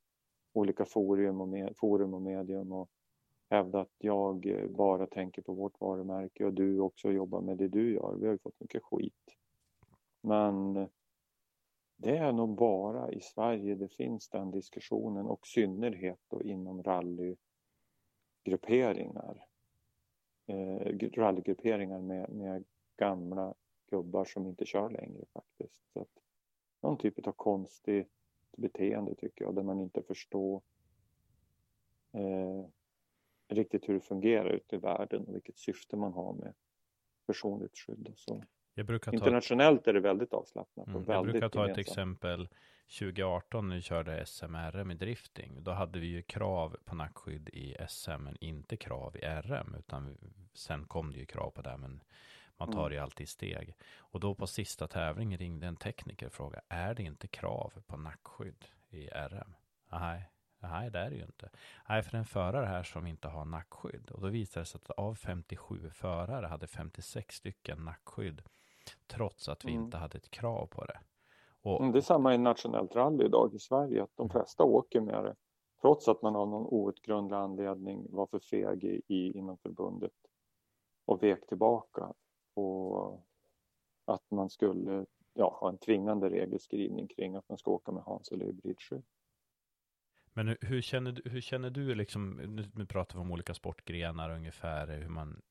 olika 0.52 0.84
forum 0.84 1.40
och, 1.40 1.48
med, 1.48 1.76
forum 1.76 2.14
och 2.14 2.22
medium 2.22 2.72
och 2.72 2.90
hävda 3.48 3.80
att 3.80 3.94
jag 3.98 4.46
eh, 4.46 4.66
bara 4.66 5.06
tänker 5.06 5.42
på 5.42 5.52
vårt 5.52 5.80
varumärke 5.80 6.44
och 6.44 6.52
du 6.52 6.80
också 6.80 7.12
jobbar 7.12 7.40
med 7.40 7.56
det 7.56 7.68
du 7.68 7.94
gör. 7.94 8.16
Vi 8.20 8.26
har 8.26 8.32
ju 8.32 8.38
fått 8.38 8.60
mycket 8.60 8.82
skit. 8.82 9.36
Men 10.20 10.76
eh, 10.76 10.88
det 11.96 12.16
är 12.16 12.32
nog 12.32 12.56
bara 12.56 13.12
i 13.12 13.20
Sverige 13.20 13.74
det 13.74 13.88
finns 13.88 14.28
den 14.28 14.50
diskussionen 14.50 15.26
och 15.26 15.46
synnerhet 15.46 16.20
då 16.28 16.42
inom 16.42 16.82
rallygrupperingar. 16.82 19.46
Eh, 20.46 21.10
rallygrupperingar 21.16 22.00
med, 22.00 22.30
med 22.30 22.64
gamla 22.96 23.54
gubbar 23.90 24.24
som 24.24 24.46
inte 24.46 24.66
kör 24.66 24.90
längre 24.90 25.24
faktiskt. 25.32 25.92
Så 25.92 26.00
att, 26.00 26.22
någon 26.80 26.98
typ 26.98 27.26
av 27.26 27.32
konstigt 27.32 28.12
beteende 28.56 29.14
tycker 29.14 29.44
jag, 29.44 29.54
där 29.54 29.62
man 29.62 29.80
inte 29.80 30.02
förstår 30.02 30.62
eh, 32.12 32.64
riktigt 33.48 33.88
hur 33.88 33.94
det 33.94 34.00
fungerar 34.00 34.48
ute 34.50 34.76
i 34.76 34.78
världen 34.78 35.24
och 35.26 35.34
vilket 35.34 35.58
syfte 35.58 35.96
man 35.96 36.12
har 36.12 36.32
med 36.32 36.54
personligt 37.26 37.78
skydd. 37.78 38.12
Så. 38.16 38.44
Internationellt 39.12 39.80
ett... 39.80 39.88
är 39.88 39.92
det 39.92 40.00
väldigt 40.00 40.32
avslappnat. 40.32 40.88
Mm, 40.88 41.04
jag 41.06 41.24
brukar 41.24 41.48
ta 41.48 41.70
ett 41.70 41.78
exempel 41.78 42.48
2018 42.98 43.68
när 43.68 43.76
vi 43.76 43.82
körde 43.82 44.26
SMRM 44.26 44.90
i 44.90 44.94
drifting. 44.94 45.62
Då 45.62 45.70
hade 45.70 45.98
vi 45.98 46.06
ju 46.06 46.22
krav 46.22 46.76
på 46.84 46.94
nackskydd 46.94 47.48
i 47.48 47.76
SM 47.88 48.10
men 48.10 48.36
inte 48.40 48.76
krav 48.76 49.16
i 49.16 49.20
RM. 49.20 49.74
Utan 49.78 50.16
sen 50.54 50.84
kom 50.84 51.12
det 51.12 51.18
ju 51.18 51.26
krav 51.26 51.50
på 51.50 51.62
det 51.62 51.76
men 51.76 52.00
man 52.56 52.72
tar 52.72 52.86
mm. 52.86 52.92
ju 52.92 52.98
alltid 52.98 53.28
steg. 53.28 53.74
Och 53.96 54.20
då 54.20 54.34
på 54.34 54.46
sista 54.46 54.88
tävlingen 54.88 55.38
ringde 55.38 55.66
en 55.66 55.76
tekniker 55.76 56.26
och 56.26 56.32
frågade, 56.32 56.64
är 56.68 56.94
det 56.94 57.02
inte 57.02 57.28
krav 57.28 57.72
på 57.86 57.96
nackskydd 57.96 58.64
i 58.90 59.08
RM? 59.08 59.54
Nej, 59.92 60.30
nej 60.68 60.90
det 60.90 60.98
är 60.98 61.10
det 61.10 61.16
ju 61.16 61.22
inte. 61.22 61.50
Nej, 61.88 62.02
för 62.02 62.18
en 62.18 62.24
förare 62.24 62.66
här 62.66 62.82
som 62.82 63.06
inte 63.06 63.28
har 63.28 63.44
nackskydd. 63.44 64.10
Och 64.10 64.20
då 64.20 64.28
visade 64.28 64.62
det 64.62 64.66
sig 64.66 64.80
att 64.84 64.90
av 64.90 65.14
57 65.14 65.90
förare 65.90 66.46
hade 66.46 66.66
56 66.66 67.34
stycken 67.34 67.84
nackskydd. 67.84 68.42
Trots 69.06 69.48
att 69.48 69.64
vi 69.64 69.72
mm. 69.72 69.84
inte 69.84 69.96
hade 69.96 70.18
ett 70.18 70.30
krav 70.30 70.66
på 70.66 70.84
det. 70.84 70.98
Och, 71.62 71.80
mm, 71.80 71.92
det 71.92 71.98
är 71.98 72.02
samma 72.02 72.34
i 72.34 72.38
nationellt 72.38 72.96
rally 72.96 73.24
idag 73.24 73.54
i 73.54 73.58
Sverige, 73.58 74.02
att 74.02 74.16
de 74.16 74.22
mm. 74.22 74.30
flesta 74.30 74.64
åker 74.64 75.00
med 75.00 75.24
det. 75.24 75.34
Trots 75.80 76.08
att 76.08 76.22
man 76.22 76.36
av 76.36 76.48
någon 76.48 76.66
outgrundlig 76.66 77.36
anledning 77.36 78.06
var 78.10 78.26
för 78.26 78.38
feg 78.38 78.84
i, 78.84 79.32
inom 79.38 79.58
förbundet 79.58 80.12
och 81.04 81.22
vek 81.22 81.46
tillbaka 81.46 82.12
på 82.54 83.20
att 84.04 84.30
man 84.30 84.50
skulle 84.50 85.06
ja, 85.34 85.58
ha 85.60 85.68
en 85.68 85.78
tvingande 85.78 86.30
regelskrivning 86.30 87.08
kring 87.08 87.36
att 87.36 87.48
man 87.48 87.58
ska 87.58 87.70
åka 87.70 87.92
med 87.92 88.02
Hans 88.02 88.32
eller 88.32 88.44
hybridskydd. 88.46 89.04
Men 90.36 90.56
hur 90.60 90.82
känner 90.82 91.12
du, 91.12 91.30
hur 91.30 91.40
känner 91.40 91.70
du 91.70 91.94
liksom, 91.94 92.36
nu 92.74 92.86
pratar 92.86 93.14
vi 93.14 93.20
om 93.20 93.32
olika 93.32 93.54
sportgrenar 93.54 94.30
ungefär, 94.30 94.86
hur 94.86 95.08
man 95.08 95.42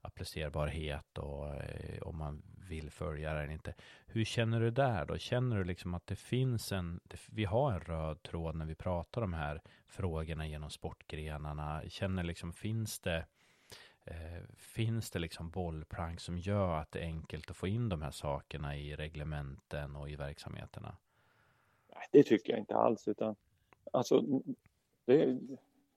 applicerbarhet 0.00 1.18
och 1.18 1.54
eh, 1.54 2.02
om 2.02 2.16
man 2.16 2.42
vill 2.68 2.90
följa 2.90 3.34
det 3.34 3.42
eller 3.42 3.52
inte. 3.52 3.74
Hur 4.06 4.24
känner 4.24 4.60
du 4.60 4.70
där 4.70 5.06
då? 5.06 5.18
Känner 5.18 5.56
du 5.56 5.64
liksom 5.64 5.94
att 5.94 6.06
det 6.06 6.16
finns 6.16 6.72
en, 6.72 7.00
vi 7.30 7.44
har 7.44 7.72
en 7.72 7.80
röd 7.80 8.22
tråd 8.22 8.56
när 8.56 8.66
vi 8.66 8.74
pratar 8.74 9.20
de 9.20 9.32
här 9.32 9.62
frågorna 9.86 10.46
genom 10.46 10.70
sportgrenarna? 10.70 11.82
Känner 11.88 12.22
liksom, 12.22 12.52
finns 12.52 13.00
det 13.00 13.26
Eh, 14.06 14.42
finns 14.56 15.10
det 15.10 15.18
liksom 15.18 15.50
bollplank 15.50 16.20
som 16.20 16.38
gör 16.38 16.78
att 16.78 16.92
det 16.92 16.98
är 16.98 17.04
enkelt 17.04 17.50
att 17.50 17.56
få 17.56 17.66
in 17.66 17.88
de 17.88 18.02
här 18.02 18.10
sakerna 18.10 18.76
i 18.76 18.96
reglementen 18.96 19.96
och 19.96 20.10
i 20.10 20.16
verksamheterna? 20.16 20.96
Det 22.10 22.22
tycker 22.22 22.52
jag 22.52 22.60
inte 22.60 22.76
alls 22.76 23.08
utan 23.08 23.36
alltså 23.92 24.24
det, 25.04 25.38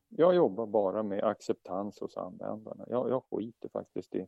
jag 0.10 0.36
jobbar 0.36 0.66
bara 0.66 1.04
med 1.04 1.24
acceptans 1.24 2.00
hos 2.00 2.18
användarna. 2.18 2.86
Jag, 2.90 3.10
jag 3.10 3.24
skiter 3.24 3.70
faktiskt 3.70 4.16
i 4.16 4.28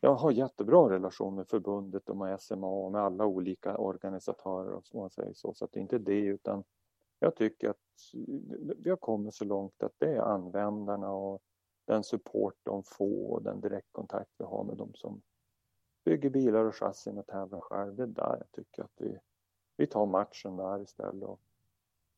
jag 0.00 0.14
har 0.14 0.30
jättebra 0.30 0.90
relation 0.90 1.34
med 1.34 1.48
förbundet 1.48 2.08
och 2.08 2.16
med 2.16 2.40
SMA 2.40 2.66
och 2.66 2.92
med 2.92 3.00
alla 3.00 3.26
olika 3.26 3.76
organisatörer 3.78 4.72
och 4.72 4.86
så, 4.86 4.98
man 4.98 5.10
säger 5.10 5.32
så. 5.32 5.54
Så 5.54 5.64
att 5.64 5.72
det 5.72 5.78
är 5.78 5.82
inte 5.82 5.98
det 5.98 6.20
utan 6.20 6.64
jag 7.18 7.36
tycker 7.36 7.70
att 7.70 7.76
vi 8.78 8.90
har 8.90 8.96
kommit 8.96 9.34
så 9.34 9.44
långt 9.44 9.82
att 9.82 9.92
det 9.98 10.14
är 10.14 10.20
användarna 10.20 11.12
och 11.12 11.42
den 11.84 12.04
support 12.04 12.54
de 12.62 12.82
får 12.82 13.32
och 13.32 13.42
den 13.42 13.60
direktkontakt 13.60 14.30
vi 14.38 14.44
har 14.44 14.64
med 14.64 14.76
de 14.76 14.94
som 14.94 15.22
bygger 16.04 16.30
bilar 16.30 16.64
och 16.64 16.74
chassin 16.74 17.18
och 17.18 17.26
tävlar 17.26 17.60
själv. 17.60 17.96
Det 17.96 18.02
är 18.02 18.06
där 18.06 18.36
jag 18.38 18.52
tycker 18.52 18.82
att 18.82 18.94
vi, 18.96 19.18
vi 19.76 19.86
tar 19.86 20.06
matchen 20.06 20.56
där 20.56 20.82
istället. 20.82 21.28
Och 21.28 21.40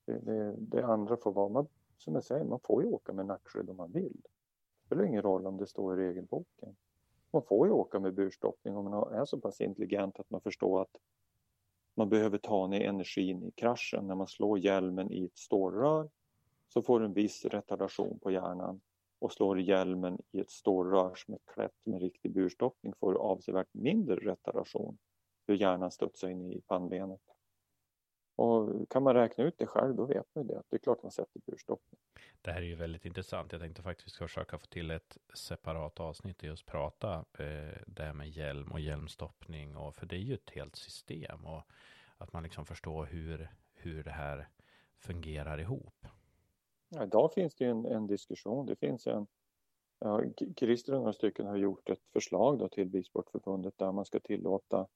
det, 0.04 0.18
det, 0.18 0.54
det 0.58 0.86
andra 0.86 1.16
får 1.16 1.32
vara, 1.32 1.48
man, 1.48 1.66
som 1.98 2.14
jag 2.14 2.24
säger, 2.24 2.44
man 2.44 2.60
får 2.60 2.82
ju 2.82 2.88
åka 2.88 3.12
med 3.12 3.26
nackskydd 3.26 3.70
om 3.70 3.76
man 3.76 3.92
vill. 3.92 4.20
Det 4.22 4.86
spelar 4.86 5.04
ingen 5.04 5.22
roll 5.22 5.46
om 5.46 5.56
det 5.56 5.66
står 5.66 6.00
i 6.00 6.08
regelboken. 6.08 6.76
Man 7.30 7.42
får 7.42 7.66
ju 7.66 7.72
åka 7.72 8.00
med 8.00 8.14
burstoppning 8.14 8.76
om 8.76 8.84
man 8.84 9.14
är 9.14 9.24
så 9.24 9.40
pass 9.40 9.60
intelligent 9.60 10.20
att 10.20 10.30
man 10.30 10.40
förstår 10.40 10.82
att 10.82 10.96
man 11.94 12.08
behöver 12.08 12.38
ta 12.38 12.66
ner 12.66 12.80
energin 12.80 13.42
i 13.42 13.50
kraschen. 13.50 14.06
När 14.06 14.14
man 14.14 14.26
slår 14.26 14.58
hjälmen 14.58 15.12
i 15.12 15.24
ett 15.24 15.38
stålrör 15.38 16.10
så 16.68 16.82
får 16.82 17.00
du 17.00 17.06
en 17.06 17.12
viss 17.12 17.44
retardation 17.44 18.18
på 18.18 18.30
hjärnan 18.30 18.80
och 19.18 19.32
slår 19.32 19.60
hjälmen 19.60 20.18
i 20.30 20.40
ett 20.40 20.50
stålrör 20.50 21.14
som 21.14 21.34
är 21.34 21.40
klätt 21.54 21.86
med 21.86 22.00
riktig 22.00 22.32
burstoppning 22.32 22.94
får 23.00 23.12
du 23.12 23.18
avsevärt 23.18 23.74
mindre 23.74 24.16
retardation 24.16 24.98
hur 25.46 25.54
hjärnan 25.54 25.90
studsar 25.90 26.28
in 26.28 26.52
i 26.52 26.60
pannbenet. 26.60 27.20
Och 28.36 28.90
kan 28.90 29.02
man 29.02 29.14
räkna 29.14 29.44
ut 29.44 29.58
det 29.58 29.66
själv 29.66 29.94
då 29.94 30.04
vet 30.04 30.26
man 30.34 30.46
det. 30.46 30.58
Att 30.58 30.66
det 30.70 30.76
är 30.76 30.78
klart 30.78 31.02
man 31.02 31.12
sätter 31.12 31.40
burstoppning. 31.46 32.00
Det 32.42 32.50
här 32.50 32.60
är 32.60 32.66
ju 32.66 32.74
väldigt 32.74 33.04
intressant. 33.04 33.52
Jag 33.52 33.60
tänkte 33.60 33.82
faktiskt 33.82 34.06
vi 34.06 34.10
ska 34.10 34.24
försöka 34.26 34.58
få 34.58 34.66
till 34.66 34.90
ett 34.90 35.18
separat 35.34 36.00
avsnitt 36.00 36.38
och 36.38 36.44
just 36.44 36.66
prata 36.66 37.14
eh, 37.14 37.78
det 37.86 38.02
här 38.02 38.12
med 38.12 38.28
hjälm 38.28 38.72
och 38.72 38.80
hjälmstoppning. 38.80 39.76
Och, 39.76 39.94
för 39.94 40.06
det 40.06 40.16
är 40.16 40.20
ju 40.20 40.34
ett 40.34 40.50
helt 40.50 40.76
system 40.76 41.46
och 41.46 41.62
att 42.16 42.32
man 42.32 42.42
liksom 42.42 42.66
förstår 42.66 43.04
hur, 43.04 43.48
hur 43.74 44.04
det 44.04 44.10
här 44.10 44.48
fungerar 44.98 45.60
ihop. 45.60 46.06
Ja, 46.88 47.04
idag 47.04 47.32
finns 47.32 47.54
det 47.54 47.64
en, 47.64 47.86
en 47.86 48.06
diskussion. 48.06 48.66
Det 48.66 48.76
finns 48.76 49.06
en 49.06 49.26
ja, 49.98 50.22
Christer 50.56 50.92
och 50.92 50.98
några 50.98 51.12
stycken 51.12 51.46
har 51.46 51.56
gjort 51.56 51.90
ett 51.90 52.06
förslag 52.12 52.58
då 52.58 52.68
till 52.68 52.88
Bilsportförbundet 52.88 53.78
där 53.78 53.92
man 53.92 54.04
ska 54.04 54.20
tillåta 54.20 54.86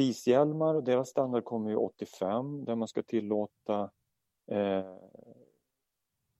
Fishjälmar 0.00 0.74
och 0.74 0.84
deras 0.84 1.08
standard 1.08 1.44
kommer 1.44 1.70
ju 1.70 1.76
85 1.76 2.64
där 2.64 2.74
man 2.74 2.88
ska 2.88 3.02
tillåta 3.02 3.90
eh, 4.50 4.96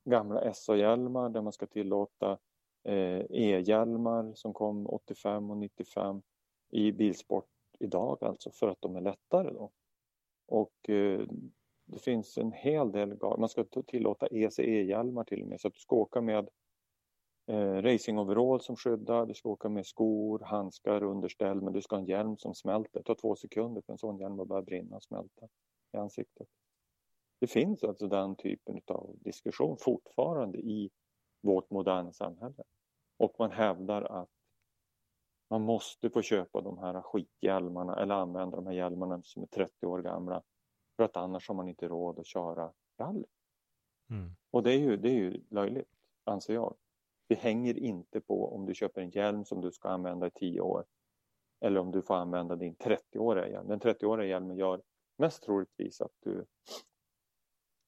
gamla 0.05 0.55
SA-hjälmar 0.55 1.29
där 1.29 1.43
man 1.43 1.53
ska 1.53 1.67
tillåta 1.67 2.39
eh, 2.85 3.21
e-hjälmar 3.31 4.33
som 4.35 4.55
kom 4.55 4.87
85 4.87 5.51
och 5.51 5.57
95 5.57 6.23
i 6.71 6.93
bilsport 6.93 7.49
idag 7.79 8.25
alltså 8.25 8.51
för 8.51 8.69
att 8.69 8.81
de 8.81 8.97
är 8.97 9.01
lättare 9.01 9.51
då. 9.51 9.71
Och 10.47 10.91
eh, 10.91 11.21
det 11.85 11.99
finns 11.99 12.39
en 12.39 12.53
hel 12.53 12.93
del, 12.93 13.19
man 13.39 13.49
ska 13.49 13.65
tillåta 13.87 14.27
ECE-hjälmar 14.27 15.25
till 15.25 15.43
och 15.43 15.49
med 15.49 15.61
så 15.61 15.69
att 15.69 15.75
du 15.75 15.81
ska 15.81 15.97
åka 15.97 16.21
med 16.21 16.49
eh, 17.51 17.83
racingoverall 17.83 18.61
som 18.61 18.77
skyddar, 18.77 19.27
du 19.27 19.35
ska 19.35 19.49
åka 19.49 19.69
med 19.69 19.87
skor, 19.87 20.39
handskar, 20.39 21.03
underställ 21.03 21.61
men 21.61 21.73
du 21.73 21.83
ska 21.83 21.97
ha 21.97 22.01
en 22.01 22.07
hjälm 22.07 22.37
som 22.37 22.55
smälter. 22.55 23.01
Det 23.01 23.05
tar 23.05 23.15
två 23.15 23.37
sekunder 23.37 23.83
för 23.83 23.93
en 23.93 23.99
sån 23.99 24.19
hjälm 24.19 24.41
att 24.41 24.49
börja 24.49 24.63
brinna 24.63 24.97
och 24.97 25.03
smälta 25.03 25.49
i 25.93 25.97
ansiktet. 25.97 26.49
Det 27.41 27.47
finns 27.47 27.85
alltså 27.85 28.07
den 28.07 28.37
typen 28.37 28.81
av 28.87 29.17
diskussion 29.19 29.77
fortfarande 29.81 30.59
i 30.59 30.91
vårt 31.41 31.71
moderna 31.71 32.13
samhälle. 32.13 32.63
Och 33.17 33.35
man 33.39 33.51
hävdar 33.51 34.03
att 34.03 34.29
man 35.51 35.63
måste 35.63 36.11
få 36.11 36.23
köpa 36.23 36.61
de 36.61 36.79
här 36.79 37.03
skithjälmarna 37.03 37.97
eller 37.97 38.15
använda 38.15 38.57
de 38.57 38.67
här 38.67 38.75
hjälmarna 38.75 39.23
som 39.23 39.43
är 39.43 39.47
30 39.47 39.87
år 39.87 40.03
gamla 40.03 40.43
för 40.97 41.05
att 41.05 41.17
annars 41.17 41.49
har 41.49 41.55
man 41.55 41.69
inte 41.69 41.89
råd 41.89 42.19
att 42.19 42.27
köra 42.27 42.73
rally. 42.99 43.25
Mm. 44.11 44.31
Och 44.51 44.63
det 44.63 44.73
är, 44.73 44.79
ju, 44.79 44.97
det 44.97 45.09
är 45.09 45.15
ju 45.15 45.45
löjligt, 45.51 45.89
anser 46.25 46.55
jag. 46.55 46.77
Det 47.31 47.37
hänger 47.37 47.79
inte 47.79 48.21
på 48.21 48.55
om 48.55 48.67
du 48.67 48.75
köper 48.75 49.01
en 49.01 49.11
hjälm 49.11 49.45
som 49.45 49.61
du 49.61 49.73
ska 49.73 49.89
använda 49.89 50.27
i 50.27 50.31
10 50.31 50.61
år 50.61 50.85
eller 51.61 51.81
om 51.81 51.91
du 51.91 52.03
får 52.03 52.15
använda 52.15 52.57
din 52.57 52.75
30-åriga 52.75 53.49
hjälm. 53.49 53.69
Den 53.69 53.81
30-åriga 53.81 54.29
hjälmen 54.29 54.57
gör 54.57 54.83
mest 55.17 55.43
troligtvis 55.43 56.01
att 56.01 56.13
du 56.21 56.47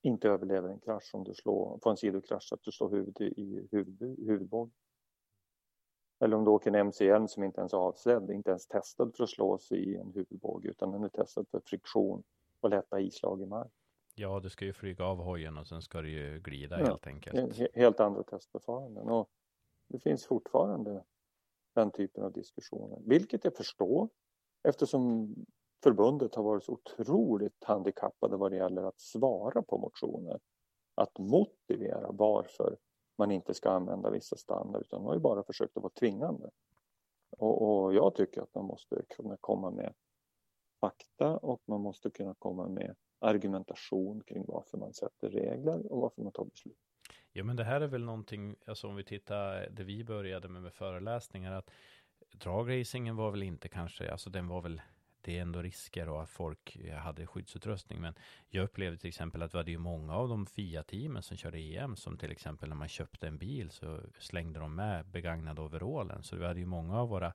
inte 0.03 0.28
överlever 0.28 0.68
en 0.68 0.80
krasch 0.80 1.11
om 1.14 1.24
du 1.24 1.34
slår, 1.34 1.78
får 1.82 1.90
en 1.90 1.97
sidokrasch, 1.97 2.53
att 2.53 2.62
du 2.62 2.72
slår 2.72 2.90
huvudet 2.90 3.20
i 3.20 3.68
huvud, 3.70 4.26
huvudbågen. 4.26 4.74
Eller 6.20 6.36
om 6.36 6.45
du 6.45 6.51
åker 6.51 6.70
en 6.70 6.74
MC-hjälm 6.74 7.28
som 7.28 7.45
inte 7.45 7.61
ens 7.61 7.72
är 7.72 7.78
avsedd, 7.78 8.30
inte 8.30 8.51
ens 8.51 8.66
testad 8.66 9.16
för 9.16 9.24
att 9.24 9.30
slås 9.30 9.72
i 9.72 9.97
en 9.97 10.12
huvudbåge 10.12 10.68
utan 10.68 10.93
den 10.93 11.05
är 11.05 11.09
testad 11.09 11.49
för 11.51 11.61
friktion 11.61 12.22
och 12.61 12.70
lätta 12.70 13.01
islag 13.01 13.43
i 13.43 13.47
mark. 13.47 13.72
Ja, 14.14 14.40
du 14.40 14.50
ska 14.50 14.64
ju 14.64 14.72
flyga 14.72 15.04
av 15.04 15.18
hojen 15.18 15.58
och 15.58 15.66
sen 15.66 15.82
ska 15.82 16.02
du 16.02 16.10
ju 16.10 16.40
glida 16.40 16.80
ja, 16.80 16.86
helt 16.86 17.06
enkelt. 17.06 17.58
Helt 17.74 18.00
andra 18.00 18.22
testförfaranden. 18.22 19.08
Och 19.08 19.30
det 19.88 19.98
finns 19.98 20.26
fortfarande 20.26 21.04
den 21.74 21.90
typen 21.90 22.24
av 22.24 22.32
diskussioner, 22.32 22.98
vilket 23.06 23.44
jag 23.44 23.56
förstår 23.56 24.08
eftersom 24.62 25.34
förbundet 25.82 26.34
har 26.34 26.42
varit 26.42 26.64
så 26.64 26.72
otroligt 26.72 27.64
handikappade 27.64 28.36
vad 28.36 28.50
det 28.52 28.56
gäller 28.56 28.82
att 28.82 29.00
svara 29.00 29.62
på 29.62 29.78
motioner. 29.78 30.40
Att 30.94 31.18
motivera 31.18 32.12
varför 32.12 32.76
man 33.18 33.30
inte 33.30 33.54
ska 33.54 33.70
använda 33.70 34.10
vissa 34.10 34.36
standarder 34.36 34.80
utan 34.80 35.00
man 35.00 35.06
har 35.06 35.14
ju 35.14 35.20
bara 35.20 35.42
försökt 35.42 35.76
att 35.76 35.82
vara 35.82 35.92
tvingande. 35.92 36.50
Och, 37.38 37.62
och 37.62 37.94
jag 37.94 38.14
tycker 38.14 38.42
att 38.42 38.54
man 38.54 38.64
måste 38.64 39.02
kunna 39.16 39.36
komma 39.40 39.70
med 39.70 39.94
fakta 40.82 41.36
och 41.36 41.62
man 41.66 41.80
måste 41.80 42.10
kunna 42.10 42.34
komma 42.38 42.68
med 42.68 42.94
argumentation 43.20 44.22
kring 44.26 44.44
varför 44.48 44.78
man 44.78 44.92
sätter 44.92 45.30
regler 45.30 45.92
och 45.92 46.00
varför 46.00 46.22
man 46.22 46.32
tar 46.32 46.44
beslut. 46.44 46.78
Ja, 47.32 47.44
men 47.44 47.56
det 47.56 47.64
här 47.64 47.80
är 47.80 47.86
väl 47.86 48.04
någonting, 48.04 48.56
alltså 48.66 48.88
om 48.88 48.96
vi 48.96 49.04
tittar 49.04 49.68
det 49.70 49.84
vi 49.84 50.04
började 50.04 50.48
med 50.48 50.62
med 50.62 50.72
föreläsningar, 50.72 51.52
att 51.52 51.70
dragracingen 52.32 53.16
var 53.16 53.30
väl 53.30 53.42
inte 53.42 53.68
kanske, 53.68 54.12
alltså 54.12 54.30
den 54.30 54.48
var 54.48 54.62
väl 54.62 54.80
det 55.24 55.38
är 55.38 55.42
ändå 55.42 55.62
risker 55.62 56.08
och 56.08 56.22
att 56.22 56.30
folk 56.30 56.78
hade 56.98 57.26
skyddsutrustning. 57.26 58.00
Men 58.00 58.14
jag 58.48 58.64
upplevde 58.64 58.98
till 58.98 59.08
exempel 59.08 59.42
att 59.42 59.54
vi 59.54 59.58
hade 59.58 59.70
ju 59.70 59.78
många 59.78 60.16
av 60.16 60.28
de 60.28 60.46
FIA-teamen 60.46 61.22
som 61.22 61.36
körde 61.36 61.58
EM 61.58 61.96
som 61.96 62.18
till 62.18 62.30
exempel 62.30 62.68
när 62.68 62.76
man 62.76 62.88
köpte 62.88 63.26
en 63.26 63.38
bil 63.38 63.70
så 63.70 64.00
slängde 64.18 64.60
de 64.60 64.74
med 64.74 65.06
begagnade 65.06 65.60
overallen. 65.60 66.22
Så 66.22 66.36
vi 66.36 66.46
hade 66.46 66.60
ju 66.60 66.66
många 66.66 67.00
av 67.00 67.08
våra 67.08 67.32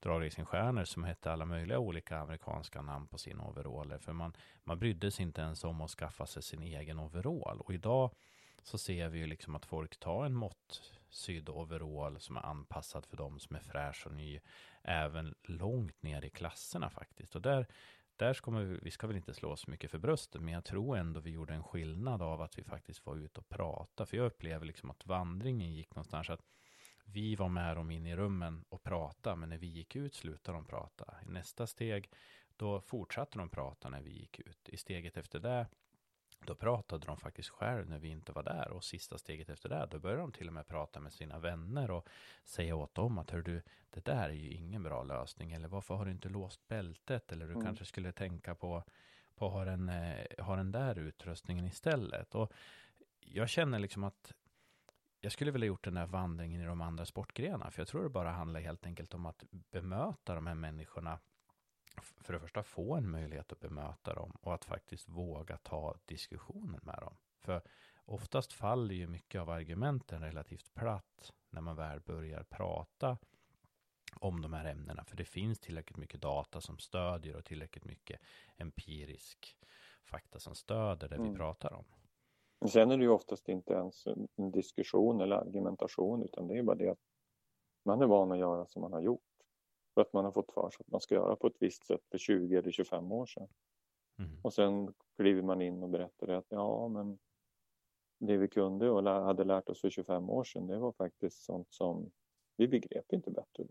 dragracingstjärnor 0.00 0.84
som 0.84 1.04
hette 1.04 1.32
alla 1.32 1.44
möjliga 1.44 1.78
olika 1.78 2.18
amerikanska 2.18 2.82
namn 2.82 3.06
på 3.06 3.18
sina 3.18 3.44
overaller. 3.44 3.98
För 3.98 4.12
man, 4.12 4.32
man 4.64 4.78
brydde 4.78 5.10
sig 5.10 5.22
inte 5.22 5.40
ens 5.40 5.64
om 5.64 5.80
att 5.80 5.90
skaffa 5.90 6.26
sig 6.26 6.42
sin 6.42 6.62
egen 6.62 6.98
overall. 6.98 7.60
Och 7.60 7.74
idag 7.74 8.10
så 8.62 8.78
ser 8.78 9.08
vi 9.08 9.18
ju 9.18 9.26
liksom 9.26 9.56
att 9.56 9.66
folk 9.66 10.00
tar 10.00 10.24
en 10.26 10.34
måttsydd 10.34 11.48
overall 11.48 12.20
som 12.20 12.36
är 12.36 12.46
anpassad 12.46 13.06
för 13.06 13.16
dem 13.16 13.38
som 13.38 13.56
är 13.56 13.60
fräsch 13.60 14.06
och 14.06 14.12
ny, 14.12 14.40
även 14.82 15.34
långt 15.42 16.02
ner 16.02 16.24
i 16.24 16.30
klasserna 16.30 16.90
faktiskt. 16.90 17.34
Och 17.34 17.42
där, 17.42 17.66
där 18.16 18.32
ska 18.32 18.50
vi, 18.50 18.78
vi 18.82 18.90
ska 18.90 19.06
väl 19.06 19.16
inte 19.16 19.34
slå 19.34 19.50
oss 19.50 19.66
mycket 19.66 19.90
för 19.90 19.98
bröstet, 19.98 20.42
men 20.42 20.54
jag 20.54 20.64
tror 20.64 20.96
ändå 20.96 21.20
vi 21.20 21.30
gjorde 21.30 21.54
en 21.54 21.64
skillnad 21.64 22.22
av 22.22 22.42
att 22.42 22.58
vi 22.58 22.64
faktiskt 22.64 23.06
var 23.06 23.16
ute 23.16 23.40
och 23.40 23.48
pratade. 23.48 24.10
För 24.10 24.16
jag 24.16 24.26
upplever 24.26 24.66
liksom 24.66 24.90
att 24.90 25.06
vandringen 25.06 25.74
gick 25.74 25.94
någonstans 25.94 26.30
att 26.30 26.42
vi 27.12 27.36
var 27.36 27.48
med 27.48 27.76
dem 27.76 27.90
in 27.90 28.06
i 28.06 28.16
rummen 28.16 28.64
och 28.68 28.82
pratade, 28.82 29.36
men 29.36 29.48
när 29.48 29.58
vi 29.58 29.66
gick 29.66 29.96
ut 29.96 30.14
slutade 30.14 30.58
de 30.58 30.64
prata. 30.64 31.14
I 31.26 31.30
nästa 31.30 31.66
steg, 31.66 32.10
då 32.56 32.80
fortsatte 32.80 33.38
de 33.38 33.48
prata 33.48 33.88
när 33.88 34.00
vi 34.00 34.10
gick 34.10 34.38
ut. 34.38 34.68
I 34.68 34.76
steget 34.76 35.16
efter 35.16 35.38
det 35.40 35.66
då 36.46 36.54
pratade 36.54 37.06
de 37.06 37.16
faktiskt 37.16 37.48
själv 37.48 37.88
när 37.88 37.98
vi 37.98 38.08
inte 38.08 38.32
var 38.32 38.42
där 38.42 38.70
och 38.70 38.84
sista 38.84 39.18
steget 39.18 39.48
efter 39.48 39.68
det, 39.68 39.88
då 39.90 39.98
började 39.98 40.22
de 40.22 40.32
till 40.32 40.48
och 40.48 40.54
med 40.54 40.66
prata 40.66 41.00
med 41.00 41.12
sina 41.12 41.38
vänner 41.38 41.90
och 41.90 42.08
säga 42.44 42.76
åt 42.76 42.94
dem 42.94 43.18
att 43.18 43.30
hör 43.30 43.42
du, 43.42 43.62
det 43.90 44.04
där 44.04 44.28
är 44.28 44.34
ju 44.34 44.50
ingen 44.50 44.82
bra 44.82 45.02
lösning 45.02 45.52
eller 45.52 45.68
varför 45.68 45.94
har 45.94 46.04
du 46.04 46.10
inte 46.10 46.28
låst 46.28 46.68
bältet 46.68 47.32
eller 47.32 47.46
du 47.46 47.52
mm. 47.52 47.64
kanske 47.64 47.84
skulle 47.84 48.12
tänka 48.12 48.54
på, 48.54 48.84
på 49.34 49.48
ha 49.48 49.64
den, 49.64 49.88
eh, 49.88 50.44
ha 50.44 50.56
den 50.56 50.72
där 50.72 50.98
utrustningen 50.98 51.66
istället. 51.66 52.34
Och 52.34 52.52
jag 53.20 53.48
känner 53.48 53.78
liksom 53.78 54.04
att 54.04 54.32
jag 55.20 55.32
skulle 55.32 55.50
vilja 55.50 55.66
gjort 55.66 55.84
den 55.84 55.96
här 55.96 56.06
vandringen 56.06 56.60
i 56.60 56.64
de 56.64 56.80
andra 56.80 57.06
sportgrenarna, 57.06 57.70
för 57.70 57.80
jag 57.80 57.88
tror 57.88 58.02
det 58.02 58.08
bara 58.08 58.30
handlar 58.30 58.60
helt 58.60 58.86
enkelt 58.86 59.14
om 59.14 59.26
att 59.26 59.44
bemöta 59.50 60.34
de 60.34 60.46
här 60.46 60.54
människorna 60.54 61.18
för 62.02 62.32
det 62.32 62.40
första 62.40 62.62
få 62.62 62.96
en 62.96 63.10
möjlighet 63.10 63.52
att 63.52 63.60
bemöta 63.60 64.14
dem 64.14 64.36
och 64.40 64.54
att 64.54 64.64
faktiskt 64.64 65.08
våga 65.08 65.56
ta 65.56 65.96
diskussionen 66.04 66.80
med 66.82 66.98
dem. 67.00 67.16
För 67.38 67.62
oftast 68.04 68.52
faller 68.52 68.94
ju 68.94 69.06
mycket 69.06 69.40
av 69.40 69.50
argumenten 69.50 70.22
relativt 70.22 70.74
platt 70.74 71.32
när 71.50 71.60
man 71.60 71.76
väl 71.76 72.00
börjar 72.00 72.42
prata 72.42 73.18
om 74.14 74.42
de 74.42 74.52
här 74.52 74.64
ämnena. 74.64 75.04
För 75.04 75.16
det 75.16 75.24
finns 75.24 75.60
tillräckligt 75.60 75.96
mycket 75.96 76.20
data 76.20 76.60
som 76.60 76.78
stödjer 76.78 77.36
och 77.36 77.44
tillräckligt 77.44 77.84
mycket 77.84 78.20
empirisk 78.56 79.56
fakta 80.04 80.38
som 80.38 80.54
stöder 80.54 81.08
det 81.08 81.16
mm. 81.16 81.30
vi 81.30 81.36
pratar 81.36 81.72
om. 81.72 81.84
Sen 82.68 82.90
är 82.90 82.96
det 82.96 83.02
ju 83.02 83.10
oftast 83.10 83.48
inte 83.48 83.72
ens 83.72 84.06
en 84.06 84.50
diskussion 84.50 85.20
eller 85.20 85.36
argumentation 85.36 86.22
utan 86.22 86.48
det 86.48 86.58
är 86.58 86.62
bara 86.62 86.76
det 86.76 86.88
att 86.88 86.98
man 87.84 88.02
är 88.02 88.06
van 88.06 88.32
att 88.32 88.38
göra 88.38 88.66
som 88.66 88.82
man 88.82 88.92
har 88.92 89.00
gjort. 89.00 89.20
För 89.94 90.00
att 90.00 90.12
man 90.12 90.24
har 90.24 90.32
fått 90.32 90.52
för 90.52 90.70
sig 90.70 90.84
att 90.86 90.92
man 90.92 91.00
ska 91.00 91.14
göra 91.14 91.36
på 91.36 91.46
ett 91.46 91.56
visst 91.60 91.86
sätt 91.86 92.00
för 92.10 92.18
20 92.18 92.56
eller 92.56 92.70
25 92.70 93.12
år 93.12 93.26
sedan. 93.26 93.48
Mm. 94.18 94.30
Och 94.42 94.52
sen 94.52 94.94
kliver 95.16 95.42
man 95.42 95.62
in 95.62 95.82
och 95.82 95.88
berättar 95.88 96.28
att 96.28 96.46
ja, 96.48 96.88
men 96.88 97.18
det 98.18 98.36
vi 98.36 98.48
kunde 98.48 98.90
och 98.90 99.02
hade 99.02 99.44
lärt 99.44 99.68
oss 99.68 99.80
för 99.80 99.90
25 99.90 100.30
år 100.30 100.44
sedan, 100.44 100.66
det 100.66 100.78
var 100.78 100.92
faktiskt 100.92 101.44
sånt 101.44 101.72
som 101.72 102.10
vi 102.56 102.68
begrep 102.68 103.12
inte 103.12 103.30
bättre. 103.30 103.64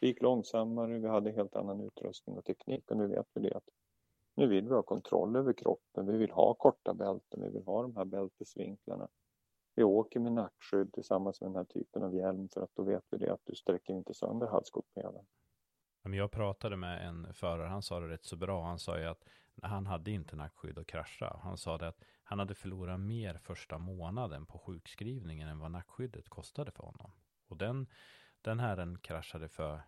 Det 0.00 0.06
gick 0.06 0.22
långsammare, 0.22 0.98
vi 0.98 1.08
hade 1.08 1.30
helt 1.30 1.56
annan 1.56 1.80
utrustning 1.80 2.36
och 2.36 2.44
teknik 2.44 2.90
och 2.90 2.96
nu 2.96 3.06
vet 3.06 3.26
vi 3.34 3.40
det 3.40 3.56
att 3.56 3.68
nu 4.36 4.46
vill 4.46 4.68
vi 4.68 4.74
ha 4.74 4.82
kontroll 4.82 5.36
över 5.36 5.52
kroppen, 5.52 6.06
vi 6.06 6.16
vill 6.16 6.30
ha 6.30 6.54
korta 6.54 6.94
bälten, 6.94 7.42
vi 7.42 7.48
vill 7.48 7.64
ha 7.64 7.82
de 7.82 7.96
här 7.96 8.04
bältesvinklarna. 8.04 9.08
Vi 9.74 9.82
åker 9.82 10.20
med 10.20 10.32
nackskydd 10.32 10.92
tillsammans 10.92 11.40
med 11.40 11.50
den 11.50 11.56
här 11.56 11.64
typen 11.64 12.02
av 12.02 12.14
hjälm 12.14 12.48
för 12.48 12.62
att 12.62 12.74
då 12.74 12.82
vet 12.82 13.04
vi 13.10 13.18
det 13.18 13.32
att 13.32 13.40
du 13.44 13.54
sträcker 13.54 13.94
inte 13.94 14.14
sönder 14.14 14.46
halskotpelaren. 14.46 15.26
Jag 16.02 16.30
pratade 16.30 16.76
med 16.76 17.08
en 17.08 17.34
förare, 17.34 17.68
han 17.68 17.82
sa 17.82 18.00
det 18.00 18.08
rätt 18.08 18.24
så 18.24 18.36
bra. 18.36 18.64
Han 18.64 18.78
sa 18.78 18.98
ju 18.98 19.04
att 19.04 19.24
han 19.62 19.86
hade 19.86 20.10
inte 20.10 20.36
nackskydd 20.36 20.78
och 20.78 20.86
krascha. 20.86 21.40
Han 21.42 21.56
sa 21.56 21.78
det 21.78 21.88
att 21.88 22.00
han 22.22 22.38
hade 22.38 22.54
förlorat 22.54 23.00
mer 23.00 23.34
första 23.34 23.78
månaden 23.78 24.46
på 24.46 24.58
sjukskrivningen 24.58 25.48
än 25.48 25.58
vad 25.58 25.70
nackskyddet 25.70 26.28
kostade 26.28 26.70
för 26.70 26.82
honom. 26.82 27.10
Och 27.48 27.56
den, 27.56 27.86
den 28.42 28.60
herren 28.60 28.98
kraschade 28.98 29.48
för 29.48 29.80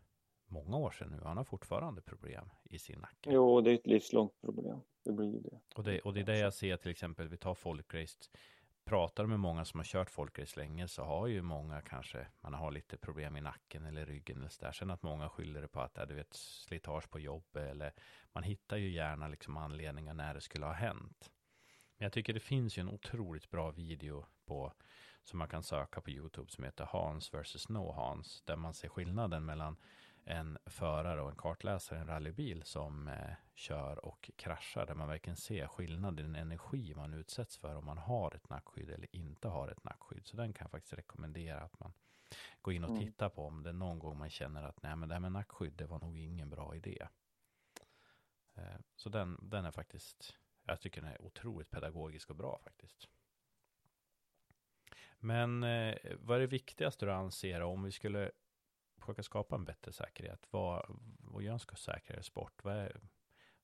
många 0.48 0.76
år 0.76 0.90
sedan 0.90 1.08
nu. 1.08 1.20
Han 1.24 1.36
har 1.36 1.44
fortfarande 1.44 2.02
problem 2.02 2.50
i 2.64 2.78
sin 2.78 2.98
nacke. 2.98 3.30
Jo, 3.32 3.60
det 3.60 3.70
är 3.70 3.74
ett 3.74 3.86
livslångt 3.86 4.40
problem. 4.40 4.80
Det 5.04 5.12
blir 5.12 5.32
ju 5.32 5.40
det. 5.40 5.60
Och 5.74 5.84
det, 5.84 6.00
och 6.00 6.14
det 6.14 6.20
är 6.20 6.24
det 6.24 6.38
jag 6.38 6.54
ser 6.54 6.76
till 6.76 6.90
exempel, 6.90 7.28
vi 7.28 7.36
tar 7.36 7.54
folkrace 7.54 8.28
pratar 8.88 9.26
med 9.26 9.40
många 9.40 9.64
som 9.64 9.80
har 9.80 9.84
kört 9.84 10.10
folkrace 10.10 10.60
länge 10.60 10.88
så 10.88 11.02
har 11.02 11.26
ju 11.26 11.42
många 11.42 11.80
kanske, 11.80 12.26
man 12.40 12.54
har 12.54 12.70
lite 12.70 12.96
problem 12.96 13.36
i 13.36 13.40
nacken 13.40 13.84
eller 13.84 14.06
ryggen 14.06 14.38
eller 14.38 14.48
sådär. 14.48 14.72
Sen 14.72 14.90
att 14.90 15.02
många 15.02 15.28
skyller 15.28 15.62
det 15.62 15.68
på 15.68 15.80
att, 15.80 16.08
du 16.08 16.14
vet, 16.14 16.34
slitage 16.34 17.10
på 17.10 17.20
jobbet 17.20 17.70
eller 17.70 17.92
man 18.32 18.42
hittar 18.42 18.76
ju 18.76 18.90
gärna 18.90 19.28
liksom 19.28 19.56
anledningar 19.56 20.14
när 20.14 20.34
det 20.34 20.40
skulle 20.40 20.66
ha 20.66 20.72
hänt. 20.72 21.30
Men 21.96 22.04
jag 22.04 22.12
tycker 22.12 22.34
det 22.34 22.40
finns 22.40 22.78
ju 22.78 22.80
en 22.80 22.88
otroligt 22.88 23.50
bra 23.50 23.70
video 23.70 24.26
på, 24.46 24.72
som 25.24 25.38
man 25.38 25.48
kan 25.48 25.62
söka 25.62 26.00
på 26.00 26.10
YouTube 26.10 26.50
som 26.50 26.64
heter 26.64 26.84
Hans 26.84 27.34
vs. 27.34 27.68
No 27.68 27.92
Hans, 27.92 28.42
där 28.44 28.56
man 28.56 28.74
ser 28.74 28.88
skillnaden 28.88 29.44
mellan 29.44 29.76
en 30.28 30.58
förare 30.66 31.22
och 31.22 31.30
en 31.30 31.36
kartläsare 31.36 31.98
i 31.98 32.00
en 32.00 32.06
rallybil 32.06 32.62
som 32.62 33.08
eh, 33.08 33.34
kör 33.54 34.04
och 34.04 34.30
kraschar, 34.36 34.86
där 34.86 34.94
man 34.94 35.08
verkligen 35.08 35.36
ser 35.36 35.66
skillnad 35.66 36.20
i 36.20 36.22
den 36.22 36.34
energi 36.34 36.94
man 36.94 37.14
utsätts 37.14 37.56
för 37.56 37.74
om 37.74 37.84
man 37.84 37.98
har 37.98 38.34
ett 38.34 38.48
nackskydd 38.48 38.90
eller 38.90 39.16
inte 39.16 39.48
har 39.48 39.68
ett 39.68 39.84
nackskydd. 39.84 40.26
Så 40.26 40.36
den 40.36 40.52
kan 40.52 40.64
jag 40.64 40.70
faktiskt 40.70 40.92
rekommendera 40.92 41.60
att 41.60 41.80
man 41.80 41.92
gå 42.62 42.72
in 42.72 42.84
och 42.84 42.90
mm. 42.90 43.02
titta 43.02 43.30
på 43.30 43.46
om 43.46 43.62
det 43.62 43.68
är 43.68 43.74
någon 43.74 43.98
gång 43.98 44.18
man 44.18 44.30
känner 44.30 44.62
att 44.62 44.82
nej 44.82 44.96
men 44.96 45.08
det 45.08 45.14
här 45.14 45.20
med 45.20 45.32
nackskydd 45.32 45.72
det 45.72 45.86
var 45.86 46.00
nog 46.00 46.18
ingen 46.18 46.50
bra 46.50 46.76
idé. 46.76 47.08
Eh, 48.54 48.78
så 48.96 49.08
den, 49.08 49.38
den 49.42 49.64
är 49.64 49.70
faktiskt, 49.70 50.36
jag 50.64 50.80
tycker 50.80 51.00
den 51.00 51.10
är 51.10 51.22
otroligt 51.22 51.70
pedagogisk 51.70 52.30
och 52.30 52.36
bra 52.36 52.60
faktiskt. 52.64 53.08
Men 55.18 55.62
eh, 55.62 55.96
vad 56.18 56.36
är 56.36 56.40
det 56.40 56.46
viktigaste 56.46 57.06
du 57.06 57.12
anser 57.12 57.60
om 57.60 57.82
vi 57.82 57.92
skulle 57.92 58.30
försöka 59.00 59.22
skapa 59.22 59.54
en 59.54 59.64
bättre 59.64 59.92
säkerhet? 59.92 60.46
Vad, 60.50 60.98
vad 61.18 61.42
gör 61.42 61.52
en 61.52 61.76
säkrare 61.76 62.22
sport? 62.22 62.64
Vad 62.64 62.74
är, 62.74 63.00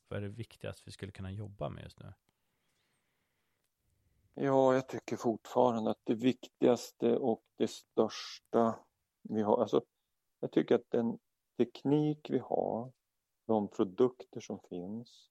vad 0.09 0.19
är 0.19 0.23
det 0.23 0.29
viktigaste 0.29 0.83
vi 0.87 0.93
skulle 0.93 1.13
kunna 1.13 1.31
jobba 1.31 1.69
med 1.69 1.83
just 1.83 2.01
nu? 2.01 2.13
Ja, 4.35 4.75
jag 4.75 4.89
tycker 4.89 5.17
fortfarande 5.17 5.91
att 5.91 6.01
det 6.05 6.15
viktigaste 6.15 7.17
och 7.17 7.45
det 7.57 7.69
största 7.69 8.79
vi 9.23 9.43
har, 9.43 9.61
alltså 9.61 9.85
jag 10.41 10.53
tycker 10.53 10.75
att 10.75 10.91
den 10.91 11.19
teknik 11.57 12.31
vi 12.31 12.39
har, 12.39 12.93
de 13.47 13.69
produkter 13.69 14.41
som 14.41 14.61
finns 14.69 15.31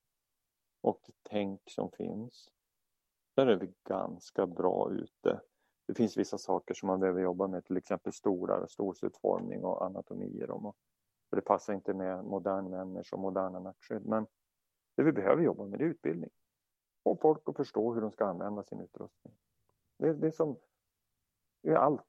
och 0.81 1.01
det 1.05 1.13
tänk 1.29 1.61
som 1.65 1.91
finns, 1.91 2.49
där 3.35 3.47
är 3.47 3.55
vi 3.55 3.73
ganska 3.83 4.47
bra 4.47 4.91
ute. 4.91 5.41
Det 5.85 5.93
finns 5.93 6.17
vissa 6.17 6.37
saker 6.37 6.73
som 6.73 6.87
man 6.87 6.99
behöver 6.99 7.21
jobba 7.21 7.47
med, 7.47 7.65
till 7.65 7.77
exempel 7.77 8.13
stolar, 8.13 8.67
stolsutformning 8.67 9.63
och 9.63 9.85
anatomier. 9.85 10.51
Om, 10.51 10.65
Och, 10.65 10.77
det 11.29 11.41
passar 11.41 11.73
inte 11.73 11.93
med 11.93 12.25
modern 12.25 12.69
människa 12.69 13.15
och 13.15 13.21
moderna 13.21 13.59
nackskydd. 13.59 14.05
Men 14.05 14.27
det 14.95 15.03
vi 15.03 15.11
behöver 15.11 15.43
jobba 15.43 15.65
med 15.65 15.79
det 15.79 15.85
är 15.85 15.89
utbildning. 15.89 16.29
Få 17.03 17.15
folk 17.15 17.41
att 17.45 17.55
förstå 17.55 17.93
hur 17.93 18.01
de 18.01 18.11
ska 18.11 18.25
använda 18.25 18.63
sin 18.63 18.79
utrustning. 18.79 19.33
Det, 19.97 20.13
det 20.13 20.27
är 20.27 20.31
som 20.31 20.57
det 21.61 21.69
är 21.69 21.75
allt. 21.75 22.01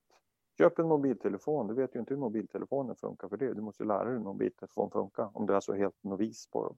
Köp 0.58 0.78
en 0.78 0.88
mobiltelefon, 0.88 1.66
du 1.66 1.74
vet 1.74 1.94
ju 1.94 2.00
inte 2.00 2.14
hur 2.14 2.20
mobiltelefonen 2.20 2.96
funkar 2.96 3.28
för 3.28 3.36
det. 3.36 3.54
Du 3.54 3.60
måste 3.60 3.84
lära 3.84 4.04
dig 4.04 4.12
hur 4.12 4.16
en 4.16 4.24
mobiltelefon 4.24 4.90
funkar 4.90 5.30
om 5.36 5.46
du 5.46 5.54
är 5.54 5.60
så 5.60 5.74
helt 5.74 6.04
novis 6.04 6.46
på 6.50 6.64
dem. 6.64 6.76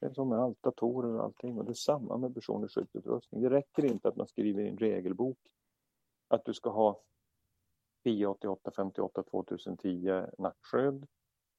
Det 0.00 0.06
är 0.06 0.12
som 0.12 0.28
med 0.28 0.38
allt, 0.38 0.62
datorer 0.62 1.14
och 1.14 1.24
allting. 1.24 1.58
Och 1.58 1.64
det 1.64 1.70
är 1.70 1.74
samma 1.74 2.16
med 2.16 2.34
personlig 2.34 2.70
skyddsutrustning. 2.70 3.42
Det 3.42 3.50
räcker 3.50 3.84
inte 3.84 4.08
att 4.08 4.16
man 4.16 4.26
skriver 4.26 4.62
i 4.62 4.68
en 4.68 4.78
regelbok 4.78 5.38
att 6.32 6.44
du 6.44 6.54
ska 6.54 6.70
ha 6.70 7.02
1088 8.04 8.70
58 8.76 9.22
2010 9.22 10.26
nackskydd. 10.38 11.06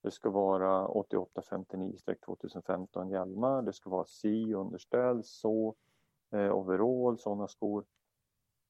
Det 0.04 0.12
ska 0.12 0.30
vara 0.30 0.88
88 0.88 1.42
59 1.50 1.98
2015 2.26 3.10
hjälmar. 3.10 3.62
Det 3.62 3.74
ska 3.74 3.90
vara 3.90 4.06
si 4.06 4.54
underställ, 4.54 5.24
så 5.24 5.76
eh, 6.32 6.56
overall, 6.56 7.18
sådana 7.18 7.48
skor. 7.48 7.86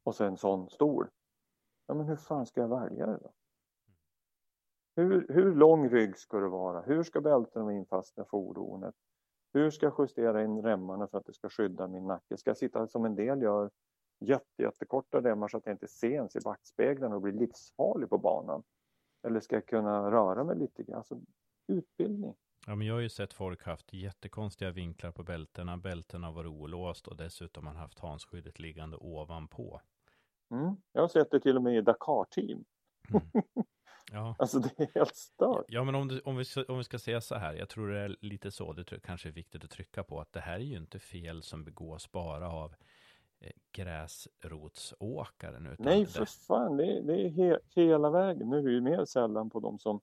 Och 0.04 0.16
sen 0.16 0.38
sån 0.38 0.70
stol. 0.70 1.10
Ja, 1.88 1.94
men 1.94 2.06
hur 2.06 2.16
fan 2.16 2.46
ska 2.46 2.62
jag 2.62 2.82
välja 2.82 3.06
det 3.06 3.18
då? 3.18 3.32
Hur, 4.96 5.28
hur 5.30 5.56
lång 5.56 5.90
rygg 5.90 6.18
ska 6.18 6.40
det 6.40 6.48
vara? 6.48 6.82
Hur 6.82 7.04
ska 7.04 7.22
bältena 7.22 7.66
vara 7.66 7.76
infastna 7.76 8.24
i 8.24 8.26
fordonet? 8.26 8.96
Hur 9.54 9.70
ska 9.70 9.86
jag 9.86 9.96
justera 10.00 10.44
in 10.44 10.62
remmarna 10.62 11.08
för 11.08 11.18
att 11.18 11.26
det 11.26 11.34
ska 11.34 11.50
skydda 11.50 11.88
min 11.88 12.08
nacke? 12.08 12.38
Ska 12.38 12.50
jag 12.50 12.58
sitta 12.58 12.88
som 12.88 13.06
en 13.06 13.16
del 13.16 13.42
gör 13.42 13.72
jätte, 14.20 14.64
jättekorta 14.64 15.22
remmar 15.22 15.48
så 15.48 15.58
att 15.58 15.66
jag 15.66 15.74
inte 15.74 15.88
ser 15.88 16.12
ens 16.12 16.36
i 16.36 16.40
backspeglarna 16.40 17.16
och 17.16 17.22
blir 17.22 17.34
livsfarlig 17.34 18.10
på 18.10 18.18
banan? 18.18 18.64
Eller 19.28 19.40
ska 19.40 19.56
jag 19.56 19.66
kunna 19.66 20.12
röra 20.12 20.44
mig 20.44 20.58
lite 20.58 20.84
grann? 20.84 20.98
Alltså, 20.98 21.20
utbildning. 21.68 22.36
Ja, 22.68 22.76
men 22.76 22.88
jag 22.88 22.94
har 22.94 23.02
ju 23.02 23.10
sett 23.10 23.34
folk 23.34 23.64
haft 23.64 23.94
jättekonstiga 23.94 24.72
vinklar 24.72 25.12
på 25.12 25.24
bältena. 25.24 25.78
Bältena 25.78 26.32
varit 26.32 26.52
olåst 26.52 27.08
och 27.08 27.18
dessutom 27.18 27.68
har 27.68 27.74
man 27.74 27.82
haft 27.82 28.00
handskyddet 28.00 28.60
liggande 28.60 28.98
ovanpå. 28.98 29.82
Mm. 30.52 30.76
Jag 30.92 31.02
har 31.02 31.08
sett 31.08 31.32
det 31.32 31.40
till 31.40 31.58
och 31.58 31.64
med 31.64 31.78
i 31.78 31.82
Dakar-team. 31.82 32.66
Mm. 33.10 33.24
Ja. 34.12 34.36
alltså 34.40 34.60
det 34.60 34.80
är 34.80 34.88
helt 34.96 35.16
stört. 35.16 35.66
Ja, 35.68 35.84
men 35.84 35.96
om, 35.96 36.08
du, 36.08 36.20
om, 36.20 36.38
vi, 36.38 36.44
om 36.68 36.78
vi 36.78 36.84
ska 36.84 37.00
säga 37.00 37.22
så 37.22 37.36
här, 37.36 37.54
jag 37.54 37.70
tror 37.70 37.88
det 37.88 38.00
är 38.00 38.16
lite 38.22 38.52
så, 38.52 38.74
det 38.74 39.00
kanske 39.04 39.30
är 39.30 39.34
viktigt 39.34 39.64
att 39.64 39.70
trycka 39.70 40.04
på, 40.04 40.22
att 40.22 40.34
det 40.34 40.40
här 40.40 40.56
är 40.56 40.60
ju 40.60 40.78
inte 40.78 41.00
fel 41.00 41.44
som 41.44 41.64
begås 41.64 42.12
bara 42.12 42.52
av 42.52 42.76
gräsrotsåkaren. 43.72 45.68
Utan 45.68 45.86
Nej, 45.86 46.06
för 46.06 46.20
det... 46.20 46.26
fan, 46.26 46.78
det 46.78 46.86
är, 46.86 47.02
det 47.02 47.22
är 47.22 47.30
he 47.30 47.60
hela 47.70 48.10
vägen. 48.10 48.50
Nu 48.50 48.58
är 48.58 48.64
det 48.64 48.72
ju 48.72 48.82
mer 48.82 49.06
sällan 49.06 49.50
på 49.50 49.60
de 49.60 49.80
som 49.80 50.00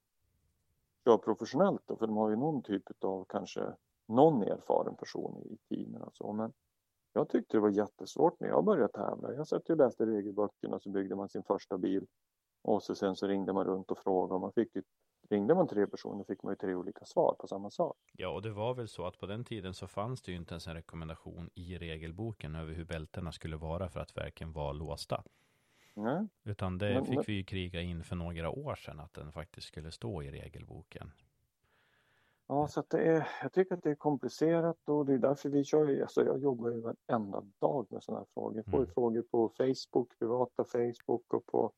kör 1.04 1.18
professionellt 1.18 1.82
då, 1.86 1.96
för 1.96 2.06
de 2.06 2.16
har 2.16 2.30
ju 2.30 2.36
någon 2.36 2.62
typ 2.62 3.04
av 3.04 3.24
kanske 3.28 3.72
någon 4.06 4.42
erfaren 4.42 4.96
person 4.96 5.42
i 5.42 5.56
teamen 5.68 6.02
och 6.02 6.14
så. 6.14 6.32
Men 6.32 6.52
jag 7.12 7.28
tyckte 7.28 7.56
det 7.56 7.60
var 7.60 7.70
jättesvårt 7.70 8.40
när 8.40 8.48
jag 8.48 8.64
började 8.64 8.92
tävla. 8.92 9.34
Jag 9.34 9.48
satt 9.48 9.70
och 9.70 9.76
läste 9.76 10.06
regelböckerna 10.06 10.76
och 10.76 10.82
så 10.82 10.90
byggde 10.90 11.14
man 11.14 11.28
sin 11.28 11.42
första 11.42 11.78
bil 11.78 12.06
och 12.62 12.82
så 12.82 12.94
sen 12.94 13.16
så 13.16 13.26
ringde 13.26 13.52
man 13.52 13.64
runt 13.64 13.90
och 13.90 13.98
frågade 13.98 14.34
och 14.34 14.40
man 14.40 14.52
fick 14.52 14.76
ju 14.76 14.82
Ringde 15.30 15.54
man 15.54 15.68
tre 15.68 15.86
personer 15.86 16.24
fick 16.24 16.42
man 16.42 16.52
ju 16.52 16.56
tre 16.56 16.74
olika 16.74 17.04
svar 17.04 17.36
på 17.38 17.46
samma 17.46 17.70
sak. 17.70 17.96
Ja, 18.12 18.28
och 18.28 18.42
det 18.42 18.50
var 18.50 18.74
väl 18.74 18.88
så 18.88 19.06
att 19.06 19.18
på 19.18 19.26
den 19.26 19.44
tiden 19.44 19.74
så 19.74 19.86
fanns 19.86 20.22
det 20.22 20.32
ju 20.32 20.38
inte 20.38 20.54
ens 20.54 20.66
en 20.66 20.74
rekommendation 20.74 21.50
i 21.54 21.78
regelboken 21.78 22.54
över 22.54 22.72
hur 22.72 22.84
bältena 22.84 23.32
skulle 23.32 23.56
vara 23.56 23.88
för 23.88 24.00
att 24.00 24.16
verken 24.16 24.52
var 24.52 24.74
låsta. 24.74 25.22
Nej. 25.94 26.26
Utan 26.44 26.78
det 26.78 26.94
men, 26.94 27.04
fick 27.04 27.14
men... 27.14 27.24
vi 27.26 27.32
ju 27.32 27.44
kriga 27.44 27.80
in 27.80 28.04
för 28.04 28.16
några 28.16 28.50
år 28.50 28.74
sedan 28.74 29.00
att 29.00 29.14
den 29.14 29.32
faktiskt 29.32 29.66
skulle 29.66 29.90
stå 29.90 30.22
i 30.22 30.30
regelboken. 30.30 31.12
Ja, 32.46 32.68
så 32.68 32.80
att 32.80 32.90
det 32.90 32.98
är, 32.98 33.28
jag 33.42 33.52
tycker 33.52 33.74
att 33.74 33.82
det 33.82 33.90
är 33.90 33.94
komplicerat 33.94 34.88
och 34.88 35.06
det 35.06 35.14
är 35.14 35.18
därför 35.18 35.48
vi 35.48 35.64
kör, 35.64 36.02
alltså 36.02 36.24
jag 36.24 36.38
jobbar 36.42 36.70
ju 36.70 36.80
varenda 36.80 37.44
dag 37.58 37.86
med 37.90 38.02
sådana 38.02 38.20
här 38.20 38.26
frågor. 38.34 38.56
Jag 38.56 38.66
får 38.66 38.78
mm. 38.78 38.90
frågor 38.94 39.22
på 39.22 39.48
Facebook, 39.48 40.18
privata 40.18 40.64
Facebook 40.64 41.34
och 41.34 41.46
på 41.46 41.72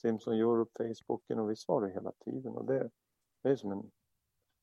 Simson 0.00 0.34
Europe, 0.34 0.94
Facebooken 0.94 1.38
och 1.38 1.50
vi 1.50 1.56
svarar 1.56 1.88
hela 1.88 2.12
tiden. 2.12 2.52
Och 2.52 2.64
det, 2.64 2.90
det 3.42 3.48
är 3.48 3.56
som 3.56 3.72
en, 3.72 3.90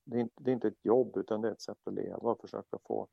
det 0.04 0.16
är, 0.16 0.20
inte, 0.20 0.34
det 0.42 0.50
är 0.50 0.54
inte 0.54 0.68
ett 0.68 0.84
jobb 0.84 1.16
utan 1.16 1.40
det 1.40 1.48
är 1.48 1.52
ett 1.52 1.60
sätt 1.60 1.78
att 1.84 1.94
leva 1.94 2.30
och 2.30 2.40
försöka 2.40 2.78
få 2.78 3.08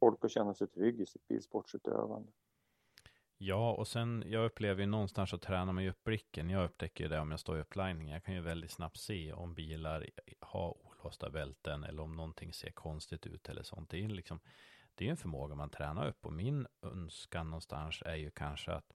folk 0.00 0.24
att 0.24 0.30
känna 0.30 0.54
sig 0.54 0.66
trygg 0.66 1.00
i 1.00 1.06
sitt 1.06 1.28
bilsportsutövande. 1.28 2.32
Ja, 3.40 3.74
och 3.74 3.88
sen 3.88 4.24
jag 4.26 4.44
upplever 4.44 4.80
ju 4.80 4.86
någonstans 4.86 5.34
att 5.34 5.42
träna 5.42 5.72
mig 5.72 5.88
upp 5.88 6.04
blicken. 6.04 6.50
Jag 6.50 6.64
upptäcker 6.64 7.04
ju 7.04 7.10
det 7.10 7.20
om 7.20 7.30
jag 7.30 7.40
står 7.40 7.58
i 7.58 7.60
upplining. 7.60 8.08
Jag 8.08 8.24
kan 8.24 8.34
ju 8.34 8.40
väldigt 8.40 8.70
snabbt 8.70 8.96
se 8.96 9.32
om 9.32 9.54
bilar 9.54 10.10
har 10.40 10.76
olåsta 10.86 11.30
bälten 11.30 11.84
eller 11.84 12.02
om 12.02 12.16
någonting 12.16 12.52
ser 12.52 12.70
konstigt 12.70 13.26
ut 13.26 13.48
eller 13.48 13.62
sånt. 13.62 13.90
Det 13.90 14.04
är, 14.04 14.08
liksom, 14.08 14.40
det 14.94 15.06
är 15.06 15.10
en 15.10 15.16
förmåga 15.16 15.54
man 15.54 15.70
tränar 15.70 16.08
upp 16.08 16.26
och 16.26 16.32
min 16.32 16.66
önskan 16.82 17.50
någonstans 17.50 18.02
är 18.04 18.16
ju 18.16 18.30
kanske 18.30 18.72
att 18.72 18.92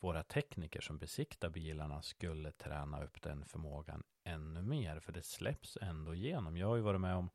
våra 0.00 0.22
tekniker 0.22 0.80
som 0.80 0.98
besiktar 0.98 1.50
bilarna 1.50 2.02
skulle 2.02 2.52
träna 2.52 3.04
upp 3.04 3.22
den 3.22 3.44
förmågan 3.44 4.02
ännu 4.24 4.62
mer, 4.62 5.00
för 5.00 5.12
det 5.12 5.22
släpps 5.22 5.78
ändå 5.80 6.14
igenom. 6.14 6.56
Jag 6.56 6.66
har 6.66 6.76
ju 6.76 6.82
varit 6.82 7.00
med 7.00 7.16
om 7.16 7.30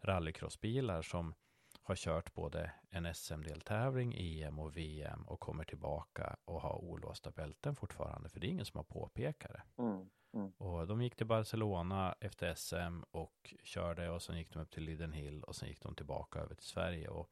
rallycrossbilar 0.00 1.02
som 1.02 1.34
har 1.82 1.96
kört 1.96 2.34
både 2.34 2.72
en 2.90 3.14
SM-deltävling, 3.14 4.14
EM 4.16 4.58
och 4.58 4.76
VM 4.76 5.22
och 5.28 5.40
kommer 5.40 5.64
tillbaka 5.64 6.36
och 6.44 6.60
har 6.60 6.74
olåsta 6.74 7.30
bälten 7.30 7.76
fortfarande, 7.76 8.28
för 8.28 8.40
det 8.40 8.46
är 8.46 8.50
ingen 8.50 8.66
som 8.66 8.78
har 8.78 8.84
påpekat 8.84 9.52
det. 9.52 9.82
Mm, 9.82 10.10
mm. 10.34 10.52
Och 10.58 10.86
de 10.86 11.02
gick 11.02 11.16
till 11.16 11.26
Barcelona 11.26 12.14
efter 12.20 12.54
SM 12.54 13.02
och 13.10 13.54
körde 13.62 14.10
och 14.10 14.22
sen 14.22 14.38
gick 14.38 14.52
de 14.52 14.62
upp 14.62 14.70
till 14.70 14.82
Lidenhill 14.82 15.42
och 15.42 15.56
sen 15.56 15.68
gick 15.68 15.80
de 15.80 15.94
tillbaka 15.94 16.38
över 16.38 16.54
till 16.54 16.66
Sverige 16.66 17.08
och 17.08 17.30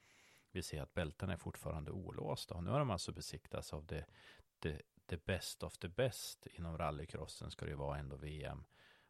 vi 0.52 0.62
ser 0.62 0.82
att 0.82 0.94
bälten 0.94 1.30
är 1.30 1.36
fortfarande 1.36 1.90
olåsta 1.90 2.54
och 2.54 2.64
nu 2.64 2.70
har 2.70 2.78
de 2.78 2.90
alltså 2.90 3.12
besiktats 3.12 3.72
av 3.72 3.86
det 3.86 4.04
the, 4.60 4.82
the 5.06 5.16
best 5.16 5.62
of 5.62 5.78
the 5.78 5.88
best 5.88 6.46
inom 6.46 6.78
rallycrossen 6.78 7.50
ska 7.50 7.64
det 7.64 7.70
ju 7.70 7.76
vara 7.76 7.98
ändå 7.98 8.16
VM. 8.16 8.64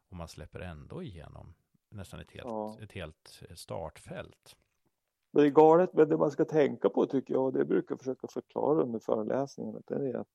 Och 0.09 0.17
man 0.17 0.29
släpper 0.29 0.61
ändå 0.61 1.03
igenom 1.03 1.55
nästan 1.89 2.21
ett 2.21 2.31
helt, 2.31 2.47
ja. 2.47 2.79
ett 2.83 2.93
helt 2.93 3.43
startfält. 3.55 4.57
Det 5.33 5.43
är 5.43 5.51
galet, 5.51 5.93
men 5.93 6.09
det 6.09 6.17
man 6.17 6.31
ska 6.31 6.45
tänka 6.45 6.89
på 6.89 7.07
tycker 7.07 7.35
jag, 7.35 7.45
och 7.45 7.53
det 7.53 7.65
brukar 7.65 7.93
jag 7.93 7.99
försöka 7.99 8.29
förklara 8.29 8.83
under 8.83 8.99
föreläsningen, 8.99 9.77
att 9.77 9.87
det 9.87 9.95
är 9.95 10.15
att 10.15 10.29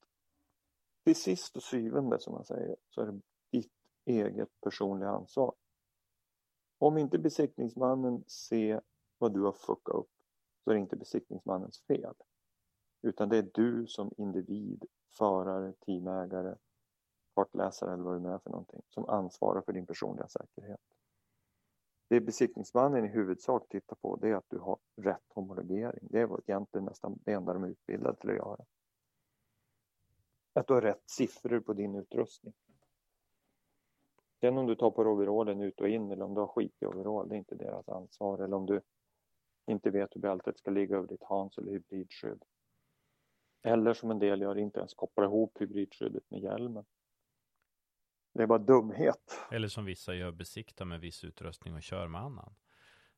till 1.03 1.15
sist 1.15 1.55
och 1.55 1.63
syvende 1.63 2.19
som 2.19 2.33
man 2.33 2.45
säger, 2.45 2.75
så 2.89 3.01
är 3.01 3.05
det 3.05 3.21
ditt 3.51 3.71
eget 4.05 4.61
personliga 4.61 5.09
ansvar. 5.09 5.53
Om 6.77 6.97
inte 6.97 7.17
besiktningsmannen 7.17 8.23
ser 8.27 8.81
vad 9.17 9.33
du 9.33 9.41
har 9.41 9.51
fuckat 9.51 9.95
upp, 9.95 10.09
så 10.63 10.69
är 10.69 10.73
det 10.73 10.81
inte 10.81 10.95
besiktningsmannens 10.95 11.81
fel. 11.81 12.13
Utan 13.01 13.29
det 13.29 13.37
är 13.37 13.49
du 13.53 13.87
som 13.87 14.11
individ 14.17 14.85
förare, 15.17 15.73
teamägare, 15.73 16.55
kartläsare 17.35 17.93
eller 17.93 18.03
vad 18.03 18.13
det 18.13 18.19
nu 18.19 18.29
är 18.29 18.37
för 18.37 18.49
någonting, 18.49 18.81
som 18.89 19.09
ansvarar 19.09 19.61
för 19.61 19.73
din 19.73 19.85
personliga 19.85 20.27
säkerhet. 20.27 20.81
Det 22.07 22.21
besiktningsmannen 22.21 23.05
i 23.05 23.07
huvudsak 23.07 23.69
tittar 23.69 23.95
på 23.95 24.15
det 24.15 24.29
är 24.29 24.35
att 24.35 24.49
du 24.49 24.57
har 24.57 24.77
rätt 24.95 25.33
homologering. 25.33 26.07
Det 26.11 26.19
är 26.21 26.39
egentligen 26.49 26.85
nästan 26.85 27.19
det 27.23 27.33
enda 27.33 27.53
de 27.53 27.63
är 27.63 27.67
utbildade 27.67 28.15
till 28.15 28.29
att 28.29 28.35
göra. 28.35 28.65
Att 30.53 30.67
du 30.67 30.73
har 30.73 30.81
rätt 30.81 31.03
siffror 31.05 31.59
på 31.59 31.73
din 31.73 31.95
utrustning. 31.95 32.53
Sen 34.39 34.57
om 34.57 34.67
du 34.67 34.75
tar 34.75 34.91
på 34.91 35.01
overallen 35.01 35.61
ut 35.61 35.81
och 35.81 35.89
in 35.89 36.11
eller 36.11 36.25
om 36.25 36.33
du 36.33 36.39
har 36.39 36.47
skit 36.47 36.75
i 36.79 36.85
overall, 36.85 37.29
det 37.29 37.35
är 37.35 37.37
inte 37.37 37.55
deras 37.55 37.89
ansvar. 37.89 38.39
Eller 38.39 38.55
om 38.55 38.65
du 38.65 38.81
inte 39.65 39.89
vet 39.89 40.15
hur 40.15 40.21
bältet 40.21 40.57
ska 40.57 40.71
ligga 40.71 40.95
över 40.95 41.07
ditt 41.07 41.23
hans 41.23 41.57
eller 41.57 41.71
hybridskydd. 41.71 42.43
Eller 43.63 43.93
som 43.93 44.11
en 44.11 44.19
del 44.19 44.41
gör, 44.41 44.57
inte 44.57 44.79
ens 44.79 44.93
koppla 44.93 45.23
ihop 45.23 45.61
hybridskyddet 45.61 46.31
med 46.31 46.39
hjälmen. 46.39 46.85
det 48.33 48.43
är 48.43 48.47
bara 48.47 48.59
dumhet. 48.59 49.39
Eller 49.51 49.67
som 49.67 49.85
vissa 49.85 50.13
gör, 50.13 50.31
besikta 50.31 50.85
med 50.85 50.99
viss 50.99 51.23
utrustning 51.23 51.73
och 51.75 51.83
kör 51.83 52.07
med 52.07 52.21
annan. 52.21 52.55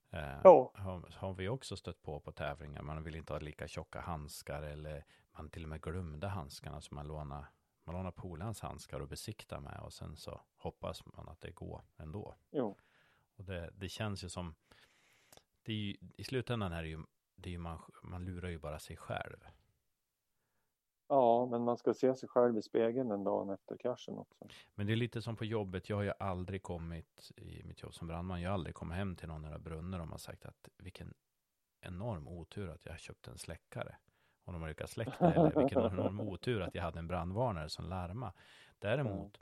Eh, 0.09 0.39
Ja. 0.43 0.71
har, 0.75 1.13
har 1.17 1.33
vi 1.33 1.47
också 1.49 1.75
stött 1.75 2.01
på 2.01 2.19
på 2.19 2.31
tävlingar. 2.31 2.81
Man 2.81 3.03
vill 3.03 3.15
inte 3.15 3.33
ha 3.33 3.39
lika 3.39 3.67
tjocka 3.67 4.01
handskar 4.01 4.63
eller 4.63 5.05
man 5.31 5.49
till 5.49 5.63
och 5.63 5.69
med 5.69 5.81
glömde 5.81 6.27
handskarna 6.27 6.81
så 6.81 6.95
man 6.95 7.07
lånar, 7.07 7.45
man 7.83 7.95
lånar 7.95 8.11
polarens 8.11 8.61
handskar 8.61 8.99
och 8.99 9.07
besikta 9.07 9.59
med 9.59 9.79
och 9.79 9.93
sen 9.93 10.15
så 10.17 10.41
hoppas 10.57 11.05
man 11.05 11.29
att 11.29 11.41
det 11.41 11.51
går 11.51 11.81
ändå. 11.97 12.35
Jo. 12.51 12.77
Och 13.35 13.43
det, 13.45 13.69
det 13.75 13.89
känns 13.89 14.23
ju 14.23 14.29
som, 14.29 14.55
det 15.63 15.73
ju, 15.73 15.97
i 16.17 16.23
slutändan 16.23 16.73
är 16.73 16.83
det 16.83 16.89
ju, 16.89 16.99
det 17.35 17.49
är 17.49 17.51
ju 17.51 17.57
man, 17.57 17.79
man 18.03 18.25
lurar 18.25 18.49
ju 18.49 18.59
bara 18.59 18.79
sig 18.79 18.97
själv. 18.97 19.37
Ja, 21.13 21.45
men 21.45 21.63
man 21.63 21.77
ska 21.77 21.93
se 21.93 22.15
sig 22.15 22.29
själv 22.29 22.57
i 22.57 22.61
spegeln 22.61 23.09
den 23.09 23.23
dagen 23.23 23.49
efter 23.49 23.77
kraschen 23.77 24.17
också. 24.17 24.47
Men 24.75 24.87
det 24.87 24.93
är 24.93 24.97
lite 24.97 25.21
som 25.21 25.35
på 25.35 25.45
jobbet. 25.45 25.89
Jag 25.89 25.95
har 25.95 26.03
ju 26.03 26.11
aldrig 26.19 26.63
kommit 26.63 27.31
i 27.37 27.63
mitt 27.63 27.81
jobb 27.83 27.93
som 27.93 28.07
brandman. 28.07 28.41
Jag 28.41 28.49
har 28.49 28.53
aldrig 28.53 28.75
kommit 28.75 28.97
hem 28.97 29.15
till 29.15 29.27
någon 29.27 29.45
av 29.45 29.59
brunnor 29.59 29.99
och 29.99 30.07
har 30.07 30.17
sagt 30.17 30.45
att 30.45 30.69
vilken 30.77 31.13
enorm 31.81 32.27
otur 32.27 32.69
att 32.69 32.85
jag 32.85 32.99
köpte 32.99 33.31
en 33.31 33.37
släckare. 33.37 33.95
Och 34.45 34.53
de 34.53 34.61
har 34.61 34.69
lyckats 34.69 34.93
släcka 34.93 35.25
det. 35.27 35.33
Eller 35.33 35.59
vilken 35.61 35.81
enorm 35.93 36.19
otur 36.19 36.61
att 36.61 36.75
jag 36.75 36.83
hade 36.83 36.99
en 36.99 37.07
brandvarnare 37.07 37.69
som 37.69 37.85
larma. 37.85 38.33
Däremot 38.79 39.39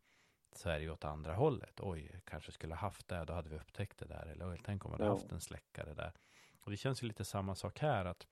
så 0.55 0.69
är 0.69 0.73
det 0.79 0.83
ju 0.83 0.91
åt 0.91 1.05
andra 1.05 1.33
hållet. 1.33 1.79
Oj, 1.79 2.21
kanske 2.25 2.51
skulle 2.51 2.73
ha 2.73 2.79
haft 2.79 3.07
det. 3.07 3.25
Då 3.25 3.33
hade 3.33 3.49
vi 3.49 3.55
upptäckt 3.55 3.97
det 3.99 4.05
där. 4.05 4.25
Eller 4.25 4.51
oj, 4.51 4.61
tänk 4.65 4.85
om 4.85 4.91
vi 4.91 4.95
hade 4.95 5.05
Ja. 5.05 5.11
haft 5.13 5.31
en 5.31 5.41
släckare 5.41 5.93
där. 5.93 6.13
Och 6.61 6.71
det 6.71 6.77
känns 6.77 7.03
ju 7.03 7.07
lite 7.07 7.25
samma 7.25 7.55
sak 7.55 7.79
här. 7.79 8.05
att 8.05 8.27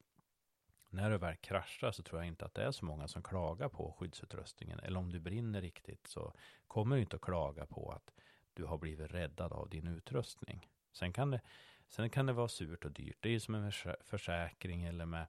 när 0.90 1.10
du 1.10 1.18
väl 1.18 1.36
kraschar 1.36 1.92
så 1.92 2.04
tror 2.04 2.22
jag 2.22 2.28
inte 2.28 2.46
att 2.46 2.54
det 2.54 2.64
är 2.64 2.72
så 2.72 2.86
många 2.86 3.08
som 3.08 3.24
klagar 3.24 3.70
på 3.70 3.96
skyddsutrustningen. 4.00 4.80
Eller 4.80 5.00
om 5.00 5.12
du 5.12 5.20
brinner 5.20 5.62
riktigt 5.62 6.08
så 6.08 6.34
kommer 6.68 6.96
du 6.96 7.02
inte 7.02 7.16
att 7.16 7.22
klaga 7.22 7.66
på 7.66 7.92
att 7.92 8.14
du 8.54 8.66
har 8.66 8.78
blivit 8.78 9.12
räddad 9.12 9.54
av 9.54 9.70
din 9.70 9.88
utrustning. 9.88 10.68
Sen 10.92 11.14
kan 11.14 11.32
det, 11.32 11.42
sen 11.88 12.10
kan 12.10 12.26
det 12.26 12.34
vara 12.34 12.48
surt 12.48 12.86
och 12.86 12.92
dyrt. 12.92 13.18
Det 13.20 13.30
är 13.30 13.34
ju 13.34 13.40
som 13.40 13.56
en 13.56 13.72
försäkring 14.02 14.84
eller 14.84 15.06
med 15.06 15.28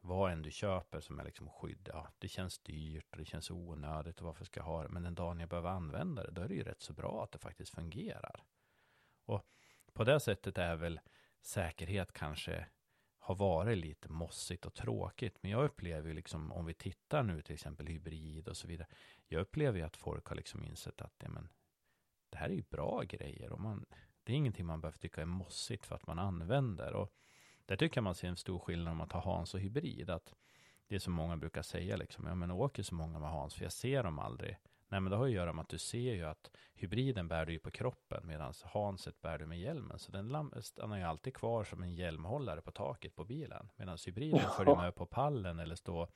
vad 0.00 0.32
än 0.32 0.42
du 0.42 0.50
köper 0.50 1.00
som 1.00 1.20
är 1.20 1.24
liksom 1.24 1.48
skydd. 1.48 1.88
Ja, 1.92 2.08
det 2.18 2.28
känns 2.28 2.58
dyrt 2.58 3.06
och 3.10 3.16
det 3.16 3.24
känns 3.24 3.50
onödigt 3.50 4.20
och 4.20 4.26
varför 4.26 4.44
ska 4.44 4.60
jag 4.60 4.64
ha 4.64 4.82
det? 4.82 4.88
Men 4.88 5.02
den 5.02 5.14
dagen 5.14 5.40
jag 5.40 5.48
behöver 5.48 5.70
använda 5.70 6.22
det, 6.22 6.30
då 6.30 6.42
är 6.42 6.48
det 6.48 6.54
ju 6.54 6.62
rätt 6.62 6.80
så 6.80 6.92
bra 6.92 7.24
att 7.24 7.32
det 7.32 7.38
faktiskt 7.38 7.74
fungerar. 7.74 8.44
Och 9.24 9.46
på 9.92 10.04
det 10.04 10.20
sättet 10.20 10.58
är 10.58 10.76
väl 10.76 11.00
säkerhet 11.40 12.12
kanske 12.12 12.66
har 13.24 13.34
varit 13.34 13.78
lite 13.78 14.08
mossigt 14.08 14.66
och 14.66 14.74
tråkigt. 14.74 15.38
Men 15.40 15.50
jag 15.50 15.64
upplever 15.64 16.08
ju 16.08 16.14
liksom, 16.14 16.52
om 16.52 16.66
vi 16.66 16.74
tittar 16.74 17.22
nu 17.22 17.42
till 17.42 17.54
exempel 17.54 17.86
hybrid 17.86 18.48
och 18.48 18.56
så 18.56 18.66
vidare. 18.66 18.88
Jag 19.28 19.40
upplever 19.40 19.78
ju 19.78 19.84
att 19.84 19.96
folk 19.96 20.26
har 20.26 20.36
liksom 20.36 20.64
insett 20.64 21.00
att 21.00 21.14
ja, 21.18 21.28
men, 21.28 21.48
det 22.30 22.38
här 22.38 22.48
är 22.48 22.54
ju 22.54 22.62
bra 22.62 23.02
grejer. 23.02 23.52
Och 23.52 23.60
man, 23.60 23.86
det 24.24 24.32
är 24.32 24.36
ingenting 24.36 24.66
man 24.66 24.80
behöver 24.80 24.98
tycka 24.98 25.22
är 25.22 25.26
mossigt 25.26 25.86
för 25.86 25.94
att 25.94 26.06
man 26.06 26.18
använder. 26.18 26.92
Och 26.92 27.12
där 27.66 27.76
tycker 27.76 27.96
jag 27.98 28.04
man 28.04 28.14
ser 28.14 28.28
en 28.28 28.36
stor 28.36 28.58
skillnad 28.58 28.92
om 28.92 28.98
man 28.98 29.08
tar 29.08 29.20
Hans 29.20 29.54
och 29.54 29.60
hybrid. 29.60 30.10
Att 30.10 30.34
det 30.88 30.94
är 30.94 30.98
som 30.98 31.12
många 31.12 31.36
brukar 31.36 31.62
säga, 31.62 31.96
liksom, 31.96 32.26
ja 32.26 32.34
men 32.34 32.50
åker 32.50 32.82
så 32.82 32.94
många 32.94 33.18
med 33.18 33.30
Hans 33.30 33.54
för 33.54 33.62
jag 33.62 33.72
ser 33.72 34.02
dem 34.02 34.18
aldrig. 34.18 34.56
Nej 34.94 35.00
men 35.00 35.10
det 35.10 35.16
har 35.16 35.26
ju 35.26 35.32
att 35.32 35.36
göra 35.36 35.52
med 35.52 35.62
att 35.62 35.68
du 35.68 35.78
ser 35.78 36.14
ju 36.14 36.24
att 36.24 36.50
hybriden 36.74 37.28
bär 37.28 37.46
du 37.46 37.52
ju 37.52 37.58
på 37.58 37.70
kroppen 37.70 38.26
medan 38.26 38.52
Hanset 38.64 39.20
bär 39.20 39.38
du 39.38 39.46
med 39.46 39.60
hjälmen. 39.60 39.98
Så 39.98 40.12
den 40.12 40.62
stannar 40.62 40.96
ju 40.96 41.02
alltid 41.02 41.34
kvar 41.34 41.64
som 41.64 41.82
en 41.82 41.94
hjälmhållare 41.94 42.60
på 42.60 42.70
taket 42.70 43.14
på 43.14 43.24
bilen. 43.24 43.70
Medan 43.76 43.98
hybriden 44.06 44.50
följer 44.56 44.76
med 44.76 44.94
på 44.94 45.06
pallen 45.06 45.58
eller 45.58 45.74
står, 45.74 46.08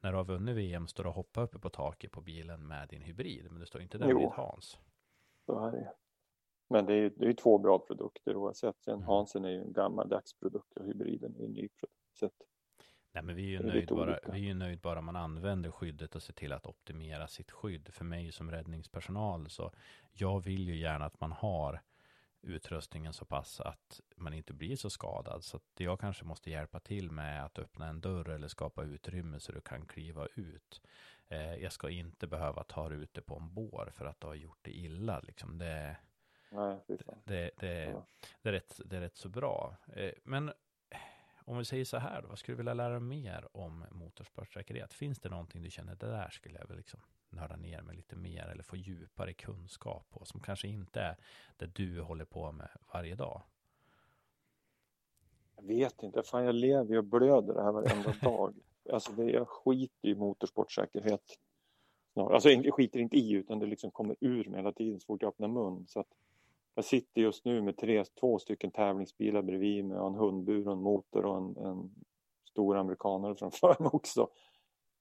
när 0.00 0.10
du 0.10 0.16
har 0.16 0.24
vunnit 0.24 0.56
VM, 0.56 0.86
står 0.86 1.04
du 1.04 1.08
och 1.08 1.14
hoppar 1.14 1.42
uppe 1.42 1.58
på 1.58 1.70
taket 1.70 2.12
på 2.12 2.20
bilen 2.20 2.66
med 2.66 2.88
din 2.88 3.02
hybrid. 3.02 3.46
Men 3.50 3.60
du 3.60 3.66
står 3.66 3.82
inte 3.82 3.98
där 3.98 4.08
Jo. 4.08 4.18
vid 4.18 4.28
Hans. 4.28 4.78
Så 5.46 5.66
är 5.66 5.72
det. 5.72 5.92
Men 6.68 6.86
det 6.86 6.92
är 6.92 6.98
ju 6.98 7.08
det 7.08 7.26
är 7.26 7.32
två 7.32 7.58
bra 7.58 7.78
produkter 7.78 8.36
oavsett. 8.36 8.82
Sen 8.84 8.94
Mm. 8.94 9.06
Hansen 9.06 9.44
är 9.44 9.50
ju 9.50 9.60
en 9.60 9.72
gammaldags 9.72 10.38
produkt 10.38 10.76
och 10.76 10.86
hybriden 10.86 11.36
är 11.36 11.44
en 11.44 11.52
ny 11.52 11.68
produkt. 11.68 12.34
Nej, 13.16 13.24
men 13.24 13.36
vi 13.36 13.42
är 13.42 13.50
ju 13.50 13.58
Det 13.58 13.66
nöjd 13.66 13.88
bara, 13.88 14.18
vi 14.32 14.38
är 14.38 14.44
ju 14.44 14.54
nöjd 14.54 14.80
bara 14.80 15.00
man 15.00 15.16
använder 15.16 15.70
skyddet 15.70 16.14
och 16.16 16.22
ser 16.22 16.32
till 16.32 16.52
att 16.52 16.66
optimera 16.66 17.28
sitt 17.28 17.50
skydd. 17.50 17.88
För 17.94 18.04
mig 18.04 18.32
som 18.32 18.50
räddningspersonal 18.50 19.50
så 19.50 19.72
jag 20.12 20.44
vill 20.44 20.68
ju 20.68 20.76
gärna 20.76 21.04
att 21.04 21.20
man 21.20 21.32
har 21.32 21.80
utrustningen 22.42 23.12
så 23.12 23.24
pass 23.24 23.60
att 23.60 24.00
man 24.16 24.34
inte 24.34 24.52
blir 24.52 24.76
så 24.76 24.90
skadad. 24.90 25.44
Så 25.44 25.56
att 25.56 25.62
jag 25.76 26.00
kanske 26.00 26.24
måste 26.24 26.50
hjälpa 26.50 26.80
till 26.80 27.10
med 27.10 27.44
att 27.44 27.58
öppna 27.58 27.86
en 27.86 28.00
dörr 28.00 28.28
eller 28.28 28.48
skapa 28.48 28.82
utrymme 28.84 29.40
så 29.40 29.52
du 29.52 29.60
kan 29.60 29.86
kliva 29.86 30.26
ut. 30.34 30.82
Eh, 31.28 31.54
jag 31.54 31.72
ska 31.72 31.90
inte 31.90 32.26
behöva 32.26 32.64
ta 32.64 32.90
ut 32.92 33.14
det 33.14 33.22
på 33.22 33.36
en 33.36 33.54
bår 33.54 33.90
för 33.92 34.04
att 34.04 34.20
du 34.20 34.26
har 34.26 34.34
gjort 34.34 34.58
det 34.62 34.70
illa. 34.76 35.20
Liksom. 35.20 35.58
Det, 35.58 35.96
nej, 36.50 36.80
fan. 37.06 37.18
det, 37.24 37.50
det, 37.56 37.84
Ja. 37.84 38.06
det, 38.42 38.48
är 38.48 38.52
rätt, 38.52 38.80
det 38.84 38.96
är 38.96 39.00
rätt 39.00 39.16
så 39.16 39.28
bra. 39.28 39.76
Eh, 39.92 40.12
Men 40.24 40.52
om 41.46 41.58
vi 41.58 41.64
säger 41.64 41.84
så 41.84 41.96
här 41.96 42.22
då, 42.22 42.28
vad 42.28 42.38
skulle 42.38 42.54
du 42.54 42.56
vilja 42.56 42.74
lära 42.74 42.92
dig 42.92 43.00
mer 43.00 43.48
om 43.52 43.84
motorsportsäkerhet? 43.90 44.92
Finns 44.92 45.18
det 45.18 45.28
någonting 45.28 45.62
du 45.62 45.70
känner, 45.70 45.94
det 45.94 46.06
där 46.06 46.30
skulle 46.30 46.58
jag 46.58 46.68
väl 46.68 46.76
liksom 46.76 47.00
nörda 47.28 47.56
ner 47.56 47.82
mig 47.82 47.96
lite 47.96 48.16
mer 48.16 48.46
eller 48.46 48.62
få 48.62 48.76
djupare 48.76 49.32
kunskap 49.32 50.10
på, 50.10 50.24
som 50.24 50.40
kanske 50.40 50.68
inte 50.68 51.00
är 51.00 51.16
det 51.56 51.66
du 51.66 52.00
håller 52.00 52.24
på 52.24 52.52
med 52.52 52.68
varje 52.92 53.14
dag? 53.14 53.42
Jag 55.56 55.62
vet 55.62 56.02
inte, 56.02 56.22
fan 56.22 56.44
jag 56.44 56.54
lever 56.54 56.90
ju 56.90 56.98
och 56.98 57.04
blöder 57.04 57.54
det 57.54 57.62
här 57.62 57.72
varenda 57.72 58.14
dag. 58.22 58.54
Alltså 58.92 59.12
det, 59.12 59.30
jag 59.30 59.48
skiter 59.48 60.08
i 60.08 60.14
motorsportsäkerhet. 60.14 61.38
Alltså 62.14 62.50
jag 62.50 62.74
skiter 62.74 63.00
inte 63.00 63.16
i 63.16 63.32
utan 63.32 63.58
det 63.58 63.66
liksom 63.66 63.90
kommer 63.90 64.16
ur 64.20 64.44
mig 64.44 64.58
hela 64.58 64.72
tiden 64.72 65.00
så 65.00 65.06
fort 65.06 65.22
jag 65.22 65.28
öppnar 65.28 65.48
mun. 65.48 65.86
Så 65.88 66.00
att 66.00 66.08
jag 66.76 66.84
sitter 66.84 67.20
just 67.20 67.44
nu 67.44 67.62
med 67.62 67.76
tre, 67.76 68.04
två 68.04 68.38
stycken 68.38 68.70
tävlingsbilar 68.70 69.42
bredvid 69.42 69.84
mig 69.84 69.98
och 69.98 70.06
en 70.06 70.14
hundbur 70.14 70.66
och 70.66 70.72
en 70.72 70.82
motor 70.82 71.24
och 71.24 71.36
en, 71.36 71.56
en 71.56 71.90
stor 72.50 72.76
amerikanare 72.76 73.34
framför 73.34 73.76
mig 73.82 73.90
också. 73.92 74.28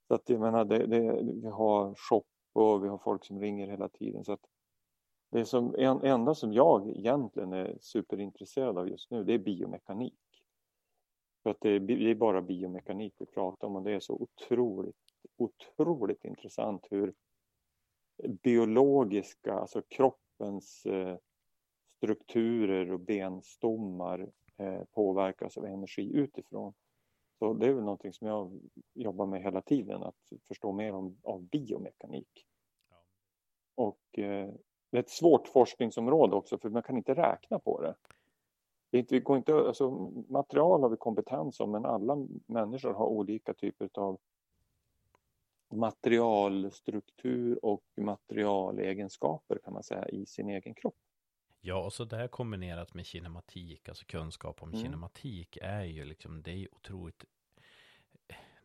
Så 0.07 0.13
att 0.13 0.29
jag 0.29 0.39
menar, 0.39 0.65
det, 0.65 0.85
det, 0.85 1.23
vi 1.41 1.49
har 1.49 1.95
shop 1.95 2.25
och 2.53 2.83
vi 2.83 2.87
har 2.87 2.97
folk 2.97 3.25
som 3.25 3.39
ringer 3.39 3.67
hela 3.67 3.89
tiden. 3.89 4.25
Så 4.25 4.33
att 4.33 4.45
det 5.31 5.45
som, 5.45 5.75
en, 5.77 6.01
enda 6.03 6.35
som 6.35 6.53
jag 6.53 6.89
egentligen 6.89 7.53
är 7.53 7.77
superintresserad 7.81 8.77
av 8.77 8.89
just 8.89 9.11
nu, 9.11 9.23
det 9.23 9.33
är 9.33 9.39
biomekanik. 9.39 10.19
För 11.43 11.49
att 11.49 11.61
det 11.61 11.69
är, 11.69 11.79
det 11.79 12.11
är 12.11 12.15
bara 12.15 12.41
biomekanik 12.41 13.13
vi 13.17 13.25
pratar 13.25 13.67
om 13.67 13.75
och 13.75 13.83
det 13.83 13.91
är 13.91 13.99
så 13.99 14.13
otroligt, 14.13 14.95
otroligt 15.37 16.25
intressant 16.25 16.87
hur 16.89 17.13
biologiska, 18.43 19.53
alltså 19.53 19.81
kroppens 19.81 20.85
eh, 20.85 21.17
strukturer 22.05 22.91
och 22.91 22.99
benstommar 22.99 24.31
eh, 24.57 24.83
påverkas 24.91 25.57
av 25.57 25.65
energi 25.65 26.11
utifrån. 26.13 26.73
Så 27.39 27.53
det 27.53 27.67
är 27.67 27.73
väl 27.73 27.83
någonting 27.83 28.13
som 28.13 28.27
jag 28.27 28.59
jobbar 28.93 29.25
med 29.25 29.41
hela 29.41 29.61
tiden, 29.61 30.03
att 30.03 30.31
förstå 30.47 30.71
mer 30.71 30.93
om 30.93 31.17
av 31.23 31.41
biomekanik. 31.43 32.45
Ja. 32.89 32.95
Och 33.75 34.19
eh, 34.19 34.53
det 34.91 34.97
är 34.97 34.99
ett 34.99 35.09
svårt 35.09 35.47
forskningsområde 35.47 36.35
också 36.35 36.57
för 36.57 36.69
man 36.69 36.83
kan 36.83 36.97
inte 36.97 37.13
räkna 37.13 37.59
på 37.59 37.81
det. 37.81 37.95
det 38.89 38.99
inte, 38.99 39.15
vi 39.15 39.19
går 39.19 39.37
inte, 39.37 39.53
alltså, 39.53 39.91
material 40.29 40.81
har 40.81 40.89
vi 40.89 40.97
kompetens 40.97 41.59
om 41.59 41.71
men 41.71 41.85
alla 41.85 42.27
människor 42.45 42.93
har 42.93 43.05
olika 43.05 43.53
typer 43.53 43.89
av 43.93 44.19
materialstruktur 45.73 47.65
och 47.65 47.83
materialegenskaper 47.97 49.59
kan 49.63 49.73
man 49.73 49.83
säga 49.83 50.07
i 50.07 50.25
sin 50.25 50.49
egen 50.49 50.73
kropp. 50.73 50.95
Ja, 51.67 51.75
och 51.75 51.93
så 51.93 52.03
det 52.03 52.17
här 52.17 52.27
kombinerat 52.27 52.93
med 52.93 53.05
kinematik, 53.05 53.89
alltså 53.89 54.05
kunskap 54.05 54.63
om 54.63 54.69
Mm. 54.69 54.81
kinematik 54.81 55.57
är 55.61 55.83
ju 55.83 56.05
liksom, 56.05 56.41
det 56.41 56.51
är 56.51 56.75
otroligt, 56.75 57.25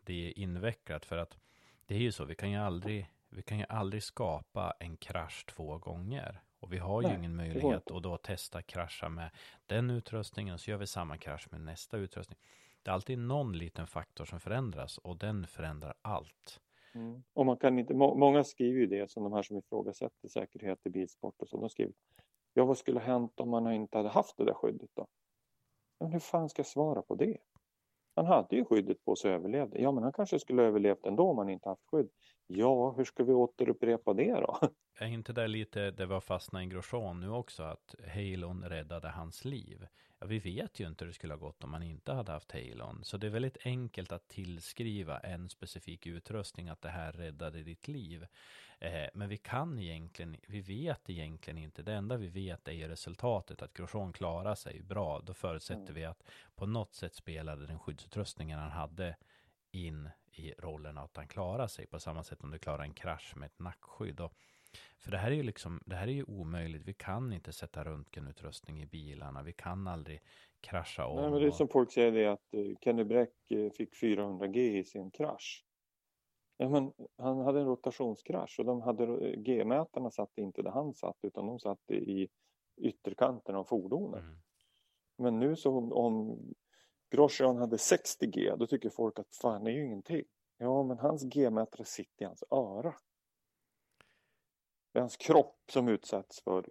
det 0.01 0.27
är 0.27 0.39
invecklat 0.39 1.05
för 1.05 1.17
att 1.17 1.37
det 1.85 1.95
är 1.95 1.99
ju 1.99 2.11
så, 2.11 2.25
vi 2.25 2.35
kan 2.35 2.51
ju 2.51 2.57
aldrig, 2.57 3.09
vi 3.29 3.41
kan 3.41 3.59
ju 3.59 3.65
aldrig 3.69 4.03
skapa 4.03 4.73
en 4.79 4.97
krasch 4.97 5.45
två 5.45 5.77
gånger. 5.77 6.41
Och 6.59 6.73
vi 6.73 6.77
har 6.77 7.01
ju 7.01 7.07
Nej, 7.07 7.17
ingen 7.17 7.35
möjlighet 7.35 7.91
att 7.91 8.03
då 8.03 8.17
testa 8.17 8.61
krascha 8.61 9.09
med 9.09 9.29
den 9.65 9.89
utrustningen, 9.89 10.57
så 10.57 10.71
gör 10.71 10.77
vi 10.77 10.87
samma 10.87 11.17
krasch 11.17 11.47
med 11.51 11.61
nästa 11.61 11.97
utrustning. 11.97 12.39
Det 12.83 12.89
är 12.89 12.93
alltid 12.93 13.17
någon 13.19 13.57
liten 13.57 13.87
faktor 13.87 14.25
som 14.25 14.39
förändras 14.39 14.97
och 14.97 15.17
den 15.17 15.47
förändrar 15.47 15.93
allt. 16.01 16.59
Mm. 16.93 17.23
Och 17.33 17.45
man 17.45 17.57
kan 17.57 17.79
inte, 17.79 17.93
må, 17.93 18.15
många 18.15 18.43
skriver 18.43 18.79
ju 18.79 18.87
det 18.87 19.11
som 19.11 19.23
de 19.23 19.33
här 19.33 19.43
som 19.43 19.57
ifrågasätter 19.57 20.27
säkerhet 20.27 20.79
i 20.85 20.89
bilsport 20.89 21.41
och 21.41 21.49
så. 21.49 21.59
De 21.59 21.69
skriver, 21.69 21.93
ja 22.53 22.65
vad 22.65 22.77
skulle 22.77 22.99
ha 22.99 23.05
hänt 23.05 23.39
om 23.39 23.49
man 23.49 23.73
inte 23.73 23.97
hade 23.97 24.09
haft 24.09 24.37
det 24.37 24.45
där 24.45 24.53
skyddet 24.53 24.89
då? 24.93 25.07
Men 25.99 26.11
hur 26.11 26.19
fan 26.19 26.49
ska 26.49 26.59
jag 26.59 26.67
svara 26.67 27.01
på 27.01 27.15
det? 27.15 27.37
Han 28.15 28.25
hade 28.25 28.55
ju 28.55 28.65
skyddet 28.65 29.05
på 29.05 29.15
sig 29.15 29.31
och 29.31 29.35
överlevde. 29.35 29.81
Ja, 29.81 29.91
men 29.91 30.03
han 30.03 30.13
kanske 30.13 30.39
skulle 30.39 30.61
ha 30.61 30.67
överlevt 30.67 31.05
ändå 31.05 31.29
om 31.29 31.37
han 31.37 31.49
inte 31.49 31.69
haft 31.69 31.85
skydd. 31.91 32.09
Ja, 32.47 32.93
hur 32.97 33.03
ska 33.03 33.23
vi 33.23 33.33
återupprepa 33.33 34.13
det 34.13 34.31
då? 34.31 34.59
Är 34.99 35.07
inte 35.07 35.33
det 35.33 35.47
lite, 35.47 35.91
det 35.91 36.05
var 36.05 36.21
fastnat 36.21 36.63
i 36.63 36.65
Grosjean 36.65 37.19
nu 37.19 37.29
också, 37.29 37.63
att 37.63 37.95
Halon 38.13 38.63
räddade 38.63 39.09
hans 39.09 39.45
liv? 39.45 39.87
Ja, 40.19 40.27
vi 40.27 40.39
vet 40.39 40.79
ju 40.79 40.87
inte 40.87 41.03
hur 41.03 41.07
det 41.07 41.13
skulle 41.13 41.33
ha 41.33 41.39
gått 41.39 41.63
om 41.63 41.71
man 41.71 41.83
inte 41.83 42.13
hade 42.13 42.31
haft 42.31 42.51
Halon. 42.51 43.03
Så 43.03 43.17
det 43.17 43.27
är 43.27 43.31
väldigt 43.31 43.57
enkelt 43.65 44.11
att 44.11 44.27
tillskriva 44.27 45.19
en 45.19 45.49
specifik 45.49 46.07
utrustning 46.07 46.69
att 46.69 46.81
det 46.81 46.89
här 46.89 47.11
räddade 47.11 47.63
ditt 47.63 47.87
liv. 47.87 48.27
Eh, 48.79 49.09
men 49.13 49.29
vi 49.29 49.37
kan 49.37 49.79
egentligen, 49.79 50.35
vi 50.47 50.61
vet 50.61 51.09
egentligen 51.09 51.57
inte. 51.57 51.83
Det 51.83 51.93
enda 51.93 52.17
vi 52.17 52.27
vet 52.27 52.67
är 52.67 52.71
ju 52.71 52.87
resultatet, 52.87 53.61
att 53.61 53.73
Grosjean 53.73 54.13
klarar 54.13 54.55
sig 54.55 54.81
bra. 54.81 55.19
Då 55.19 55.33
förutsätter 55.33 55.81
mm. 55.81 55.93
vi 55.93 56.05
att 56.05 56.23
på 56.55 56.65
något 56.65 56.93
sätt 56.93 57.15
spelade 57.15 57.65
den 57.65 57.79
skyddsutrustningen 57.79 58.59
han 58.59 58.71
hade 58.71 59.15
in 59.71 60.09
i 60.31 60.53
rollen 60.57 60.97
att 60.97 61.17
han 61.17 61.27
klarar 61.27 61.67
sig 61.67 61.87
på 61.87 61.99
samma 61.99 62.23
sätt 62.23 62.43
om 62.43 62.51
du 62.51 62.59
klarar 62.59 62.83
en 62.83 62.93
krasch 62.93 63.33
med 63.35 63.45
ett 63.45 63.59
nackskydd. 63.59 64.19
Och 64.19 64.33
för 64.99 65.11
det 65.11 65.17
här 65.17 65.31
är 65.31 65.35
ju 65.35 65.43
liksom, 65.43 65.81
det 65.85 65.95
här 65.95 66.07
är 66.07 66.11
ju 66.11 66.23
omöjligt. 66.23 66.85
Vi 66.85 66.93
kan 66.93 67.33
inte 67.33 67.53
sätta 67.53 67.83
röntgenutrustning 67.83 68.81
i 68.81 68.85
bilarna. 68.85 69.43
Vi 69.43 69.53
kan 69.53 69.87
aldrig 69.87 70.21
krascha 70.61 71.07
om. 71.07 71.15
Nej, 71.15 71.31
men 71.31 71.41
det 71.41 71.47
är 71.47 71.51
som 71.51 71.67
folk 71.67 71.91
säger 71.91 72.11
det 72.11 72.25
att 72.25 72.53
uh, 72.55 72.75
Kenny 72.81 73.03
Bräck 73.03 73.51
uh, 73.51 73.71
fick 73.71 73.93
400G 73.93 74.57
i 74.57 74.83
sin 74.83 75.11
krasch. 75.11 75.65
Ja, 76.57 76.69
men 76.69 76.91
han 77.17 77.39
hade 77.39 77.59
en 77.59 77.65
rotationskrasch 77.65 78.59
och 78.59 78.65
de 78.65 78.81
hade 78.81 79.35
G-mätarna 79.35 80.11
satt 80.11 80.37
inte 80.37 80.61
där 80.61 80.71
han 80.71 80.93
satt 80.93 81.17
utan 81.21 81.45
de 81.45 81.59
satt 81.59 81.91
i 81.91 82.29
ytterkanten 82.77 83.55
av 83.55 83.63
fordonet. 83.63 84.23
Mm. 84.23 84.39
Men 85.17 85.39
nu 85.39 85.55
så 85.55 85.77
om, 85.77 85.93
om 85.93 86.39
Grosjean 87.11 87.57
hade 87.57 87.77
60G 87.77 88.57
då 88.57 88.67
tycker 88.67 88.89
folk 88.89 89.19
att 89.19 89.35
fan 89.35 89.63
det 89.63 89.71
är 89.71 89.75
ju 89.75 89.85
ingenting. 89.85 90.25
Ja 90.57 90.83
men 90.83 90.97
hans 90.97 91.23
G-mätare 91.23 91.85
sitter 91.85 92.23
i 92.23 92.25
hans 92.25 92.43
öra. 92.51 92.95
Det 94.91 94.99
är 94.99 95.01
hans 95.01 95.17
kropp 95.17 95.57
som 95.71 95.87
utsätts 95.87 96.41
för 96.43 96.65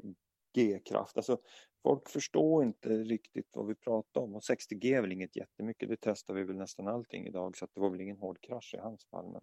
G-kraft. 0.54 1.16
Alltså, 1.16 1.38
folk 1.82 2.08
förstår 2.08 2.64
inte 2.64 2.88
riktigt 2.88 3.48
vad 3.52 3.66
vi 3.66 3.74
pratar 3.74 4.20
om 4.20 4.34
och 4.34 4.42
60G 4.42 4.96
är 4.96 5.00
väl 5.00 5.12
inget 5.12 5.36
jättemycket. 5.36 5.88
Det 5.88 5.96
testar 6.00 6.34
vi 6.34 6.44
väl 6.44 6.56
nästan 6.56 6.88
allting 6.88 7.26
idag 7.26 7.56
så 7.56 7.64
att 7.64 7.74
det 7.74 7.80
var 7.80 7.90
väl 7.90 8.00
ingen 8.00 8.18
hård 8.18 8.40
krasch 8.40 8.74
i 8.74 8.78
hans 8.78 9.04
fall. 9.04 9.32
Men 9.32 9.42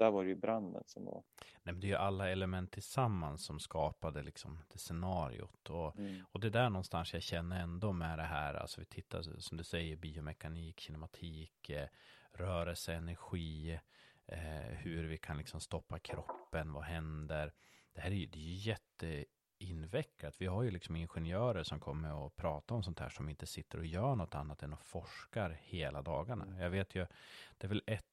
där 0.00 0.10
var 0.10 0.22
det 0.22 0.28
ju 0.28 0.36
branden 0.36 0.82
som 0.86 1.04
var. 1.04 1.22
Nej, 1.62 1.74
men 1.74 1.80
det 1.80 1.86
är 1.86 1.88
ju 1.88 1.96
alla 1.96 2.30
element 2.30 2.72
tillsammans 2.72 3.44
som 3.44 3.60
skapade 3.60 4.22
liksom 4.22 4.62
det 4.72 4.78
scenariot. 4.78 5.70
Och, 5.70 5.98
mm. 5.98 6.24
och 6.32 6.40
det 6.40 6.46
är 6.46 6.50
där 6.50 6.70
någonstans 6.70 7.12
jag 7.12 7.22
känner 7.22 7.60
ändå 7.60 7.92
med 7.92 8.18
det 8.18 8.24
här. 8.24 8.54
Alltså 8.54 8.80
vi 8.80 8.86
tittar 8.86 9.22
som 9.22 9.56
du 9.56 9.64
säger 9.64 9.96
biomekanik, 9.96 10.80
kinematik, 10.80 11.70
eh, 11.70 11.88
rörelse, 12.32 12.94
energi, 12.94 13.80
eh, 14.26 14.76
hur 14.76 15.04
vi 15.04 15.18
kan 15.18 15.38
liksom 15.38 15.60
stoppa 15.60 15.98
kroppen, 15.98 16.72
vad 16.72 16.84
händer? 16.84 17.52
det 17.92 18.00
här 18.00 18.10
är 18.10 18.14
ju, 18.14 18.26
det 18.26 18.38
är 18.38 18.68
jätteinvecklat. 19.58 20.40
Vi 20.40 20.46
har 20.46 20.62
ju 20.62 20.70
liksom 20.70 20.96
ingenjörer 20.96 21.62
som 21.62 21.80
kommer 21.80 22.14
och 22.14 22.36
pratar 22.36 22.74
om 22.74 22.82
sånt 22.82 22.98
här 23.00 23.08
som 23.08 23.28
inte 23.28 23.46
sitter 23.46 23.78
och 23.78 23.86
gör 23.86 24.14
något 24.14 24.34
annat 24.34 24.62
än 24.62 24.72
att 24.72 24.84
forskar 24.84 25.58
hela 25.62 26.02
dagarna. 26.02 26.44
Mm. 26.44 26.58
Jag 26.58 26.70
vet 26.70 26.94
ju, 26.94 27.06
det 27.58 27.66
är 27.66 27.68
väl 27.68 27.82
ett 27.86 28.04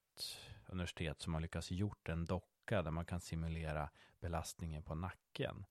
universitet 0.70 1.22
som 1.22 1.34
har 1.34 1.42
lyckats 1.42 1.72
gjort 1.72 2.10
en 2.10 2.26
docka 2.26 2.82
där 2.82 2.92
man 2.92 3.06
kan 3.06 3.20
simulera 3.20 3.90
belastningen 4.20 4.84
på 4.84 4.96
nacken. 4.96 5.66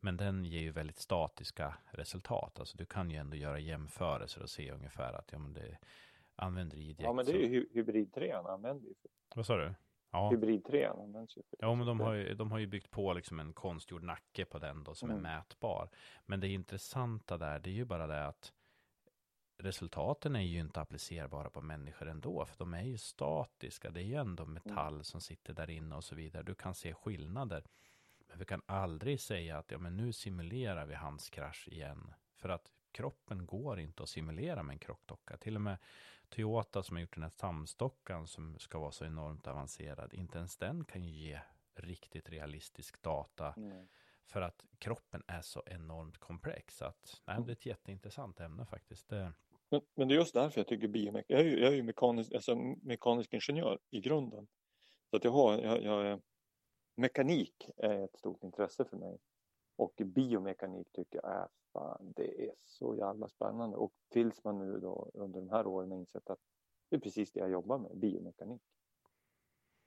Men 0.00 0.16
den 0.16 0.44
ger 0.44 0.60
ju 0.60 0.70
väldigt 0.70 0.98
statiska 0.98 1.74
resultat. 1.90 2.60
Alltså 2.60 2.76
du 2.76 2.86
kan 2.86 3.10
ju 3.10 3.16
ändå 3.16 3.36
göra 3.36 3.58
jämförelser 3.58 4.42
och 4.42 4.50
se 4.50 4.72
ungefär 4.72 5.12
att 5.12 5.32
ja, 5.32 5.38
men 5.38 5.52
det 5.52 5.78
använder 6.36 6.76
idjekt. 6.76 7.00
Ja, 7.00 7.12
men 7.12 7.26
det 7.26 7.32
är 7.32 7.48
ju 7.48 7.68
hybrid 7.72 8.12
3 8.12 8.32
använder 8.32 8.86
vi. 8.86 8.94
Vad 9.34 9.46
sa 9.46 9.56
du? 9.56 9.74
Ja. 10.10 10.30
Hybrid 10.30 10.64
3 10.64 10.84
används 10.84 11.36
ju. 11.36 11.42
Ja, 11.58 11.74
men 11.74 11.86
de 11.86 12.00
har 12.00 12.14
ju, 12.14 12.34
de 12.34 12.50
har 12.52 12.58
ju 12.58 12.66
byggt 12.66 12.90
på 12.90 13.12
liksom 13.12 13.40
en 13.40 13.52
konstgjord 13.52 14.02
nacke 14.02 14.44
på 14.44 14.58
den 14.58 14.84
då 14.84 14.94
som 14.94 15.10
mm. 15.10 15.26
är 15.26 15.30
mätbar. 15.36 15.88
Men 16.26 16.40
det 16.40 16.48
intressanta 16.48 17.38
där, 17.38 17.58
det 17.58 17.70
är 17.70 17.74
ju 17.74 17.84
bara 17.84 18.06
det 18.06 18.26
att 18.26 18.52
resultaten 19.62 20.36
är 20.36 20.40
ju 20.40 20.60
inte 20.60 20.80
applicerbara 20.80 21.50
på 21.50 21.60
människor 21.60 22.08
ändå, 22.08 22.46
för 22.46 22.58
de 22.58 22.74
är 22.74 22.82
ju 22.82 22.98
statiska. 22.98 23.90
Det 23.90 24.00
är 24.00 24.04
ju 24.04 24.14
ändå 24.14 24.46
metall 24.46 24.92
mm. 24.92 25.04
som 25.04 25.20
sitter 25.20 25.54
där 25.54 25.70
inne 25.70 25.96
och 25.96 26.04
så 26.04 26.14
vidare. 26.14 26.42
Du 26.42 26.54
kan 26.54 26.74
se 26.74 26.94
skillnader. 26.94 27.64
Men 28.28 28.38
vi 28.38 28.44
kan 28.44 28.62
aldrig 28.66 29.20
säga 29.20 29.58
att 29.58 29.70
ja, 29.70 29.78
men 29.78 29.96
nu 29.96 30.12
simulerar 30.12 30.86
vi 30.86 30.94
hans 30.94 31.30
krasch 31.30 31.68
igen. 31.68 32.14
För 32.34 32.48
att 32.48 32.72
kroppen 32.92 33.46
går 33.46 33.80
inte 33.80 34.02
att 34.02 34.08
simulera 34.08 34.62
med 34.62 34.74
en 34.74 34.78
krockdocka. 34.78 35.36
Till 35.36 35.56
och 35.56 35.62
med 35.62 35.78
Toyota 36.28 36.82
som 36.82 36.96
har 36.96 37.00
gjort 37.00 37.14
den 37.14 37.22
här 37.22 37.30
samstockan 37.30 38.26
som 38.26 38.58
ska 38.58 38.78
vara 38.78 38.92
så 38.92 39.04
enormt 39.04 39.46
avancerad, 39.46 40.14
inte 40.14 40.38
ens 40.38 40.56
den 40.56 40.84
kan 40.84 41.02
ju 41.02 41.10
ge 41.10 41.40
riktigt 41.74 42.28
realistisk 42.28 43.02
data. 43.02 43.54
Mm. 43.56 43.88
För 44.26 44.42
att 44.42 44.64
kroppen 44.78 45.22
är 45.26 45.42
så 45.42 45.62
enormt 45.66 46.18
komplex. 46.18 46.82
Att, 46.82 47.22
nej, 47.24 47.36
det 47.42 47.50
är 47.50 47.52
ett 47.52 47.66
jätteintressant 47.66 48.40
ämne 48.40 48.66
faktiskt. 48.66 49.08
Det... 49.08 49.32
Men, 49.70 49.80
men, 49.94 50.08
det 50.08 50.14
är 50.14 50.16
just 50.16 50.34
därför 50.34 50.60
jag 50.60 50.66
tycker 50.66 50.88
biomek... 50.88 51.24
Jag 51.28 51.40
är 51.40 51.44
ju, 51.44 51.60
jag 51.60 51.72
är 51.72 51.76
ju 51.76 51.82
mekanisk, 51.82 52.32
alltså, 52.34 52.56
mekanisk 52.82 53.34
ingenjör 53.34 53.78
i 53.90 54.00
grunden. 54.00 54.48
Så 55.10 55.16
att 55.16 55.24
jag 55.24 55.30
har, 55.30 55.58
jag, 55.58 55.82
jag, 55.82 56.20
mekanik 56.96 57.70
är 57.76 58.04
ett 58.04 58.16
stort 58.16 58.44
intresse 58.44 58.84
för 58.84 58.96
mig. 58.96 59.18
Och 59.76 59.94
biomekanik 60.04 60.92
tycker 60.92 61.20
jag 61.22 61.32
är 61.32 61.48
fan, 61.72 62.12
det 62.16 62.46
är 62.48 62.54
så 62.56 62.94
jävla 62.96 63.28
spännande. 63.28 63.76
Och 63.76 63.92
tills 64.08 64.44
man 64.44 64.58
nu 64.58 64.80
då 64.80 65.10
under 65.14 65.40
de 65.40 65.48
här 65.48 65.66
åren 65.66 65.90
har 65.90 65.98
insett 65.98 66.30
att 66.30 66.40
det 66.88 66.96
är 66.96 67.00
precis 67.00 67.32
det 67.32 67.40
jag 67.40 67.50
jobbar 67.50 67.78
med, 67.78 67.96
biomekanik. 67.96 68.62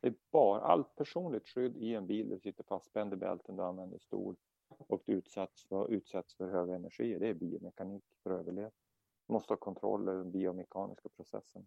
Det 0.02 0.08
är 0.08 0.16
bara 0.32 0.62
allt 0.62 0.96
personligt 0.96 1.48
skydd 1.48 1.78
i 1.78 1.96
en 1.96 2.08
bil, 2.08 2.30
du 2.30 2.40
sitter 2.40 2.64
fastspänd 2.64 3.14
i 3.14 3.16
bälten, 3.16 3.56
du 3.56 3.64
använder 3.64 4.00
stol 4.00 4.36
och 4.68 5.02
du 5.06 5.14
utsätts 5.14 5.64
för, 5.64 5.92
utsätts 5.92 6.36
för 6.36 6.48
höga 6.48 6.76
energier. 6.76 7.20
Det 7.20 7.28
är 7.28 7.34
biomekanik 7.34 8.04
för 8.24 8.32
att 8.32 8.40
överleva. 8.40 8.72
Måste 9.34 9.54
ha 9.54 9.58
kontroll 9.58 10.10
över 10.10 10.20
den 10.20 10.32
biomekaniska 10.32 11.10
processen, 11.10 11.66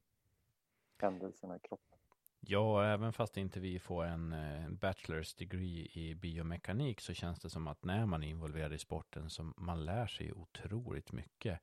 händelserna 0.99 1.57
i 1.57 1.59
kroppen. 1.59 1.99
Ja, 2.41 2.85
även 2.85 3.12
fast 3.12 3.37
inte 3.37 3.61
vi 3.61 3.79
får 3.79 4.05
en 4.05 4.33
eh, 4.33 4.71
bachelors 4.71 5.35
degree 5.35 5.89
i 5.93 6.14
biomekanik 6.14 7.01
så 7.01 7.14
känns 7.14 7.41
det 7.41 7.51
som 7.51 7.67
att 7.67 7.85
när 7.85 8.07
man 8.07 8.23
är 8.23 8.29
involverad 8.29 8.73
i 8.73 8.79
sporten 8.79 9.31
så 9.31 9.43
man 9.57 9.85
lär 9.85 10.07
sig 10.07 10.33
otroligt 10.33 11.12
mycket 11.12 11.61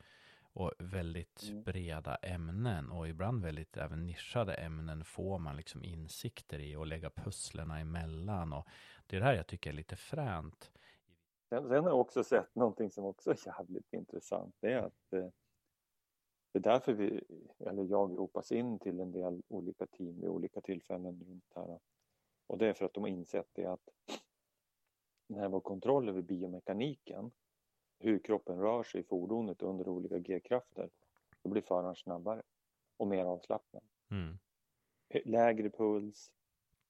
och 0.53 0.71
väldigt 0.79 1.43
mm. 1.49 1.63
breda 1.63 2.15
ämnen 2.15 2.91
och 2.91 3.07
ibland 3.09 3.43
väldigt 3.43 3.77
även 3.77 4.05
nischade 4.05 4.53
ämnen 4.53 5.05
får 5.05 5.39
man 5.39 5.55
liksom 5.55 5.83
insikter 5.83 6.59
i 6.59 6.75
och 6.75 6.87
lägga 6.87 7.09
pusslerna 7.09 7.79
emellan 7.79 8.53
och 8.53 8.67
det 9.07 9.15
är 9.15 9.19
det 9.19 9.25
här 9.25 9.35
jag 9.35 9.47
tycker 9.47 9.69
är 9.69 9.73
lite 9.73 9.95
fränt. 9.95 10.71
Sen, 11.49 11.67
sen 11.67 11.83
har 11.83 11.89
jag 11.89 11.99
också 11.99 12.23
sett 12.23 12.55
någonting 12.55 12.91
som 12.91 13.05
också 13.05 13.31
är 13.31 13.37
jävligt 13.45 13.93
intressant. 13.93 14.55
Det 14.59 14.73
är 14.73 14.77
att 14.77 15.13
eh, 15.13 15.27
det 16.53 16.59
är 16.59 16.63
därför 16.63 16.93
vi, 16.93 17.23
eller 17.59 17.83
jag 17.83 18.17
ropas 18.17 18.51
in 18.51 18.79
till 18.79 18.99
en 18.99 19.11
del 19.11 19.41
olika 19.47 19.85
team 19.85 20.21
vid 20.21 20.29
olika 20.29 20.61
tillfällen 20.61 21.23
runt 21.27 21.51
här. 21.55 21.79
Och 22.47 22.57
det 22.57 22.67
är 22.67 22.73
för 22.73 22.85
att 22.85 22.93
de 22.93 23.03
har 23.03 23.09
insett 23.09 23.49
det 23.53 23.65
att 23.65 23.89
när 25.27 25.49
var 25.49 25.59
kontroll 25.59 26.09
över 26.09 26.21
biomekaniken, 26.21 27.31
hur 27.99 28.19
kroppen 28.19 28.57
rör 28.57 28.83
sig 28.83 29.01
i 29.01 29.03
fordonet 29.03 29.61
under 29.61 29.87
olika 29.87 30.19
G-krafter, 30.19 30.89
då 31.41 31.49
blir 31.49 31.61
föraren 31.61 31.95
snabbare 31.95 32.41
och 32.97 33.07
mer 33.07 33.25
avslappnad. 33.25 33.83
Mm. 34.11 34.37
Lägre 35.25 35.69
puls, 35.69 36.33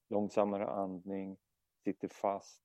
långsammare 0.10 0.68
andning, 0.68 1.38
sitter 1.84 2.08
fast, 2.08 2.62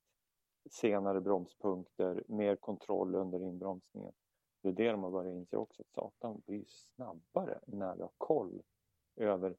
senare 0.70 1.20
bromspunkter, 1.20 2.24
mer 2.26 2.56
kontroll 2.56 3.14
under 3.14 3.42
inbromsningen. 3.42 4.12
Det 4.60 4.68
är 4.68 4.72
det 4.72 4.90
de 4.90 5.02
har 5.02 5.10
börjat 5.10 5.34
inse 5.34 5.56
också, 5.56 5.82
att 5.82 5.92
satan 5.92 6.42
blir 6.46 6.64
snabbare 6.66 7.58
när 7.66 7.96
du 7.96 8.02
har 8.02 8.12
koll 8.18 8.62
över 9.16 9.56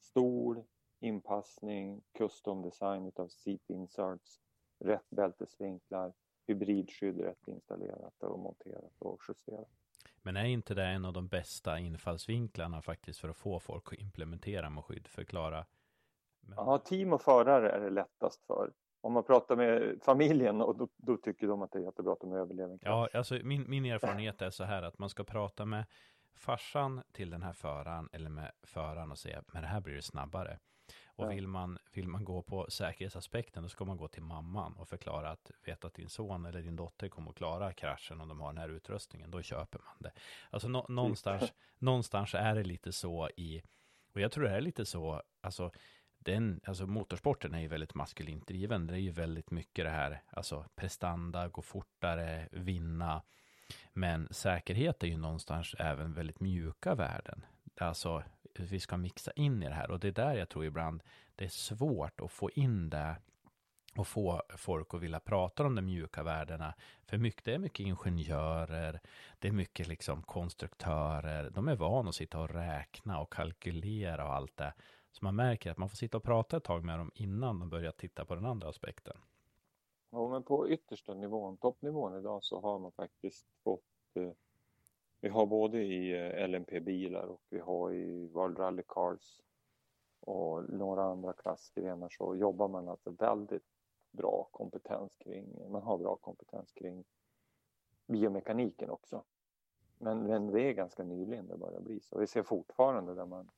stol, 0.00 0.64
inpassning, 1.00 2.02
custom 2.12 2.62
design 2.62 3.12
av 3.16 3.28
seat 3.28 3.70
inserts, 3.70 4.40
rätt 4.78 5.10
bältesvinklar, 5.10 6.12
hybridskydd 6.46 7.20
rätt 7.20 7.48
installerat 7.48 8.22
och 8.22 8.38
monterat 8.38 8.92
och 8.98 9.20
justerat. 9.28 9.68
Men 10.22 10.36
är 10.36 10.44
inte 10.44 10.74
det 10.74 10.84
en 10.84 11.04
av 11.04 11.12
de 11.12 11.28
bästa 11.28 11.78
infallsvinklarna 11.78 12.82
faktiskt 12.82 13.20
för 13.20 13.28
att 13.28 13.36
få 13.36 13.60
folk 13.60 13.92
att 13.92 13.98
implementera 13.98 14.70
med 14.70 14.84
skydd? 14.84 15.06
Förklara. 15.06 15.66
Men... 16.40 16.56
Ja, 16.56 16.78
team 16.78 17.12
och 17.12 17.22
förare 17.22 17.70
är 17.70 17.80
det 17.80 17.90
lättast 17.90 18.44
för 18.44 18.72
om 19.02 19.12
man 19.12 19.24
pratar 19.24 19.56
med 19.56 19.98
familjen 20.02 20.60
och 20.60 20.78
då, 20.78 20.88
då, 20.96 21.16
tycker 21.16 21.46
de 21.46 21.62
att 21.62 21.72
det 21.72 21.78
är 21.78 21.82
jättebra 21.82 22.12
att 22.12 22.20
de 22.20 22.32
överlever 22.32 22.78
Ja, 22.82 23.08
alltså 23.14 23.34
min, 23.34 23.70
min 23.70 23.84
erfarenhet 23.84 24.42
är 24.42 24.50
så 24.50 24.64
här 24.64 24.82
att 24.82 24.98
man 24.98 25.08
ska 25.08 25.24
prata 25.24 25.64
med 25.64 25.84
farsan 26.36 27.02
till 27.12 27.30
den 27.30 27.42
här 27.42 27.52
föraren 27.52 28.08
eller 28.12 28.30
med 28.30 28.52
föraren 28.62 29.10
och 29.10 29.18
säga 29.18 29.42
men 29.46 29.62
det 29.62 29.68
här 29.68 29.80
blir 29.80 29.94
det 29.94 30.02
snabbare. 30.02 30.58
Och 31.06 31.24
ja. 31.24 31.28
vill, 31.28 31.48
man, 31.48 31.78
vill 31.92 32.08
man 32.08 32.24
gå 32.24 32.42
på 32.42 32.66
säkerhetsaspekten 32.70 33.62
då 33.62 33.68
ska 33.68 33.84
man 33.84 33.96
gå 33.96 34.08
till 34.08 34.22
mamman 34.22 34.72
och 34.76 34.88
förklara 34.88 35.30
att 35.30 35.50
vet 35.64 35.84
att 35.84 35.94
din 35.94 36.08
son 36.08 36.46
eller 36.46 36.62
din 36.62 36.76
dotter 36.76 37.08
kommer 37.08 37.30
att 37.30 37.36
klara 37.36 37.72
kraschen 37.72 38.20
om 38.20 38.28
de 38.28 38.40
har 38.40 38.52
den 38.52 38.58
här 38.58 38.68
utrustningen, 38.68 39.30
då 39.30 39.42
köper 39.42 39.78
man 39.78 39.96
det. 39.98 40.12
Alltså 40.50 40.68
nå, 40.68 40.86
någonstans, 40.88 41.52
någonstans 41.78 42.34
är 42.34 42.54
det 42.54 42.64
lite 42.64 42.92
så 42.92 43.28
i, 43.36 43.62
och 44.14 44.20
jag 44.20 44.32
tror 44.32 44.44
det 44.44 44.50
är 44.50 44.60
lite 44.60 44.84
så, 44.84 45.22
alltså 45.40 45.70
den, 46.24 46.60
alltså 46.64 46.86
motorsporten 46.86 47.54
är 47.54 47.60
ju 47.60 47.68
väldigt 47.68 47.94
maskulint 47.94 48.46
driven. 48.46 48.86
Det 48.86 48.94
är 48.94 48.98
ju 48.98 49.10
väldigt 49.10 49.50
mycket 49.50 49.84
det 49.84 49.90
här, 49.90 50.22
alltså 50.30 50.64
prestanda, 50.74 51.48
gå 51.48 51.62
fortare, 51.62 52.48
vinna. 52.52 53.22
Men 53.92 54.28
säkerhet 54.30 55.02
är 55.02 55.06
ju 55.06 55.16
någonstans 55.16 55.74
även 55.78 56.12
väldigt 56.12 56.40
mjuka 56.40 56.94
värden. 56.94 57.44
Alltså, 57.80 58.22
vi 58.54 58.80
ska 58.80 58.96
mixa 58.96 59.32
in 59.32 59.62
i 59.62 59.68
det 59.68 59.74
här 59.74 59.90
och 59.90 60.00
det 60.00 60.08
är 60.08 60.12
där 60.12 60.34
jag 60.34 60.48
tror 60.48 60.64
ibland 60.64 61.02
det 61.36 61.44
är 61.44 61.48
svårt 61.48 62.20
att 62.20 62.32
få 62.32 62.50
in 62.50 62.90
det 62.90 63.16
och 63.96 64.06
få 64.08 64.42
folk 64.56 64.94
att 64.94 65.00
vilja 65.00 65.20
prata 65.20 65.64
om 65.64 65.74
de 65.74 65.82
mjuka 65.82 66.22
värdena. 66.22 66.74
För 67.06 67.18
mycket, 67.18 67.44
det 67.44 67.54
är 67.54 67.58
mycket 67.58 67.86
ingenjörer, 67.86 69.00
det 69.38 69.48
är 69.48 69.52
mycket 69.52 69.88
liksom 69.88 70.22
konstruktörer, 70.22 71.50
de 71.50 71.68
är 71.68 71.76
vana 71.76 72.08
att 72.08 72.14
sitta 72.14 72.38
och 72.38 72.50
räkna 72.50 73.20
och 73.20 73.32
kalkylera 73.32 74.26
och 74.26 74.34
allt 74.34 74.56
det. 74.56 74.72
Så 75.12 75.24
man 75.24 75.36
märker 75.36 75.70
att 75.70 75.78
man 75.78 75.88
får 75.88 75.96
sitta 75.96 76.16
och 76.16 76.22
prata 76.22 76.56
ett 76.56 76.64
tag 76.64 76.84
med 76.84 76.98
dem 76.98 77.10
innan 77.14 77.58
de 77.58 77.68
börjar 77.68 77.92
titta 77.92 78.24
på 78.24 78.34
den 78.34 78.46
andra 78.46 78.68
aspekten. 78.68 79.16
Ja, 80.10 80.28
men 80.28 80.42
på 80.42 80.68
yttersta 80.68 81.14
nivån, 81.14 81.56
toppnivån 81.56 82.18
idag, 82.18 82.44
så 82.44 82.60
har 82.60 82.78
man 82.78 82.92
faktiskt 82.92 83.46
fått 83.64 83.84
eh, 84.14 84.32
vi 85.22 85.28
har 85.28 85.46
både 85.46 85.82
i 85.82 86.12
eh, 86.12 86.48
LMP-bilar 86.48 87.26
och 87.26 87.42
vi 87.48 87.58
har 87.58 87.92
i 87.92 88.26
World 88.26 88.58
Rally 88.58 88.82
Cars 88.88 89.40
och 90.20 90.70
några 90.70 91.02
andra 91.02 91.32
klassgrenar 91.32 92.08
så 92.08 92.36
jobbar 92.36 92.68
man 92.68 92.88
alltså 92.88 93.10
väldigt 93.10 93.66
bra 94.10 94.48
kompetens 94.52 95.16
kring, 95.16 95.70
man 95.70 95.82
har 95.82 95.98
bra 95.98 96.16
kompetens 96.16 96.72
kring 96.72 97.04
biomekaniken 98.06 98.90
också. 98.90 99.24
Men, 99.98 100.18
men 100.18 100.46
det 100.46 100.60
är 100.60 100.72
ganska 100.72 101.04
nyligen 101.04 101.48
det 101.48 101.56
börjar 101.56 101.80
bli 101.80 102.00
så. 102.00 102.18
Vi 102.18 102.26
ser 102.26 102.42
fortfarande 102.42 103.14
där 103.14 103.26
man 103.26 103.50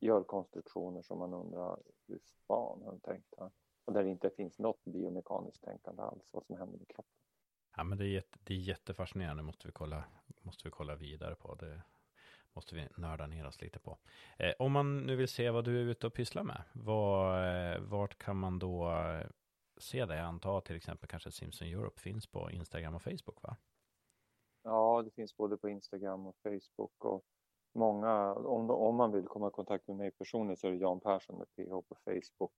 gör 0.00 0.24
konstruktioner 0.24 1.02
som 1.02 1.18
man 1.18 1.34
undrar 1.34 1.78
hur 2.06 2.20
fan 2.46 2.84
de 2.84 3.00
tänkt 3.00 3.34
här? 3.38 3.50
Och 3.84 3.92
där 3.92 4.04
det 4.04 4.10
inte 4.10 4.30
finns 4.30 4.58
något 4.58 4.84
biomekaniskt 4.84 5.64
tänkande 5.64 6.02
alls, 6.02 6.28
vad 6.30 6.44
som 6.44 6.56
händer 6.56 6.78
med 6.78 6.88
kroppen. 6.88 7.14
Ja, 7.76 7.84
men 7.84 7.98
det 7.98 8.04
är, 8.04 8.08
jätte, 8.08 8.38
det 8.44 8.54
är 8.54 8.58
jättefascinerande, 8.58 9.42
måste 9.42 9.66
vi, 9.66 9.72
kolla, 9.72 10.04
måste 10.42 10.64
vi 10.64 10.70
kolla 10.70 10.94
vidare 10.94 11.34
på. 11.34 11.54
Det 11.54 11.82
måste 12.52 12.74
vi 12.74 12.88
nörda 12.96 13.26
ner 13.26 13.46
oss 13.46 13.60
lite 13.60 13.78
på. 13.78 13.98
Eh, 14.38 14.52
om 14.58 14.72
man 14.72 14.98
nu 14.98 15.16
vill 15.16 15.28
se 15.28 15.50
vad 15.50 15.64
du 15.64 15.80
är 15.80 15.84
ute 15.84 16.06
och 16.06 16.14
pysslar 16.14 16.42
med, 16.42 16.62
vad, 16.72 17.44
eh, 17.72 17.80
vart 17.80 18.18
kan 18.18 18.36
man 18.36 18.58
då 18.58 18.92
se 19.76 20.06
det? 20.06 20.16
Jag 20.16 20.24
antar 20.24 20.60
till 20.60 20.76
exempel 20.76 21.08
kanske 21.08 21.30
Simpson 21.30 21.68
Europe 21.68 22.00
finns 22.00 22.26
på 22.26 22.50
Instagram 22.50 22.94
och 22.94 23.02
Facebook, 23.02 23.42
va? 23.42 23.56
Ja, 24.62 25.02
det 25.02 25.10
finns 25.10 25.36
både 25.36 25.56
på 25.56 25.68
Instagram 25.68 26.26
och 26.26 26.36
Facebook 26.42 27.04
och 27.04 27.24
många, 27.72 28.34
om, 28.34 28.70
om 28.70 28.96
man 28.96 29.12
vill 29.12 29.26
komma 29.26 29.48
i 29.48 29.50
kontakt 29.50 29.88
med 29.88 29.96
mig 29.96 30.10
personligen 30.10 30.56
så 30.56 30.66
är 30.66 30.70
det 30.70 30.76
Jan 30.76 31.00
Persson 31.00 31.38
med 31.38 31.48
PH 31.48 31.70
på 31.70 31.96
Facebook 32.04 32.52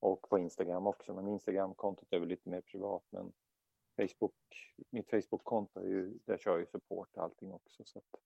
och 0.00 0.28
på 0.28 0.38
Instagram 0.38 0.86
också. 0.86 1.14
Men 1.14 1.28
Instagram-kontot 1.28 2.12
är 2.12 2.18
väl 2.18 2.28
lite 2.28 2.48
mer 2.48 2.60
privat. 2.60 3.02
Men 3.10 3.32
Facebook, 3.96 4.34
mitt 4.90 5.10
Facebook-konto 5.10 5.80
är 5.80 5.88
ju, 5.88 6.18
där 6.24 6.38
kör 6.38 6.50
jag 6.50 6.60
ju 6.60 6.66
support 6.66 7.08
och 7.16 7.22
allting 7.22 7.52
också. 7.52 7.84
Så 7.84 7.98
att 7.98 8.20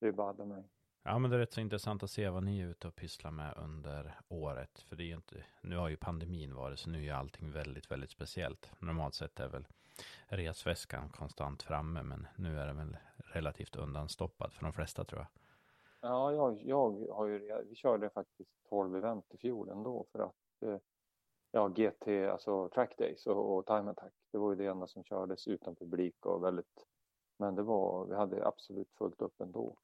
det 0.00 0.08
är 0.08 0.12
bara 0.12 0.44
mig. 0.44 0.64
Ja, 1.02 1.18
men 1.18 1.30
det 1.30 1.36
är 1.36 1.40
rätt 1.40 1.52
så 1.52 1.60
intressant 1.60 2.02
att 2.02 2.10
se 2.10 2.28
vad 2.28 2.42
ni 2.42 2.60
är 2.60 2.66
ute 2.66 2.88
och 2.88 2.96
pysslar 2.96 3.30
med 3.30 3.54
under 3.56 4.20
året. 4.28 4.78
För 4.80 4.96
det 4.96 5.02
är 5.02 5.06
ju 5.06 5.14
inte, 5.14 5.44
nu 5.60 5.76
har 5.76 5.88
ju 5.88 5.96
pandemin 5.96 6.54
varit, 6.54 6.78
så 6.78 6.90
nu 6.90 7.06
är 7.06 7.12
allting 7.12 7.50
väldigt, 7.50 7.90
väldigt 7.90 8.10
speciellt. 8.10 8.72
Normalt 8.78 9.14
sett 9.14 9.40
är 9.40 9.48
väl 9.48 9.66
resväskan 10.26 11.08
konstant 11.08 11.62
framme, 11.62 12.02
men 12.02 12.26
nu 12.36 12.60
är 12.60 12.66
det 12.66 12.72
väl 12.72 12.96
relativt 13.32 13.76
undanstoppad 13.76 14.52
för 14.52 14.64
de 14.64 14.72
flesta 14.72 15.04
tror 15.04 15.20
jag. 15.20 15.28
Ja, 16.00 16.32
jag, 16.32 16.62
jag 16.62 17.08
har 17.12 17.26
ju, 17.26 17.64
vi 17.68 17.74
körde 17.74 18.10
faktiskt 18.10 18.50
12 18.68 18.96
event 18.96 19.34
i 19.34 19.38
fjol 19.38 19.68
ändå 19.68 20.06
för 20.12 20.18
att 20.18 20.62
eh, 20.62 20.78
ja, 21.50 21.68
GT, 21.68 22.08
alltså 22.08 22.68
track 22.68 22.98
days 22.98 23.26
och, 23.26 23.56
och 23.56 23.66
time 23.66 23.90
attack, 23.90 24.12
det 24.30 24.38
var 24.38 24.50
ju 24.50 24.56
det 24.56 24.66
enda 24.66 24.86
som 24.86 25.04
kördes 25.04 25.48
utan 25.48 25.76
publik 25.76 26.26
och 26.26 26.44
väldigt, 26.44 26.86
men 27.36 27.54
det 27.54 27.62
var, 27.62 28.06
vi 28.06 28.14
hade 28.14 28.46
absolut 28.46 28.92
fullt 28.92 29.22
upp 29.22 29.40
ändå. 29.40 29.76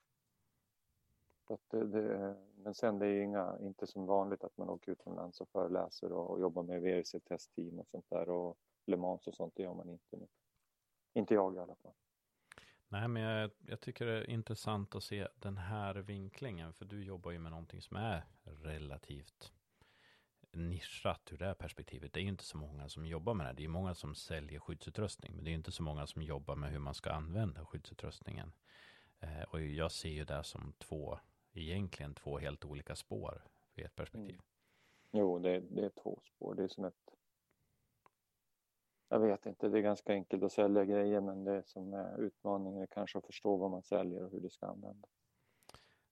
Det, 1.70 1.84
det, 1.84 2.36
men 2.56 2.74
sen 2.74 2.98
det 2.98 3.06
är 3.06 3.10
ju 3.10 3.24
inga, 3.24 3.58
inte 3.60 3.86
som 3.86 4.06
vanligt 4.06 4.44
att 4.44 4.56
man 4.56 4.68
åker 4.68 4.92
utomlands 4.92 5.40
och 5.40 5.48
föreläser 5.48 6.12
och, 6.12 6.30
och 6.30 6.40
jobbar 6.40 6.62
med 6.62 6.82
VRC-testteam 6.82 7.78
och 7.78 7.88
sånt 7.88 8.10
där 8.10 8.28
och 8.28 8.58
Le 8.86 8.96
Mans 8.96 9.26
och 9.26 9.34
sånt, 9.34 9.52
det 9.56 9.62
gör 9.62 9.74
man 9.74 9.90
inte 9.90 10.16
nu. 10.16 10.26
Inte 11.14 11.34
jag 11.34 11.54
i 11.54 11.58
alla 11.58 11.74
fall. 11.74 11.94
Nej, 12.88 13.08
men 13.08 13.22
jag, 13.22 13.50
jag, 13.66 13.80
tycker 13.80 14.06
det 14.06 14.12
är 14.12 14.30
intressant 14.30 14.94
att 14.94 15.04
se 15.04 15.28
den 15.36 15.56
här 15.56 15.94
vinklingen, 15.94 16.72
för 16.72 16.84
du 16.84 17.04
jobbar 17.04 17.30
ju 17.30 17.38
med 17.38 17.50
någonting 17.50 17.82
som 17.82 17.96
är 17.96 18.24
relativt 18.44 19.52
nischat 20.52 21.32
ur 21.32 21.38
det 21.38 21.46
här 21.46 21.54
perspektivet. 21.54 22.12
Det 22.12 22.20
är 22.20 22.22
ju 22.22 22.28
inte 22.28 22.44
så 22.44 22.56
många 22.56 22.88
som 22.88 23.06
jobbar 23.06 23.34
med 23.34 23.46
det. 23.46 23.52
Det 23.52 23.64
är 23.64 23.68
många 23.68 23.94
som 23.94 24.14
säljer 24.14 24.60
skyddsutrustning, 24.60 25.32
men 25.34 25.44
det 25.44 25.50
är 25.50 25.54
inte 25.54 25.72
så 25.72 25.82
många 25.82 26.06
som 26.06 26.22
jobbar 26.22 26.56
med 26.56 26.70
hur 26.70 26.78
man 26.78 26.94
ska 26.94 27.10
använda 27.10 27.64
skyddsutrustningen. 27.64 28.52
Eh, 29.20 29.42
och 29.42 29.60
jag 29.60 29.92
ser 29.92 30.08
ju 30.08 30.24
det 30.24 30.44
som 30.44 30.72
två 30.78 31.18
egentligen 31.52 32.14
två 32.14 32.38
helt 32.38 32.64
olika 32.64 32.96
spår 32.96 33.42
i 33.74 33.82
ett 33.82 33.96
perspektiv. 33.96 34.34
Mm. 34.34 34.44
Jo, 35.12 35.38
det, 35.38 35.60
det 35.60 35.84
är 35.84 35.90
två 36.02 36.20
spår. 36.22 36.54
Det 36.54 36.64
är 36.64 36.68
som 36.68 36.84
ett... 36.84 37.03
Jag 39.14 39.20
vet 39.20 39.46
inte, 39.46 39.68
det 39.68 39.78
är 39.78 39.82
ganska 39.82 40.12
enkelt 40.12 40.42
att 40.42 40.52
sälja 40.52 40.84
grejer 40.84 41.20
men 41.20 41.44
det 41.44 41.62
som 41.66 41.94
är 41.94 42.20
utmaningen 42.20 42.82
är 42.82 42.86
kanske 42.86 43.18
att 43.18 43.26
förstå 43.26 43.56
vad 43.56 43.70
man 43.70 43.82
säljer 43.82 44.24
och 44.24 44.30
hur 44.30 44.40
det 44.40 44.50
ska 44.50 44.66
användas. 44.66 45.10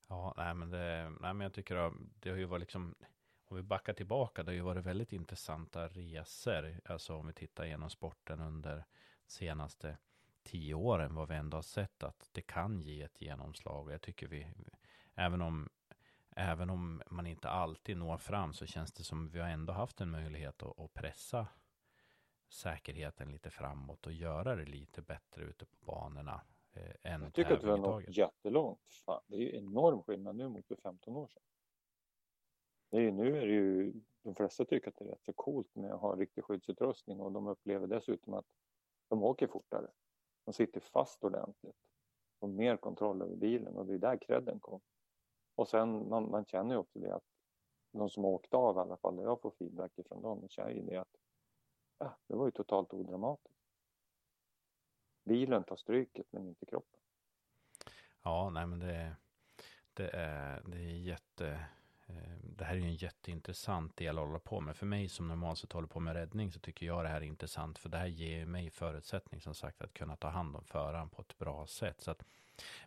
Ja, 0.09 0.35
nej 0.37 0.55
men, 0.55 0.71
det, 0.71 1.11
nej 1.21 1.35
men 1.35 1.41
jag 1.41 1.53
tycker 1.53 1.77
att 1.77 1.93
det 2.21 2.31
har 2.31 2.37
ju 2.37 2.45
varit 2.45 2.61
liksom, 2.61 2.95
om 3.45 3.57
vi 3.57 3.63
backar 3.63 3.93
tillbaka, 3.93 4.43
det 4.43 4.51
har 4.51 4.55
ju 4.55 4.61
varit 4.61 4.87
väldigt 4.87 5.13
intressanta 5.13 5.89
resor, 5.89 6.81
alltså 6.85 7.15
om 7.17 7.27
vi 7.27 7.33
tittar 7.33 7.65
igenom 7.65 7.91
sporten 7.91 8.41
under 8.41 8.85
senaste 9.27 9.97
tio 10.43 10.75
åren, 10.75 11.15
vad 11.15 11.29
vi 11.29 11.35
ändå 11.35 11.57
har 11.57 11.63
sett 11.63 12.03
att 12.03 12.29
det 12.33 12.43
kan 12.43 12.81
ge 12.81 13.03
ett 13.03 13.21
genomslag. 13.21 13.93
Jag 13.93 14.03
tycker 14.03 14.27
vi, 14.29 14.47
även 15.15 15.43
om, 15.43 15.69
även 16.31 16.71
om 16.71 17.03
man 17.11 17.27
inte 17.27 17.49
alltid 17.49 17.97
når 17.97 18.19
fram 18.19 18.53
så 18.53 18.67
känns 18.67 18.93
det 18.93 19.03
som 19.03 19.29
vi 19.29 19.41
har 19.41 19.49
ändå 19.49 19.73
haft 19.73 20.01
en 20.01 20.11
möjlighet 20.11 20.63
att, 20.63 20.81
att 20.81 20.95
pressa 20.95 21.47
säkerheten 22.53 23.31
lite 23.31 23.51
framåt 23.51 24.07
och 24.07 24.13
göra 24.13 24.57
det 24.57 24.65
lite 24.65 25.03
bättre 25.03 25.45
ute 25.45 25.67
på 25.67 25.77
banorna. 25.87 26.41
Eh, 26.73 27.13
än 27.13 27.23
jag 27.23 27.35
tycker 27.35 27.55
att 27.55 27.65
vi 27.65 27.71
har 27.71 27.79
nått 27.79 28.17
jättelångt. 28.17 28.81
Fan, 29.07 29.23
det 29.27 29.37
är 29.37 29.41
ju 29.41 29.57
enorm 29.57 30.03
skillnad 30.03 30.37
nu 30.37 30.49
mot 30.49 30.67
för 30.67 30.77
15 30.77 31.17
år 31.17 31.27
sedan. 31.27 31.43
Det 32.91 32.97
är 32.97 33.01
ju, 33.01 33.11
nu 33.11 33.37
är 33.37 33.47
det 33.47 33.53
ju, 33.53 33.93
de 34.23 34.35
flesta 34.35 34.65
tycker 34.65 34.89
att 34.89 34.97
det 34.97 35.05
är 35.05 35.09
rätt 35.09 35.25
så 35.25 35.33
coolt 35.33 35.75
med 35.75 35.93
att 35.93 36.01
ha 36.01 36.17
riktig 36.17 36.45
skyddsutrustning 36.45 37.21
och 37.21 37.33
de 37.33 37.47
upplever 37.47 37.87
dessutom 37.87 38.35
att 38.35 38.47
de 39.09 39.23
åker 39.23 39.47
fortare. 39.47 39.91
De 40.45 40.53
sitter 40.53 40.81
fast 40.81 41.25
ordentligt. 41.25 41.77
Och 42.39 42.49
mer 42.49 42.77
kontroll 42.77 43.23
över 43.23 43.37
bilen 43.37 43.77
och 43.77 43.87
det 43.87 43.95
är 43.95 43.99
där 43.99 44.17
credden 44.17 44.61
kom. 44.61 44.81
Och 45.55 45.69
sen 45.69 46.09
man, 46.09 46.31
man 46.31 46.45
känner 46.45 46.75
ju 46.75 46.79
också 46.79 46.99
det 46.99 47.15
att 47.15 47.25
de 47.93 48.11
som 48.11 48.25
har 48.25 48.31
åkt 48.31 48.55
av 48.55 48.77
i 48.77 48.79
alla 48.79 48.97
fall, 48.97 49.23
jag 49.23 49.41
får 49.41 49.51
feedback 49.51 49.99
ifrån 49.99 50.23
dem, 50.23 50.49
känner 50.49 50.71
ju 50.71 50.83
det 50.83 50.97
att 50.97 51.17
det 52.27 52.37
var 52.37 52.45
ju 52.45 52.51
totalt 52.51 52.93
odramatiskt. 52.93 53.59
Bilen 55.25 55.65
tar 55.65 55.77
stryket 55.77 56.27
men 56.31 56.49
inte 56.49 56.67
kroppen. 56.67 57.01
Ja, 58.23 58.51
nej 58.51 58.67
men 58.67 58.79
det, 58.79 59.17
det, 59.95 60.09
är, 60.09 60.63
det 60.67 60.79
är 60.79 60.97
jätte 60.97 61.67
eh, 62.07 62.43
det 62.43 62.65
här 62.65 62.75
är 62.75 62.79
ju 62.79 62.87
en 62.87 62.95
jätteintressant 62.95 63.97
del 63.97 64.19
att 64.19 64.27
hålla 64.27 64.39
på 64.39 64.61
med. 64.61 64.77
För 64.77 64.87
mig 64.87 65.09
som 65.09 65.29
normalt 65.29 65.59
sett 65.59 65.73
håller 65.73 65.89
på 65.89 66.01
med 66.01 66.15
räddning 66.15 66.53
så 66.53 66.61
tycker 66.61 66.87
jag 66.87 67.05
det 67.05 67.09
här 67.09 67.21
är 67.21 67.25
intressant. 67.25 67.79
För 67.79 67.89
det 67.89 67.99
här 67.99 68.07
ger 68.07 68.47
mig 68.47 68.71
förutsättning 68.71 69.41
som 69.41 69.55
sagt 69.55 69.83
att 69.83 69.95
kunna 69.95 70.17
ta 70.17 70.29
hand 70.29 70.57
om 70.57 70.65
föraren 70.65 71.09
på 71.09 71.23
ett 71.23 71.39
bra 71.39 71.67
sätt. 71.67 72.01
Så 72.01 72.11
att 72.11 72.25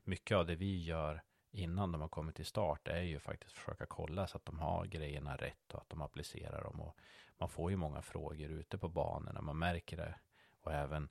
mycket 0.04 0.38
av 0.38 0.46
det 0.46 0.56
vi 0.56 0.84
gör 0.84 1.22
innan 1.52 1.92
de 1.92 2.02
har 2.02 2.08
kommit 2.08 2.36
till 2.36 2.46
start 2.46 2.88
är 2.88 3.02
ju 3.02 3.20
faktiskt 3.20 3.54
försöka 3.54 3.86
kolla 3.86 4.28
så 4.28 4.38
att 4.38 4.46
de 4.46 4.60
har 4.60 4.86
grejerna 4.86 5.36
rätt 5.36 5.74
och 5.74 5.82
att 5.82 5.90
de 5.90 6.02
applicerar 6.02 6.64
dem. 6.64 6.82
Och 6.82 6.98
man 7.38 7.50
får 7.50 7.72
ju 7.72 7.78
många 7.78 8.02
frågor 8.02 8.50
ute 8.50 8.78
på 8.78 8.90
banorna, 8.90 9.42
man 9.42 9.58
märker 9.58 9.98
det. 9.98 10.16
Och 10.62 10.74
även 10.74 11.10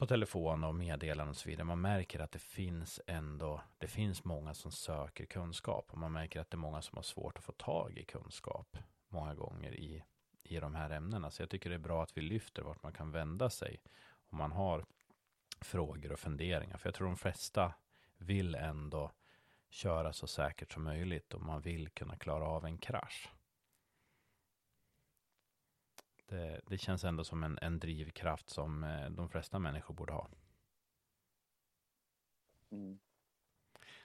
på 0.00 0.06
telefon 0.06 0.64
och 0.64 0.74
meddelanden 0.74 1.28
och 1.28 1.36
så 1.36 1.48
vidare. 1.48 1.64
Man 1.64 1.80
märker 1.80 2.20
att 2.20 2.32
det 2.32 2.38
finns 2.38 3.00
ändå, 3.06 3.62
det 3.78 3.88
finns 3.88 4.24
många 4.24 4.54
som 4.54 4.72
söker 4.72 5.26
kunskap 5.26 5.88
och 5.90 5.98
man 5.98 6.12
märker 6.12 6.40
att 6.40 6.50
det 6.50 6.54
är 6.54 6.58
många 6.58 6.82
som 6.82 6.96
har 6.96 7.02
svårt 7.02 7.38
att 7.38 7.44
få 7.44 7.52
tag 7.52 7.98
i 7.98 8.04
kunskap 8.04 8.76
många 9.08 9.34
gånger 9.34 9.74
i, 9.74 10.04
i 10.42 10.60
de 10.60 10.74
här 10.74 10.90
ämnena. 10.90 11.30
Så 11.30 11.42
jag 11.42 11.50
tycker 11.50 11.70
det 11.70 11.76
är 11.76 11.78
bra 11.78 12.02
att 12.02 12.16
vi 12.16 12.20
lyfter 12.20 12.62
vart 12.62 12.82
man 12.82 12.92
kan 12.92 13.10
vända 13.10 13.50
sig 13.50 13.80
om 14.30 14.38
man 14.38 14.52
har 14.52 14.84
frågor 15.60 16.12
och 16.12 16.20
funderingar. 16.20 16.76
För 16.76 16.86
jag 16.86 16.94
tror 16.94 17.06
de 17.06 17.16
flesta 17.16 17.74
vill 18.18 18.54
ändå 18.54 19.12
köra 19.70 20.12
så 20.12 20.26
säkert 20.26 20.72
som 20.72 20.84
möjligt 20.84 21.34
och 21.34 21.42
man 21.42 21.60
vill 21.60 21.88
kunna 21.88 22.16
klara 22.16 22.44
av 22.44 22.64
en 22.64 22.78
krasch. 22.78 23.28
Det, 26.30 26.60
det 26.66 26.78
känns 26.78 27.04
ändå 27.04 27.24
som 27.24 27.42
en, 27.42 27.58
en 27.62 27.78
drivkraft 27.78 28.50
som 28.50 28.84
eh, 28.84 29.10
de 29.10 29.28
flesta 29.28 29.58
människor 29.58 29.94
borde 29.94 30.12
ha. 30.12 30.28
Mm. 32.70 32.98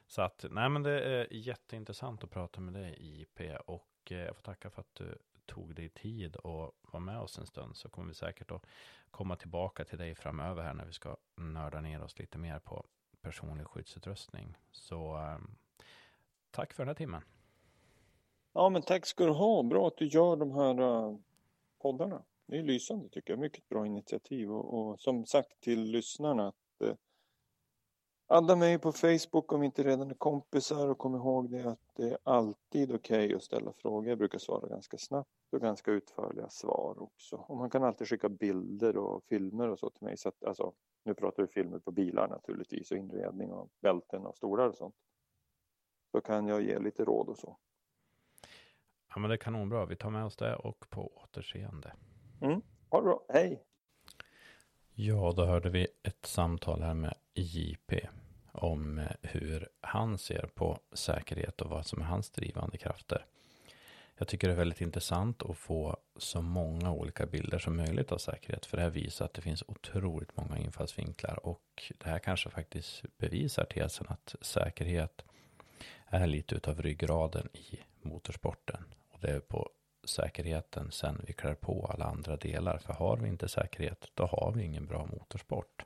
Så 0.08 0.22
att, 0.22 0.46
nej 0.52 0.70
men 0.70 0.84
det 0.84 1.02
är 1.02 1.34
jätteintressant 1.34 2.24
att 2.24 2.30
prata 2.30 2.62
med 2.62 2.74
dig 2.74 2.96
IP 3.00 3.42
och 3.66 4.12
eh, 4.12 4.18
jag 4.18 4.36
får 4.36 4.44
tacka 4.44 4.70
för 4.70 4.82
att 4.82 4.96
du 4.96 5.18
tog 5.46 5.76
dig 5.76 5.90
tid 5.90 6.36
och 6.36 6.72
var 6.82 7.00
med 7.00 7.20
oss 7.20 7.38
en 7.38 7.46
stund 7.46 7.76
så 7.76 7.90
kommer 7.90 8.08
vi 8.08 8.14
säkert 8.14 8.52
att 8.52 8.66
komma 9.12 9.36
tillbaka 9.36 9.86
till 9.86 9.98
dig 9.98 10.16
framöver 10.16 10.64
här 10.64 10.74
när 10.74 10.86
vi 10.86 10.94
ska 10.94 11.18
nörda 11.36 11.82
ner 11.82 12.04
oss 12.04 12.20
lite 12.20 12.38
mer 12.38 12.60
på 12.60 12.86
personlig 13.22 13.68
skyddsutrustning. 13.68 14.58
Så 14.72 15.18
eh, 15.18 15.38
tack 16.52 16.74
för 16.74 16.84
den 16.84 16.88
här 16.88 16.96
timmen. 16.96 17.22
Ja, 18.54 18.70
men 18.70 18.82
tack 18.82 19.06
ska 19.06 19.26
du 19.26 19.32
ha. 19.32 19.64
Bra 19.64 19.88
att 19.88 19.98
du 19.98 20.06
gör 20.06 20.36
de 20.36 20.52
här 20.52 21.18
poddarna. 21.86 22.24
Det 22.48 22.58
är 22.58 22.64
lysande 22.64 23.10
tycker 23.10 23.34
jag. 23.34 23.40
Mycket 23.40 23.70
bra 23.70 23.86
initiativ. 23.86 24.52
Och, 24.52 24.74
och 24.74 25.00
som 25.00 25.26
sagt 25.26 25.60
till 25.60 25.84
lyssnarna 25.84 26.48
att 26.48 26.82
eh, 26.82 26.96
adda 28.28 28.56
mig 28.56 28.80
på 28.80 28.92
Facebook 28.92 29.54
om 29.54 29.60
vi 29.60 29.66
inte 29.66 29.84
redan 29.84 30.12
är 30.12 30.16
kompisar 30.16 30.88
och 30.88 30.98
kom 30.98 31.16
ihåg 31.16 31.52
det 31.52 31.66
att 31.66 31.96
det 31.96 32.10
är 32.10 32.18
alltid 32.24 32.96
okej 32.96 33.26
okay 33.26 33.36
att 33.36 33.44
ställa 33.44 33.74
frågor. 33.74 34.10
Jag 34.10 34.18
brukar 34.18 34.40
svara 34.40 34.68
ganska 34.68 34.98
snabbt 34.98 35.30
och 35.52 35.62
ganska 35.62 35.92
utförliga 35.92 36.50
svar 36.50 37.02
också. 37.02 37.36
Och 37.36 37.58
man 37.58 37.70
kan 37.70 37.84
alltid 37.84 38.08
skicka 38.08 38.30
bilder 38.30 38.98
och 38.98 39.24
filmer 39.24 39.70
och 39.70 39.80
så 39.80 39.90
till 39.90 40.04
mig. 40.04 40.18
Så 40.18 40.30
att, 40.30 40.44
alltså, 40.44 40.74
nu 41.04 41.14
pratar 41.14 41.44
vi 41.44 41.48
filmer 41.48 41.80
på 41.80 41.92
bilar 41.92 42.28
naturligtvis 42.28 42.92
och 42.92 42.98
inredning 42.98 43.52
och 43.52 43.70
bälten 43.82 44.26
och 44.26 44.38
stolar 44.38 44.68
och 44.68 44.76
sånt. 44.76 44.96
Då 46.14 46.22
kan 46.22 46.48
jag 46.48 46.62
ge 46.62 46.80
lite 46.80 47.04
råd 47.04 47.30
och 47.30 47.38
så. 47.38 47.58
Ja, 49.16 49.20
men 49.20 49.30
det 49.30 49.36
är 49.36 49.38
kanonbra. 49.38 49.86
Vi 49.86 49.96
tar 49.96 50.10
med 50.10 50.26
oss 50.26 50.36
det 50.36 50.56
och 50.56 50.90
på 50.90 51.12
återseende. 51.18 51.94
Mm. 52.42 52.62
Ha 52.90 53.00
det 53.00 53.04
bra. 53.04 53.26
Hej! 53.30 53.64
Ja, 54.94 55.34
då 55.36 55.46
hörde 55.46 55.70
vi 55.70 55.88
ett 56.04 56.26
samtal 56.26 56.82
här 56.82 56.94
med 56.94 57.14
JP 57.34 58.08
om 58.52 58.98
eh, 59.00 59.06
hur 59.22 59.70
han 59.82 60.18
ser 60.18 60.50
på 60.56 60.80
säkerhet 60.94 61.62
och 61.62 61.70
vad 61.70 61.86
som 61.86 62.02
är 62.02 62.06
hans 62.06 62.30
drivande 62.30 62.78
krafter. 62.78 63.26
Jag 64.18 64.28
tycker 64.28 64.48
det 64.48 64.54
är 64.54 64.58
väldigt 64.58 64.82
intressant 64.82 65.44
att 65.44 65.58
få 65.58 65.98
så 66.18 66.42
många 66.42 66.92
olika 66.92 67.26
bilder 67.26 67.60
som 67.60 67.78
möjligt 67.78 68.12
av 68.12 68.18
säkerhet. 68.18 68.66
För 68.66 68.78
det 68.78 68.84
här 68.84 68.90
visar 68.90 69.26
att 69.26 69.34
det 69.34 69.42
finns 69.42 69.64
otroligt 69.68 70.38
många 70.38 70.58
infallsvinklar. 70.58 71.46
Och 71.46 71.94
det 71.98 72.10
här 72.10 72.20
kanske 72.20 72.50
faktiskt 72.50 73.06
bevisar 73.18 73.66
tesen 73.66 74.06
att 74.10 74.36
säkerhet 74.42 75.26
är 76.08 76.28
lite 76.28 76.56
utav 76.56 76.82
ryggraden 76.82 77.50
i 77.54 77.80
motorsporten. 78.02 78.84
Det 79.26 79.32
är 79.32 79.40
på 79.40 79.70
säkerheten 80.04 80.92
sen 80.92 81.22
vi 81.28 81.34
klär 81.34 81.54
på 81.54 81.92
alla 81.94 82.06
andra 82.06 82.38
delar. 82.38 82.78
För 82.78 82.94
har 82.94 83.18
vi 83.18 83.28
inte 83.28 83.48
säkerhet, 83.48 84.12
då 84.14 84.26
har 84.26 84.52
vi 84.56 84.64
ingen 84.64 84.86
bra 84.86 85.06
motorsport. 85.06 85.86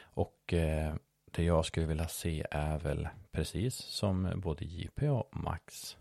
Och 0.00 0.52
eh, 0.52 0.94
det 1.24 1.44
jag 1.44 1.64
skulle 1.64 1.86
vilja 1.86 2.08
se 2.08 2.46
är 2.50 2.78
väl 2.78 3.08
precis 3.32 3.74
som 3.74 4.32
både 4.36 4.64
JP 4.64 5.08
och 5.08 5.28
Max 5.36 5.96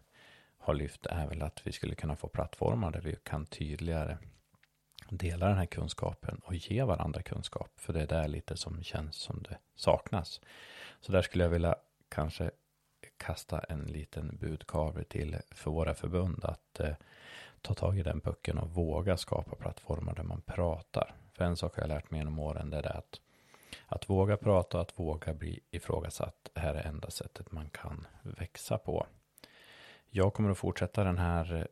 har 0.57 0.73
lyft 0.73 1.05
är 1.05 1.27
väl 1.27 1.41
att 1.41 1.67
vi 1.67 1.71
skulle 1.71 1.95
kunna 1.95 2.15
få 2.15 2.27
plattformar 2.27 2.91
där 2.91 3.01
vi 3.01 3.15
kan 3.23 3.45
tydligare 3.45 4.17
dela 5.09 5.47
den 5.47 5.57
här 5.57 5.65
kunskapen 5.65 6.41
och 6.45 6.55
ge 6.55 6.83
varandra 6.83 7.21
kunskap. 7.21 7.71
För 7.75 7.93
det 7.93 8.01
är 8.01 8.07
där 8.07 8.27
lite 8.27 8.57
som 8.57 8.83
känns 8.83 9.15
som 9.15 9.43
det 9.43 9.57
saknas. 9.75 10.41
Så 11.01 11.11
där 11.11 11.21
skulle 11.21 11.43
jag 11.43 11.51
vilja 11.51 11.75
kanske 12.09 12.51
kasta 13.25 13.59
en 13.59 13.83
liten 13.83 14.37
budkavle 14.41 15.03
till 15.03 15.37
för 15.51 15.71
våra 15.71 15.93
förbund 15.93 16.45
att 16.45 16.79
eh, 16.79 16.95
ta 17.61 17.73
tag 17.73 17.99
i 17.99 18.03
den 18.03 18.21
pucken 18.21 18.57
och 18.57 18.69
våga 18.69 19.17
skapa 19.17 19.55
plattformar 19.55 20.15
där 20.15 20.23
man 20.23 20.41
pratar. 20.41 21.15
För 21.33 21.45
en 21.45 21.57
sak 21.57 21.75
har 21.75 21.83
jag 21.83 21.87
lärt 21.87 22.11
mig 22.11 22.19
genom 22.19 22.39
åren 22.39 22.69
det 22.69 22.77
är 22.77 22.97
att 22.97 23.19
att 23.87 24.09
våga 24.09 24.37
prata 24.37 24.77
och 24.77 24.81
att 24.81 24.99
våga 24.99 25.33
bli 25.33 25.59
ifrågasatt 25.71 26.49
är 26.53 26.73
det 26.73 26.79
enda 26.79 27.09
sättet 27.09 27.51
man 27.51 27.69
kan 27.69 28.07
växa 28.21 28.77
på. 28.77 29.07
Jag 30.09 30.33
kommer 30.33 30.49
att 30.49 30.57
fortsätta 30.57 31.03
den 31.03 31.17
här 31.17 31.55
eh, 31.55 31.65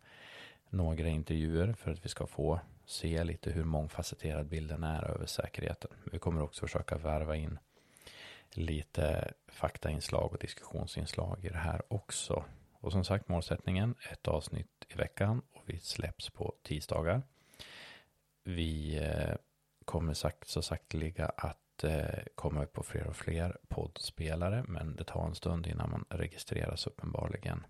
några 0.69 1.07
intervjuer 1.07 1.73
för 1.73 1.91
att 1.91 2.05
vi 2.05 2.09
ska 2.09 2.27
få 2.27 2.59
se 2.87 3.23
lite 3.23 3.51
hur 3.51 3.63
mångfacetterad 3.63 4.47
bilden 4.47 4.83
är 4.83 5.03
över 5.03 5.25
säkerheten. 5.25 5.91
Vi 6.11 6.19
kommer 6.19 6.41
också 6.41 6.65
försöka 6.67 6.97
värva 6.97 7.35
in 7.35 7.59
lite 8.51 9.33
faktainslag 9.47 10.33
och 10.33 10.39
diskussionsinslag 10.39 11.45
i 11.45 11.49
det 11.49 11.57
här 11.57 11.81
också. 11.87 12.43
Och 12.71 12.91
som 12.91 13.03
sagt 13.03 13.29
målsättningen, 13.29 13.95
ett 14.11 14.27
avsnitt 14.27 14.85
i 14.87 14.95
veckan 14.95 15.41
och 15.53 15.63
vi 15.65 15.79
släpps 15.79 16.29
på 16.29 16.55
tisdagar. 16.63 17.21
Vi 18.43 18.97
eh, 18.97 19.35
kommer 19.85 20.13
sagt, 20.13 20.47
så 20.47 20.61
sakteliga 20.61 21.25
att 21.25 21.83
eh, 21.83 22.23
komma 22.35 22.63
upp 22.63 22.73
på 22.73 22.83
fler 22.83 23.07
och 23.07 23.15
fler 23.15 23.57
poddspelare, 23.67 24.63
men 24.67 24.95
det 24.95 25.03
tar 25.03 25.27
en 25.27 25.35
stund 25.35 25.67
innan 25.67 25.89
man 25.89 26.05
registreras 26.09 26.87
uppenbarligen. 26.87 27.63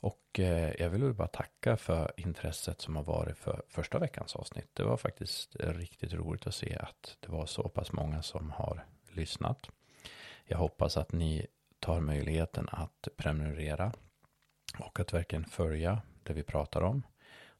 Och 0.00 0.40
eh, 0.40 0.72
jag 0.78 0.90
vill 0.90 1.12
bara 1.14 1.28
tacka 1.28 1.76
för 1.76 2.12
intresset 2.16 2.80
som 2.80 2.96
har 2.96 3.02
varit 3.02 3.38
för 3.38 3.62
första 3.68 3.98
veckans 3.98 4.36
avsnitt. 4.36 4.70
Det 4.72 4.82
var 4.82 4.96
faktiskt 4.96 5.56
riktigt 5.56 6.12
roligt 6.12 6.46
att 6.46 6.54
se 6.54 6.76
att 6.76 7.16
det 7.20 7.32
var 7.32 7.46
så 7.46 7.68
pass 7.68 7.92
många 7.92 8.22
som 8.22 8.50
har 8.50 8.84
lyssnat. 9.12 9.70
Jag 10.44 10.58
hoppas 10.58 10.96
att 10.96 11.12
ni 11.12 11.46
tar 11.80 12.00
möjligheten 12.00 12.68
att 12.72 13.08
prenumerera 13.16 13.92
och 14.78 15.00
att 15.00 15.12
verkligen 15.12 15.44
följa 15.44 16.02
det 16.22 16.32
vi 16.32 16.42
pratar 16.42 16.82
om. 16.82 17.02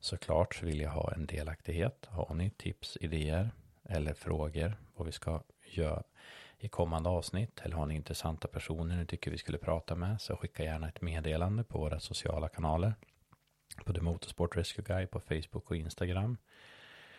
Såklart 0.01 0.55
så 0.55 0.67
vill 0.67 0.81
jag 0.81 0.91
ha 0.91 1.13
en 1.13 1.27
delaktighet. 1.27 2.07
Har 2.11 2.35
ni 2.35 2.51
tips, 2.51 2.99
idéer 3.01 3.51
eller 3.85 4.15
frågor 4.15 4.77
vad 4.95 5.07
vi 5.07 5.13
ska 5.13 5.43
göra 5.65 6.03
i 6.59 6.69
kommande 6.69 7.09
avsnitt 7.09 7.61
eller 7.61 7.77
har 7.77 7.87
ni 7.87 7.95
intressanta 7.95 8.49
personer 8.49 8.97
ni 8.97 9.07
tycker 9.07 9.31
vi 9.31 9.39
skulle 9.39 9.59
prata 9.59 9.95
med 9.95 10.21
så 10.21 10.37
skicka 10.37 10.65
gärna 10.65 10.89
ett 10.89 11.01
meddelande 11.01 11.65
på 11.65 11.79
våra 11.79 12.01
sociala 12.01 12.49
kanaler. 12.49 12.95
På 13.85 13.93
The 13.93 14.01
Motorsport 14.01 14.57
Rescue 14.57 14.85
Guy 14.85 15.07
på 15.07 15.21
Facebook 15.21 15.71
och 15.71 15.77
Instagram. 15.77 16.37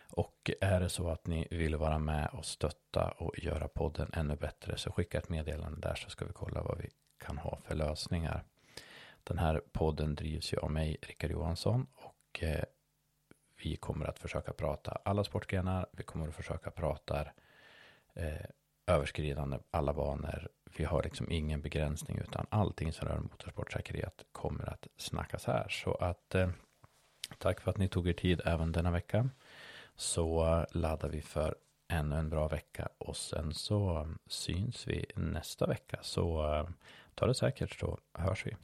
Och 0.10 0.52
är 0.62 0.80
det 0.80 0.90
så 0.90 1.10
att 1.10 1.28
ni 1.28 1.48
vill 1.52 1.76
vara 1.76 2.00
med 2.00 2.30
och 2.34 2.46
stötta 2.46 3.12
och 3.18 3.40
göra 3.40 3.68
podden 3.68 4.10
ännu 4.14 4.36
bättre 4.36 4.78
så 4.78 4.92
skicka 4.92 5.18
ett 5.18 5.30
meddelande 5.30 5.88
där 5.88 5.96
så 5.96 6.10
ska 6.10 6.26
vi 6.26 6.34
kolla 6.34 6.64
vad 6.64 6.78
vi 6.78 6.90
kan 7.18 7.38
ha 7.38 7.60
för 7.64 7.76
lösningar. 7.76 8.44
Den 9.24 9.38
här 9.38 9.62
podden 9.72 10.16
drivs 10.16 10.54
ju 10.54 10.58
av 10.58 10.72
mig, 10.72 10.98
Rickard 11.02 11.32
Johansson, 11.32 11.88
och 11.94 12.44
eh, 12.44 12.64
vi 13.64 13.76
kommer 13.76 14.06
att 14.06 14.20
försöka 14.20 14.54
prata 14.54 15.00
alla 15.06 15.24
sportgrenar. 15.24 15.88
Vi 15.92 16.04
kommer 16.04 16.28
att 16.28 16.36
försöka 16.36 16.72
prata 16.72 17.22
eh, 18.14 18.46
överskridande 18.88 19.58
alla 19.72 19.94
banor. 19.94 20.50
Vi 20.78 20.84
har 20.86 21.04
liksom 21.04 21.32
ingen 21.32 21.62
begränsning 21.62 22.18
utan 22.18 22.46
allting 22.50 22.94
som 22.94 23.08
rör 23.08 23.20
motorsportsäkerhet 23.20 24.26
kommer 24.32 24.70
att 24.70 24.88
snackas 24.98 25.46
här. 25.46 25.68
Så 25.70 25.94
att 25.94 26.36
eh, 26.36 26.50
tack 27.38 27.62
för 27.62 27.72
att 27.72 27.78
ni 27.78 27.88
tog 27.88 28.08
er 28.08 28.14
tid 28.14 28.42
även 28.46 28.72
denna 28.72 28.92
vecka. 28.92 29.30
Så 29.96 30.66
laddar 30.72 31.10
vi 31.10 31.22
för 31.22 31.56
ännu 31.88 32.16
en 32.16 32.30
bra 32.30 32.48
vecka 32.48 32.90
och 32.98 33.18
sen 33.18 33.54
så 33.54 34.08
syns 34.28 34.88
vi 34.88 35.06
nästa 35.16 35.68
vecka. 35.68 36.00
Så 36.02 36.54
eh, 36.54 36.70
ta 37.16 37.28
det 37.28 37.34
säkert 37.34 37.80
så 37.80 38.00
hörs 38.14 38.46
vi. 38.46 38.56